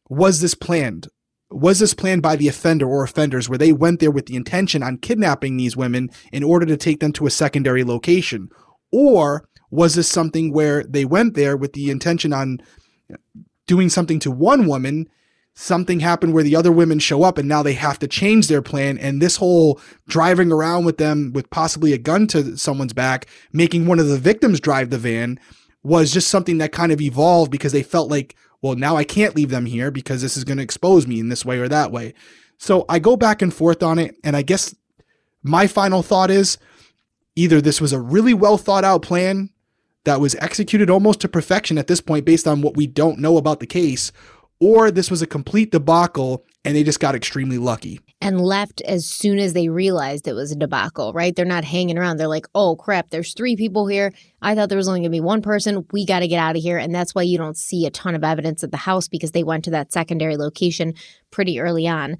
[0.09, 1.09] was this planned?
[1.51, 4.82] Was this planned by the offender or offenders where they went there with the intention
[4.82, 8.48] on kidnapping these women in order to take them to a secondary location?
[8.93, 12.59] Or was this something where they went there with the intention on
[13.66, 15.09] doing something to one woman?
[15.55, 18.62] Something happened where the other women show up and now they have to change their
[18.62, 18.98] plan.
[18.98, 23.86] And this whole driving around with them with possibly a gun to someone's back, making
[23.86, 25.39] one of the victims drive the van
[25.82, 29.37] was just something that kind of evolved because they felt like well, now I can't
[29.37, 31.93] leave them here because this is going to expose me in this way or that
[31.93, 32.15] way.
[32.59, 34.16] So I go back and forth on it.
[34.24, 34.74] And I guess
[35.43, 36.59] my final thought is
[37.35, 39.51] either this was a really well thought out plan
[40.05, 43.37] that was executed almost to perfection at this point based on what we don't know
[43.37, 44.12] about the case,
[44.61, 48.01] or this was a complete debacle and they just got extremely lucky.
[48.20, 51.36] And left as soon as they realized it was a debacle, right?
[51.36, 52.16] They're not hanging around.
[52.16, 54.12] They're like, oh crap, there's three people here.
[54.40, 55.84] I thought there was only gonna be one person.
[55.93, 56.78] We got to get out of here.
[56.78, 59.44] And that's why you don't see a ton of evidence at the house because they
[59.44, 60.94] went to that secondary location
[61.30, 62.16] pretty early on.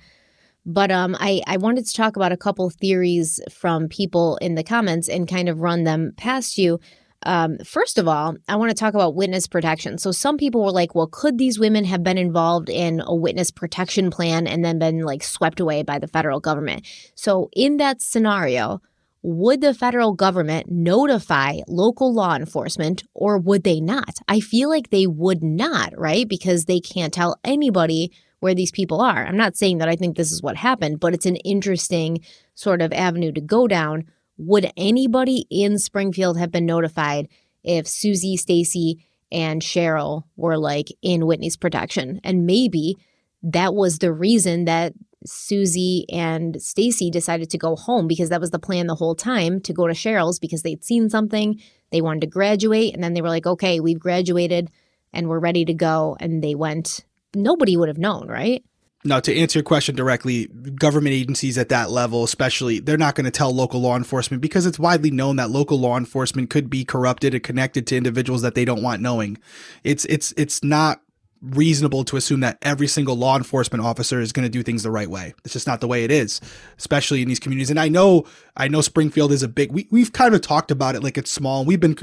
[0.66, 4.64] But um, I, I wanted to talk about a couple theories from people in the
[4.64, 6.81] comments and kind of run them past you.
[7.22, 9.98] Um, first of all, I want to talk about witness protection.
[9.98, 13.51] So some people were like, well, could these women have been involved in a witness
[13.51, 16.86] protection plan and then been like swept away by the federal government?
[17.14, 18.80] So in that scenario,
[19.22, 24.18] would the federal government notify local law enforcement or would they not?
[24.28, 26.28] I feel like they would not, right?
[26.28, 29.26] Because they can't tell anybody where these people are.
[29.26, 32.20] I'm not saying that I think this is what happened, but it's an interesting
[32.55, 34.05] sort of avenue to go down
[34.39, 37.29] would anybody in Springfield have been notified
[37.65, 42.21] if Suzie, Stacy, and Sherrill were like in Whitney's protection?
[42.23, 42.97] And maybe
[43.43, 44.93] that was the reason that
[45.27, 49.61] Suzie and Stacy decided to go home because that was the plan the whole time
[49.63, 51.61] to go to Sherrill's because they'd seen something,
[51.91, 54.71] they wanted to graduate, and then they were like, okay, we've graduated
[55.13, 56.17] and we're ready to go.
[56.21, 57.05] And they went,
[57.35, 58.65] nobody would have known, right?
[59.07, 63.24] Now, to answer your question directly, government agencies at that level, especially, they're not going
[63.24, 66.85] to tell local law enforcement because it's widely known that local law enforcement could be
[66.85, 69.39] corrupted and connected to individuals that they don't want knowing.
[69.85, 71.01] It's it's it's not
[71.43, 74.91] reasonable to assume that every single law enforcement officer is going to do things the
[74.91, 75.35] right way.
[75.45, 76.41] It's just not the way it is,
[76.78, 77.70] especially in these communities.
[77.70, 78.24] And I know
[78.57, 79.73] I know Springfield is a big.
[79.73, 81.65] We we've kind of talked about it like it's small.
[81.65, 81.97] We've been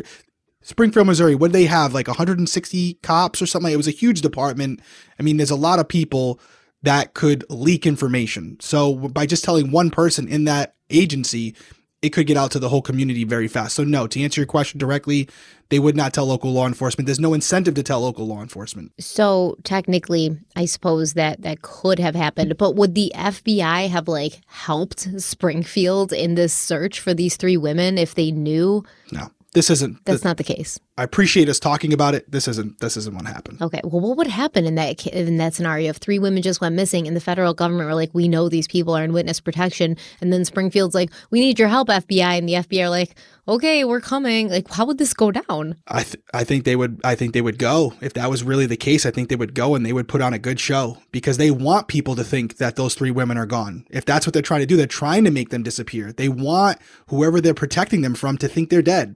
[0.64, 1.94] Springfield, Missouri, what did they have?
[1.94, 3.72] Like 160 cops or something?
[3.72, 4.80] It was a huge department.
[5.20, 6.40] I mean, there's a lot of people
[6.84, 8.58] that could leak information.
[8.60, 11.56] So by just telling one person in that agency,
[12.04, 13.76] it could get out to the whole community very fast.
[13.76, 15.30] So no, to answer your question directly,
[15.70, 17.06] they would not tell local law enforcement.
[17.06, 18.92] There's no incentive to tell local law enforcement.
[19.00, 24.42] So technically, I suppose that that could have happened, but would the FBI have like
[24.48, 28.84] helped Springfield in this search for these three women if they knew?
[29.14, 29.32] No.
[29.54, 30.04] This isn't.
[30.06, 30.80] That's not the case.
[30.98, 32.30] I appreciate us talking about it.
[32.32, 32.80] This isn't.
[32.80, 33.62] This isn't what happened.
[33.62, 33.82] Okay.
[33.84, 37.08] Well, what would happen in that in that scenario if three women just went missing
[37.08, 40.34] and the federal government were like, "We know these people are in witness protection," and
[40.34, 43.16] then Springfield's like, "We need your help, FBI," and the FBI are like,
[43.48, 45.76] "Okay, we're coming." Like, how would this go down?
[45.88, 47.00] I th- I think they would.
[47.04, 49.06] I think they would go if that was really the case.
[49.06, 51.52] I think they would go and they would put on a good show because they
[51.52, 53.86] want people to think that those three women are gone.
[53.90, 56.12] If that's what they're trying to do, they're trying to make them disappear.
[56.12, 56.78] They want
[57.08, 59.16] whoever they're protecting them from to think they're dead.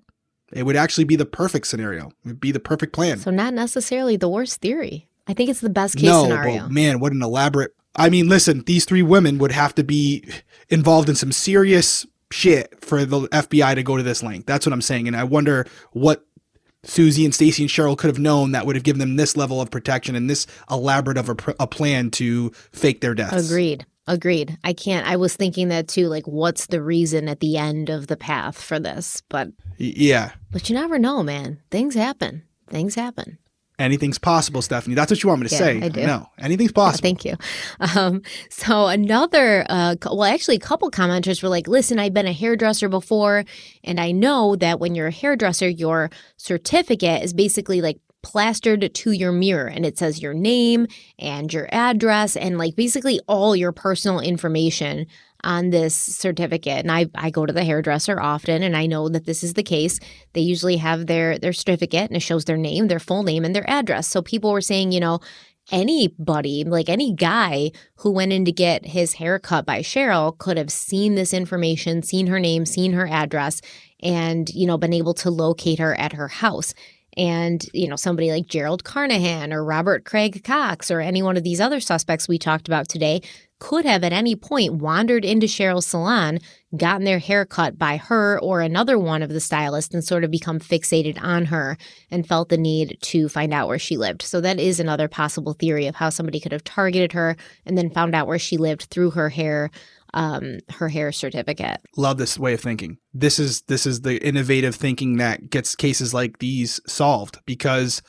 [0.51, 2.07] It would actually be the perfect scenario.
[2.07, 3.19] It would be the perfect plan.
[3.19, 5.07] So, not necessarily the worst theory.
[5.27, 6.63] I think it's the best case no, scenario.
[6.63, 7.75] but man, what an elaborate.
[7.95, 10.23] I mean, listen, these three women would have to be
[10.69, 14.45] involved in some serious shit for the FBI to go to this length.
[14.45, 15.07] That's what I'm saying.
[15.07, 16.25] And I wonder what
[16.85, 19.59] Suzie and Stacy and Sherrill could have known that would have given them this level
[19.59, 23.49] of protection and this elaborate of a, pr- a plan to fake their deaths.
[23.49, 23.85] Agreed.
[24.07, 24.57] Agreed.
[24.63, 25.05] I can't.
[25.05, 26.07] I was thinking that too.
[26.07, 29.21] Like, what's the reason at the end of the path for this?
[29.29, 30.31] But, Yeah.
[30.51, 31.59] but you never know, man.
[31.71, 32.43] Things happen.
[32.69, 33.37] Things happen.
[33.79, 34.95] Anything's possible, Stephanie.
[34.95, 35.81] That's what you want me to Yeah, say.
[35.83, 36.03] I do.
[36.07, 37.03] No, anything's possible.
[37.03, 37.35] Thank you.
[37.95, 42.33] Um, so another, uh, well, actually, a couple commenters were like, "Listen, I've been a
[42.33, 43.45] hairdresser before,
[43.83, 49.11] and I know that when you're a hairdresser, your certificate is basically like." Plastered to
[49.13, 50.87] your mirror and it says your name
[51.17, 55.07] and your address and like basically all your personal information
[55.45, 59.25] on this certificate and I, I go to the hairdresser often and I know that
[59.25, 60.01] this is the case.
[60.33, 63.55] They usually have their their certificate and it shows their name, their full name and
[63.55, 64.09] their address.
[64.09, 65.21] So people were saying, you know,
[65.71, 70.57] anybody, like any guy who went in to get his hair cut by Sherrill could
[70.57, 73.61] have seen this information, seen her name, seen her address,
[74.01, 76.73] and, you know, been able to locate her at her house.
[77.17, 81.43] And, you know, somebody like Gerald Carnahan or Robert Craig Cox or any one of
[81.43, 83.21] these other suspects we talked about today
[83.59, 86.37] could have at any point wandered into Sherrill's salon,
[86.75, 90.29] gotten their hair cut by her or another one of the stylists, and sort of
[90.29, 91.75] become fixated on her
[92.11, 94.21] and felt the need to find out where she lived.
[94.21, 97.35] So that is another possible theory of how somebody could have targeted her
[97.65, 99.71] and then found out where she lived through her hair,
[100.17, 101.79] um, her hair certificate.
[101.95, 102.97] love this way of thinking.
[103.13, 108.01] This is this is the innovative thinking that gets cases like these solved because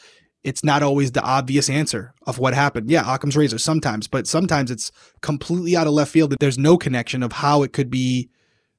[0.42, 2.90] it's not always the obvious answer of what happened.
[2.90, 4.90] Yeah, Occam's razor sometimes, but sometimes it's
[5.20, 6.30] completely out of left field.
[6.30, 8.30] That There's no connection of how it could be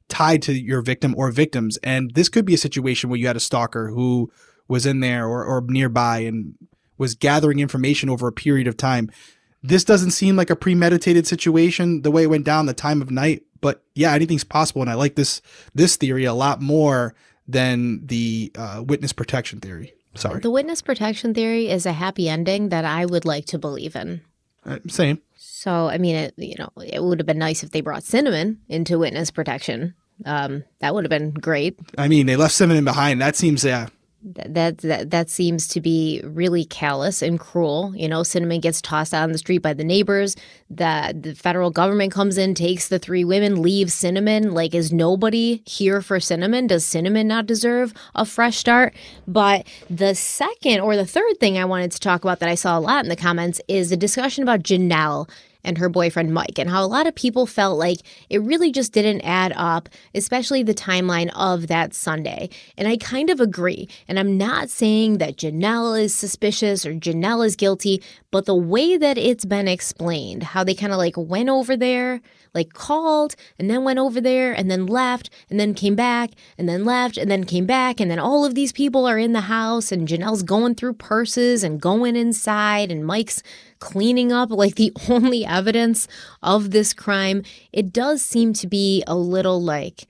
[0.07, 1.77] tied to your victim or victims.
[1.83, 4.31] And this could be a situation where you had a stalker who
[4.67, 6.55] was in there or, or nearby and
[6.97, 9.11] was gathering information over a period of time.
[9.61, 13.11] This doesn't seem like a premeditated situation the way it went down the time of
[13.11, 14.81] night, but yeah, anything's possible.
[14.81, 15.41] And I like this
[15.75, 17.13] this theory a lot more
[17.47, 19.93] than the uh, witness protection theory.
[20.15, 23.95] Sorry, The witness protection theory is a happy ending that I would like to believe
[23.95, 24.21] in.
[24.65, 25.21] uh, same.
[25.35, 28.59] So, I mean, it, you know, it would have been nice if they brought Cinnamon
[28.69, 29.93] into witness protection.
[30.25, 31.77] Um, that would have been great.
[31.97, 33.21] I mean, they left Cinnamon behind.
[33.21, 33.87] That seems yeah.
[34.21, 37.93] Th- That, that that seems to be really callous and cruel.
[37.95, 40.35] You know, Cinnamon gets tossed out on the street by the neighbors.
[40.69, 44.51] The the federal government comes in, takes the three women, leaves Cinnamon.
[44.53, 46.67] Like, is nobody here for Cinnamon?
[46.67, 48.93] Does Cinnamon not deserve a fresh start?
[49.25, 52.77] But the second or the third thing I wanted to talk about that I saw
[52.77, 55.29] a lot in the comments is a discussion about Janelle
[55.63, 57.99] and her boyfriend Mike, and how a lot of people felt like
[58.29, 62.49] it really just didn't add up, especially the timeline of that Sunday.
[62.77, 63.87] And I kind of agree.
[64.07, 68.97] And I'm not saying that Janelle is suspicious or Janelle is guilty, but the way
[68.97, 72.21] that it's been explained, how they kind of like went over there,
[72.53, 76.67] like called, and then went over there, and then left, and then came back, and
[76.67, 79.41] then left, and then came back, and then all of these people are in the
[79.41, 83.43] house, and Janelle's going through purses and going inside, and Mike's
[83.79, 86.07] cleaning up like the only evidence
[86.43, 90.07] of this crime, it does seem to be a little like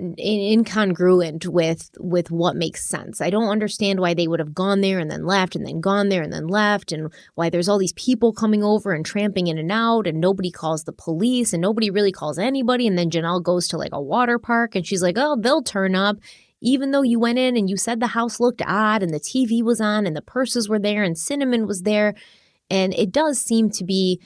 [0.00, 3.20] incongruent with with what makes sense.
[3.20, 6.08] I don't understand why they would have gone there and then left and then gone
[6.08, 9.58] there and then left and why there's all these people coming over and tramping in
[9.58, 13.42] and out and nobody calls the police and nobody really calls anybody and then Janelle
[13.42, 16.18] goes to like a water park and she's like, "Oh, they'll turn up."
[16.60, 19.62] Even though you went in and you said the house looked odd and the TV
[19.62, 22.14] was on and the purses were there and cinnamon was there,
[22.70, 24.20] and it does seem to be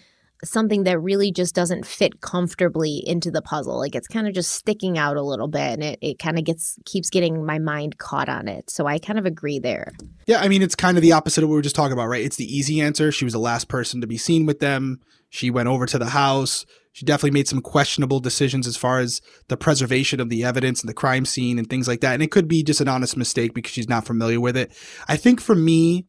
[0.44, 3.78] something that really just doesn't fit comfortably into the puzzle.
[3.78, 6.44] Like it's kind of just sticking out a little bit and it, it kind of
[6.44, 8.69] gets keeps getting my mind caught on it.
[8.69, 9.93] So I kind of agree there.
[10.27, 12.09] Yeah, I mean, it's kind of the opposite of what we were just talking about,
[12.09, 12.24] right?
[12.24, 13.12] It's the easy answer.
[13.12, 15.01] She was the last person to be seen with them.
[15.31, 16.66] She went over to the house.
[16.93, 20.89] She definitely made some questionable decisions as far as the preservation of the evidence and
[20.89, 22.14] the crime scene and things like that.
[22.14, 24.73] And it could be just an honest mistake because she's not familiar with it.
[25.09, 26.06] I think for me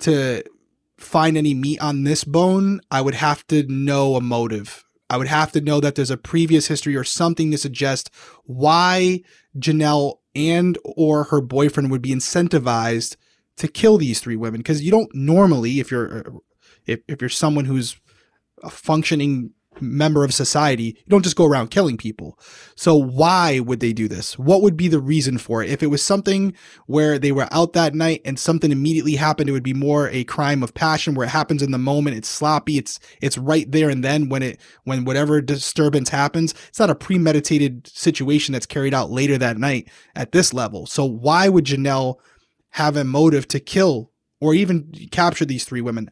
[0.00, 0.42] to
[0.98, 4.84] find any meat on this bone, I would have to know a motive.
[5.08, 8.10] I would have to know that there's a previous history or something to suggest
[8.44, 9.22] why
[9.56, 13.16] Janelle and or her boyfriend would be incentivized
[13.56, 16.40] to kill these three women because you don't normally if you're
[16.86, 17.96] if, if you're someone who's
[18.62, 22.38] a functioning member of society, you don't just go around killing people.
[22.76, 24.38] So why would they do this?
[24.38, 25.70] What would be the reason for it?
[25.70, 26.54] If it was something
[26.86, 30.24] where they were out that night and something immediately happened, it would be more a
[30.24, 32.16] crime of passion where it happens in the moment.
[32.16, 32.78] It's sloppy.
[32.78, 36.94] It's, it's right there and then when it, when whatever disturbance happens, it's not a
[36.94, 40.86] premeditated situation that's carried out later that night at this level.
[40.86, 42.16] So why would Janelle
[42.70, 46.10] have a motive to kill or even capture these three women?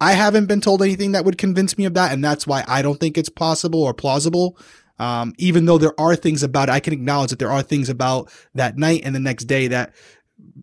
[0.00, 2.82] I haven't been told anything that would convince me of that, and that's why I
[2.82, 4.58] don't think it's possible or plausible.
[4.98, 7.88] Um, even though there are things about it, I can acknowledge that there are things
[7.88, 9.94] about that night and the next day that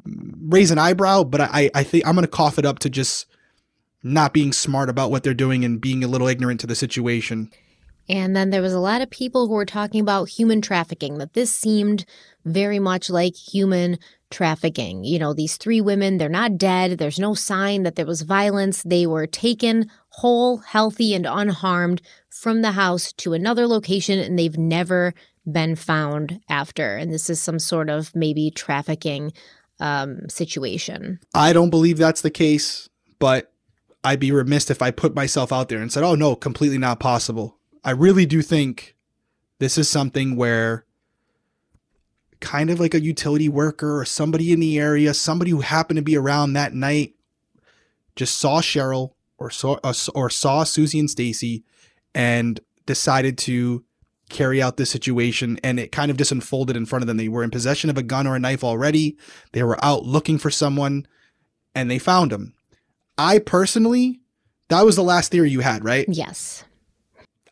[0.05, 1.23] raise an eyebrow.
[1.23, 3.27] But I, I think I'm going to cough it up to just
[4.03, 7.51] not being smart about what they're doing and being a little ignorant to the situation.
[8.09, 11.33] And then there was a lot of people who were talking about human trafficking, that
[11.33, 12.05] this seemed
[12.43, 13.97] very much like human
[14.33, 15.05] trafficking.
[15.05, 16.97] You know, these three women, they're not dead.
[16.97, 18.83] There's no sign that there was violence.
[18.83, 24.57] They were taken whole, healthy, and unharmed from the house to another location, and they've
[24.57, 25.13] never
[25.49, 26.97] been found after.
[26.97, 29.31] And this is some sort of maybe trafficking
[29.79, 31.19] um, situation.
[31.33, 32.89] I don't believe that's the case,
[33.19, 33.51] but
[34.03, 36.99] I'd be remiss if I put myself out there and said, oh, no, completely not
[36.99, 37.57] possible.
[37.83, 38.95] I really do think
[39.59, 40.85] this is something where
[42.43, 46.03] kind of like a utility worker or somebody in the area, somebody who happened to
[46.03, 47.15] be around that night,
[48.15, 51.63] just saw Sherrill or saw uh, or saw Suzie and Stacy,
[52.13, 53.85] and decided to
[54.29, 55.57] carry out this situation.
[55.63, 57.17] And it kind of just unfolded in front of them.
[57.17, 59.17] They were in possession of a gun or a knife already.
[59.53, 61.07] They were out looking for someone,
[61.73, 62.53] and they found him.
[63.17, 64.19] I personally,
[64.67, 66.05] that was the last theory you had, right?
[66.09, 66.65] Yes.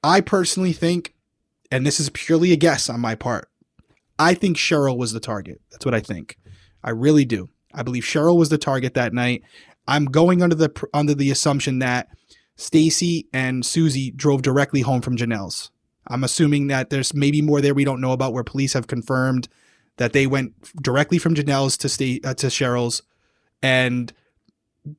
[0.04, 1.14] I personally think,
[1.72, 3.51] and this is purely a guess on my part,
[4.22, 5.62] I think Sherrill was the target.
[5.72, 6.38] That's what I think.
[6.84, 7.50] I really do.
[7.74, 9.42] I believe Sherrill was the target that night.
[9.88, 12.08] I'm going under the under the assumption that
[12.56, 15.72] Stacy and Suzie drove directly home from Janelle's.
[16.08, 19.48] I'm assuming that there's maybe more there we don't know about where police have confirmed
[19.98, 23.02] that they went directly from Janelle's to stay uh, to Sherrill's
[23.64, 24.14] and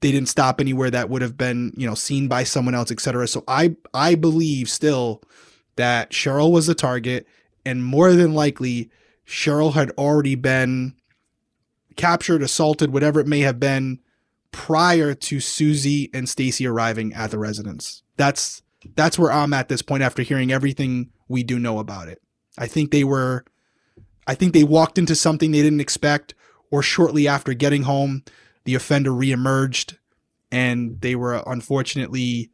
[0.00, 3.28] they didn't stop anywhere that would have been, you know, seen by someone else, etc.
[3.28, 5.22] So I I believe still
[5.76, 7.26] that Sherrill was the target
[7.64, 8.90] and more than likely
[9.32, 10.94] Sherrill had already been
[11.96, 13.98] captured, assaulted, whatever it may have been,
[14.50, 18.02] prior to Suzie and Stacy arriving at the residence.
[18.18, 18.62] That's
[18.94, 22.20] that's where I'm at this point after hearing everything we do know about it.
[22.58, 23.44] I think they were
[24.26, 26.34] I think they walked into something they didn't expect,
[26.70, 28.24] or shortly after getting home,
[28.64, 29.96] the offender reemerged
[30.50, 32.50] and they were unfortunately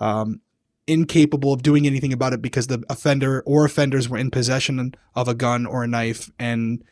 [0.00, 0.40] um,
[0.86, 5.28] incapable of doing anything about it because the offender or offenders were in possession of
[5.28, 6.82] a gun or a knife and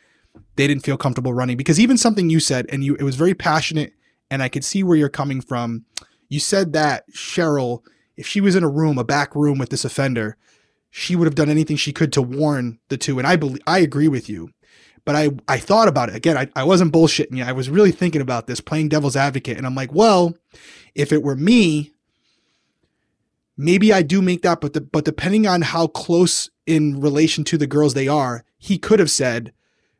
[0.55, 3.33] they didn't feel comfortable running because even something you said and you it was very
[3.33, 3.93] passionate
[4.31, 5.85] and I could see where you're coming from.
[6.29, 7.83] You said that Sherrill,
[8.15, 10.37] if she was in a room, a back room with this offender,
[10.89, 13.19] she would have done anything she could to warn the two.
[13.19, 14.49] And I believe I agree with you.
[15.03, 16.37] But I, I thought about it again.
[16.37, 17.43] I, I wasn't bullshitting you.
[17.43, 19.57] I was really thinking about this, playing devil's advocate.
[19.57, 20.35] And I'm like, well,
[20.95, 21.91] if it were me,
[23.61, 27.57] maybe I do make that, but the, but depending on how close in relation to
[27.57, 29.53] the girls they are, he could have said,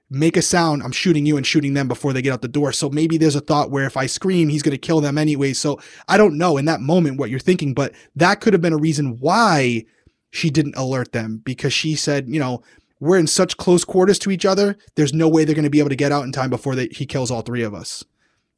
[0.09, 2.73] make a sound, I'm shooting you and shooting them before they get out the door.
[2.73, 5.53] So maybe there's a thought where if I scream, he's going to kill them anyway.
[5.53, 8.73] So I don't know in that moment what you're thinking, but that could have been
[8.73, 9.85] a reason why
[10.31, 12.61] she didn't alert them because she said, you know,
[12.99, 14.75] we're in such close quarters to each other.
[14.95, 16.87] There's no way they're going to be able to get out in time before they,
[16.91, 18.03] he kills all three of us.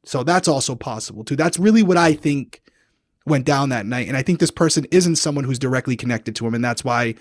[0.06, 1.36] So that's also possible too.
[1.36, 2.63] That's really what I think
[3.26, 4.08] went down that night.
[4.08, 6.54] And I think this person isn't someone who's directly connected to him.
[6.54, 7.16] And that's why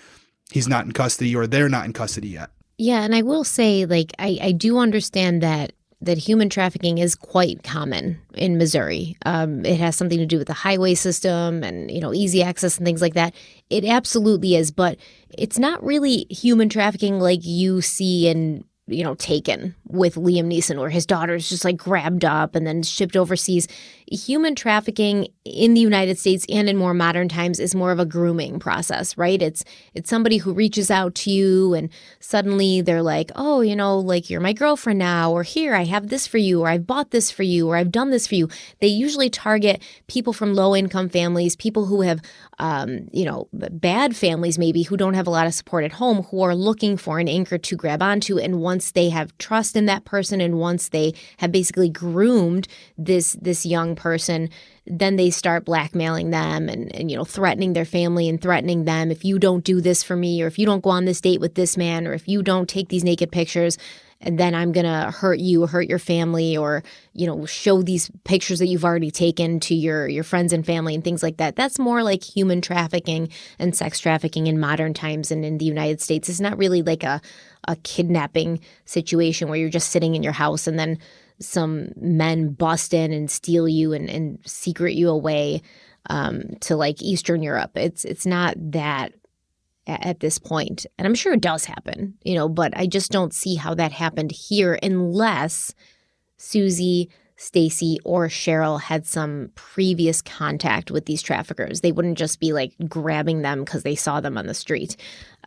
[0.51, 2.49] he's not in custody or they're not in custody yet.
[2.77, 3.01] Yeah.
[3.01, 7.63] And I will say, like, I, I do understand that that human trafficking is quite
[7.63, 9.15] common in Missouri.
[9.25, 12.77] Um, it has something to do with the highway system and you know easy access
[12.77, 13.33] and things like that.
[13.69, 14.97] It absolutely is, but
[15.29, 20.79] it's not really human trafficking like you see in you know, taken with Liam Neeson,
[20.79, 23.67] or his daughter's just like grabbed up and then shipped overseas.
[24.11, 28.05] Human trafficking in the United States and in more modern times is more of a
[28.05, 29.41] grooming process, right?
[29.41, 29.63] It's
[29.93, 31.89] it's somebody who reaches out to you and
[32.19, 36.07] suddenly they're like, "Oh, you know, like you're my girlfriend now," or "Here, I have
[36.09, 38.49] this for you," or "I've bought this for you," or "I've done this for you."
[38.79, 42.21] They usually target people from low income families, people who have
[42.59, 46.23] um, you know, bad families maybe who don't have a lot of support at home
[46.23, 49.85] who are looking for an anchor to grab onto and once they have trust in
[49.85, 52.67] that person and once they have basically groomed
[52.97, 54.02] this this young person
[54.85, 59.11] then they start blackmailing them and, and you know threatening their family and threatening them
[59.11, 61.39] if you don't do this for me or if you don't go on this date
[61.39, 63.77] with this man or if you don't take these naked pictures
[64.23, 66.81] and then I'm going to hurt you, hurt your family or,
[67.13, 70.95] you know, show these pictures that you've already taken to your your friends and family
[70.95, 71.55] and things like that.
[71.55, 76.01] That's more like human trafficking and sex trafficking in modern times and in the United
[76.01, 76.29] States.
[76.29, 77.21] It's not really like a
[77.67, 80.97] a kidnapping situation where you're just sitting in your house and then
[81.43, 85.61] some men bust in and steal you and, and secret you away
[86.09, 87.71] um, to like Eastern Europe.
[87.75, 89.13] It's it's not that
[89.87, 90.39] at this.
[90.49, 93.91] And I'm sure it does happen, you know, but I just don't see how that
[93.91, 95.73] happened here unless
[96.39, 101.81] Suzie, Stacy, or Sherrill had some previous contact with these traffickers.
[101.81, 104.95] They wouldn't just be like grabbing them because they saw them on the street.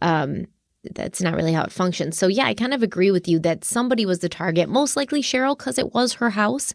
[0.03, 0.47] Um,
[0.95, 2.17] that's not really how it functions.
[2.17, 5.23] So, yeah, I kind of agree with you that somebody was the target, most likely
[5.23, 6.75] Sherrill, because it was her house.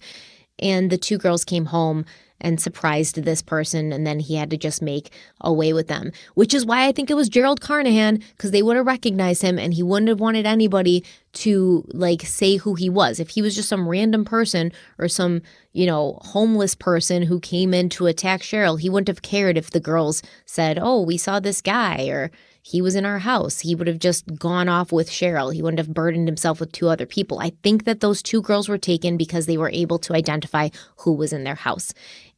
[0.60, 2.06] And the two girls came home
[2.42, 6.12] and surprised this person, and then he had to just make away with them.
[6.34, 9.58] Which is why I think it was Gerald Carnahan, because they would have recognized him
[9.58, 13.20] and he wouldn't have wanted anybody to like say who he was.
[13.20, 17.74] If he was just some random person or some, you know, homeless person who came
[17.74, 21.40] in to attack Sherrill, he wouldn't have cared if the girls said, Oh, we saw
[21.40, 22.32] this guy or
[22.62, 23.60] he was in our house.
[23.60, 25.50] He would have just gone off with Sherrill.
[25.50, 27.40] He wouldn't have burdened himself with two other people.
[27.40, 31.14] I think that those two girls were taken because they were able to identify who
[31.14, 31.94] was in their house.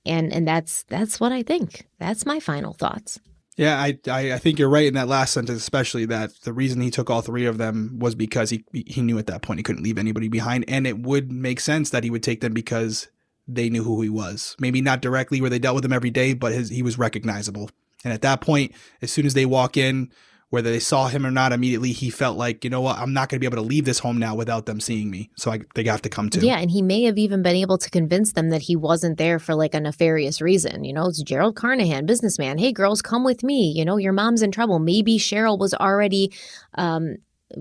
[0.06, 1.88] And and that's that's what I think.
[2.00, 3.20] That's my final thoughts.
[3.56, 6.90] Yeah, I, I, think you're right in that last sentence, especially that the reason he
[6.90, 9.84] took all three of them was because he he knew at that point he couldn't
[9.84, 13.10] leave anybody behind, and it would make sense that he would take them because
[13.48, 14.56] they knew who he was.
[14.60, 17.70] Maybe not directly where they dealt with him every day, but his, he was recognizable.
[18.04, 20.12] And at that point, as soon as they walk in,
[20.54, 23.28] whether they saw him or not immediately, he felt like, you know what, I'm not
[23.28, 25.32] going to be able to leave this home now without them seeing me.
[25.36, 26.46] So I, they have to come too.
[26.46, 29.40] Yeah, and he may have even been able to convince them that he wasn't there
[29.40, 30.84] for like a nefarious reason.
[30.84, 32.60] You know, it's Gerald Carnahan, businessman.
[32.60, 33.74] Hey, girls, come with me.
[33.76, 34.78] You know, your mom's in trouble.
[34.78, 36.32] Maybe Sherrill was already.
[36.76, 37.16] Um,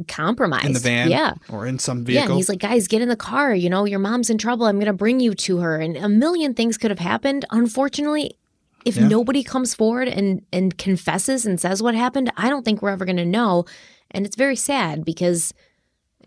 [0.08, 3.02] compromised in the van yeah or in some vehicle yeah and he's like guys get
[3.02, 5.76] in the car you know your mom's in trouble i'm gonna bring you to her
[5.76, 8.38] and a million things could have happened unfortunately
[8.84, 9.08] if yeah.
[9.08, 13.04] nobody comes forward and and confesses and says what happened, I don't think we're ever
[13.04, 13.64] going to know.
[14.10, 15.54] And it's very sad because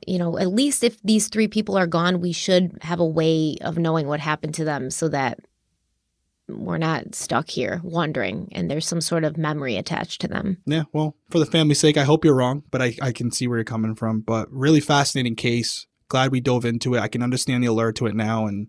[0.08, 3.58] you know, at least if these three people are gone, we should have a way
[3.62, 5.40] of knowing what happened to them so that
[6.48, 10.58] we're not stuck here wondering and there's some sort of memory attached to them.
[10.66, 13.48] Yeah, well, for the family's sake, I hope you're wrong, but I, I can see
[13.48, 14.22] where you're coming from.
[14.22, 15.88] But really fascinating case.
[16.08, 17.00] Glad we dove into it.
[17.00, 18.46] I can understand the alert to it now.
[18.46, 18.68] And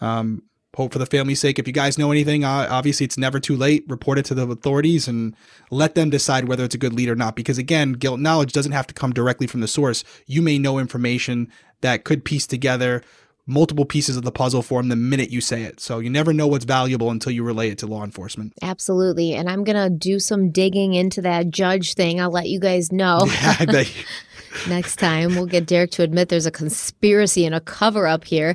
[0.00, 0.42] um,
[0.74, 1.58] hope for the family's sake.
[1.58, 3.84] If you guys know anything, uh, obviously it's never too late.
[3.88, 5.36] Report it to the authorities and
[5.70, 7.36] let them decide whether it's a good lead or not.
[7.36, 10.02] Because again, guilt knowledge doesn't have to come directly from the source.
[10.26, 11.50] You may know information
[11.82, 13.02] that could piece together
[13.46, 15.80] multiple pieces of the puzzle for them the minute you say it.
[15.80, 18.52] So you never know what's valuable until you relay it to law enforcement.
[18.62, 19.34] Absolutely.
[19.34, 22.20] And I'm going to do some digging into that judge thing.
[22.20, 23.28] I'll let you guys know.
[23.42, 23.84] Yeah.
[24.68, 28.54] Next time we'll get Derek to admit there's a conspiracy and a cover up here.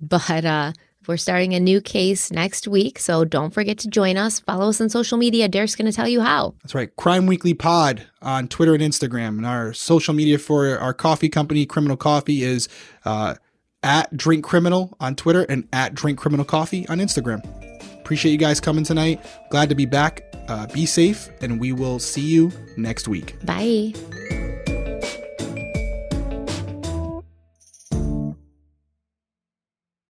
[0.00, 0.72] But uh
[1.08, 4.40] we're starting a new case next week, so don't forget to join us.
[4.40, 5.48] Follow us on social media.
[5.48, 6.54] Derek's going to tell you how.
[6.62, 6.94] That's right.
[6.96, 9.38] Crime Weekly Pod on Twitter and Instagram.
[9.38, 12.68] And our social media for our coffee company, Criminal Coffee, is
[13.04, 13.34] uh,
[13.82, 17.44] at Drink Criminal on Twitter and at Drink Criminal Coffee on Instagram.
[18.00, 19.24] Appreciate you guys coming tonight.
[19.50, 20.22] Glad to be back.
[20.48, 23.34] Uh, be safe, and we will see you next week.
[23.46, 23.94] Bye.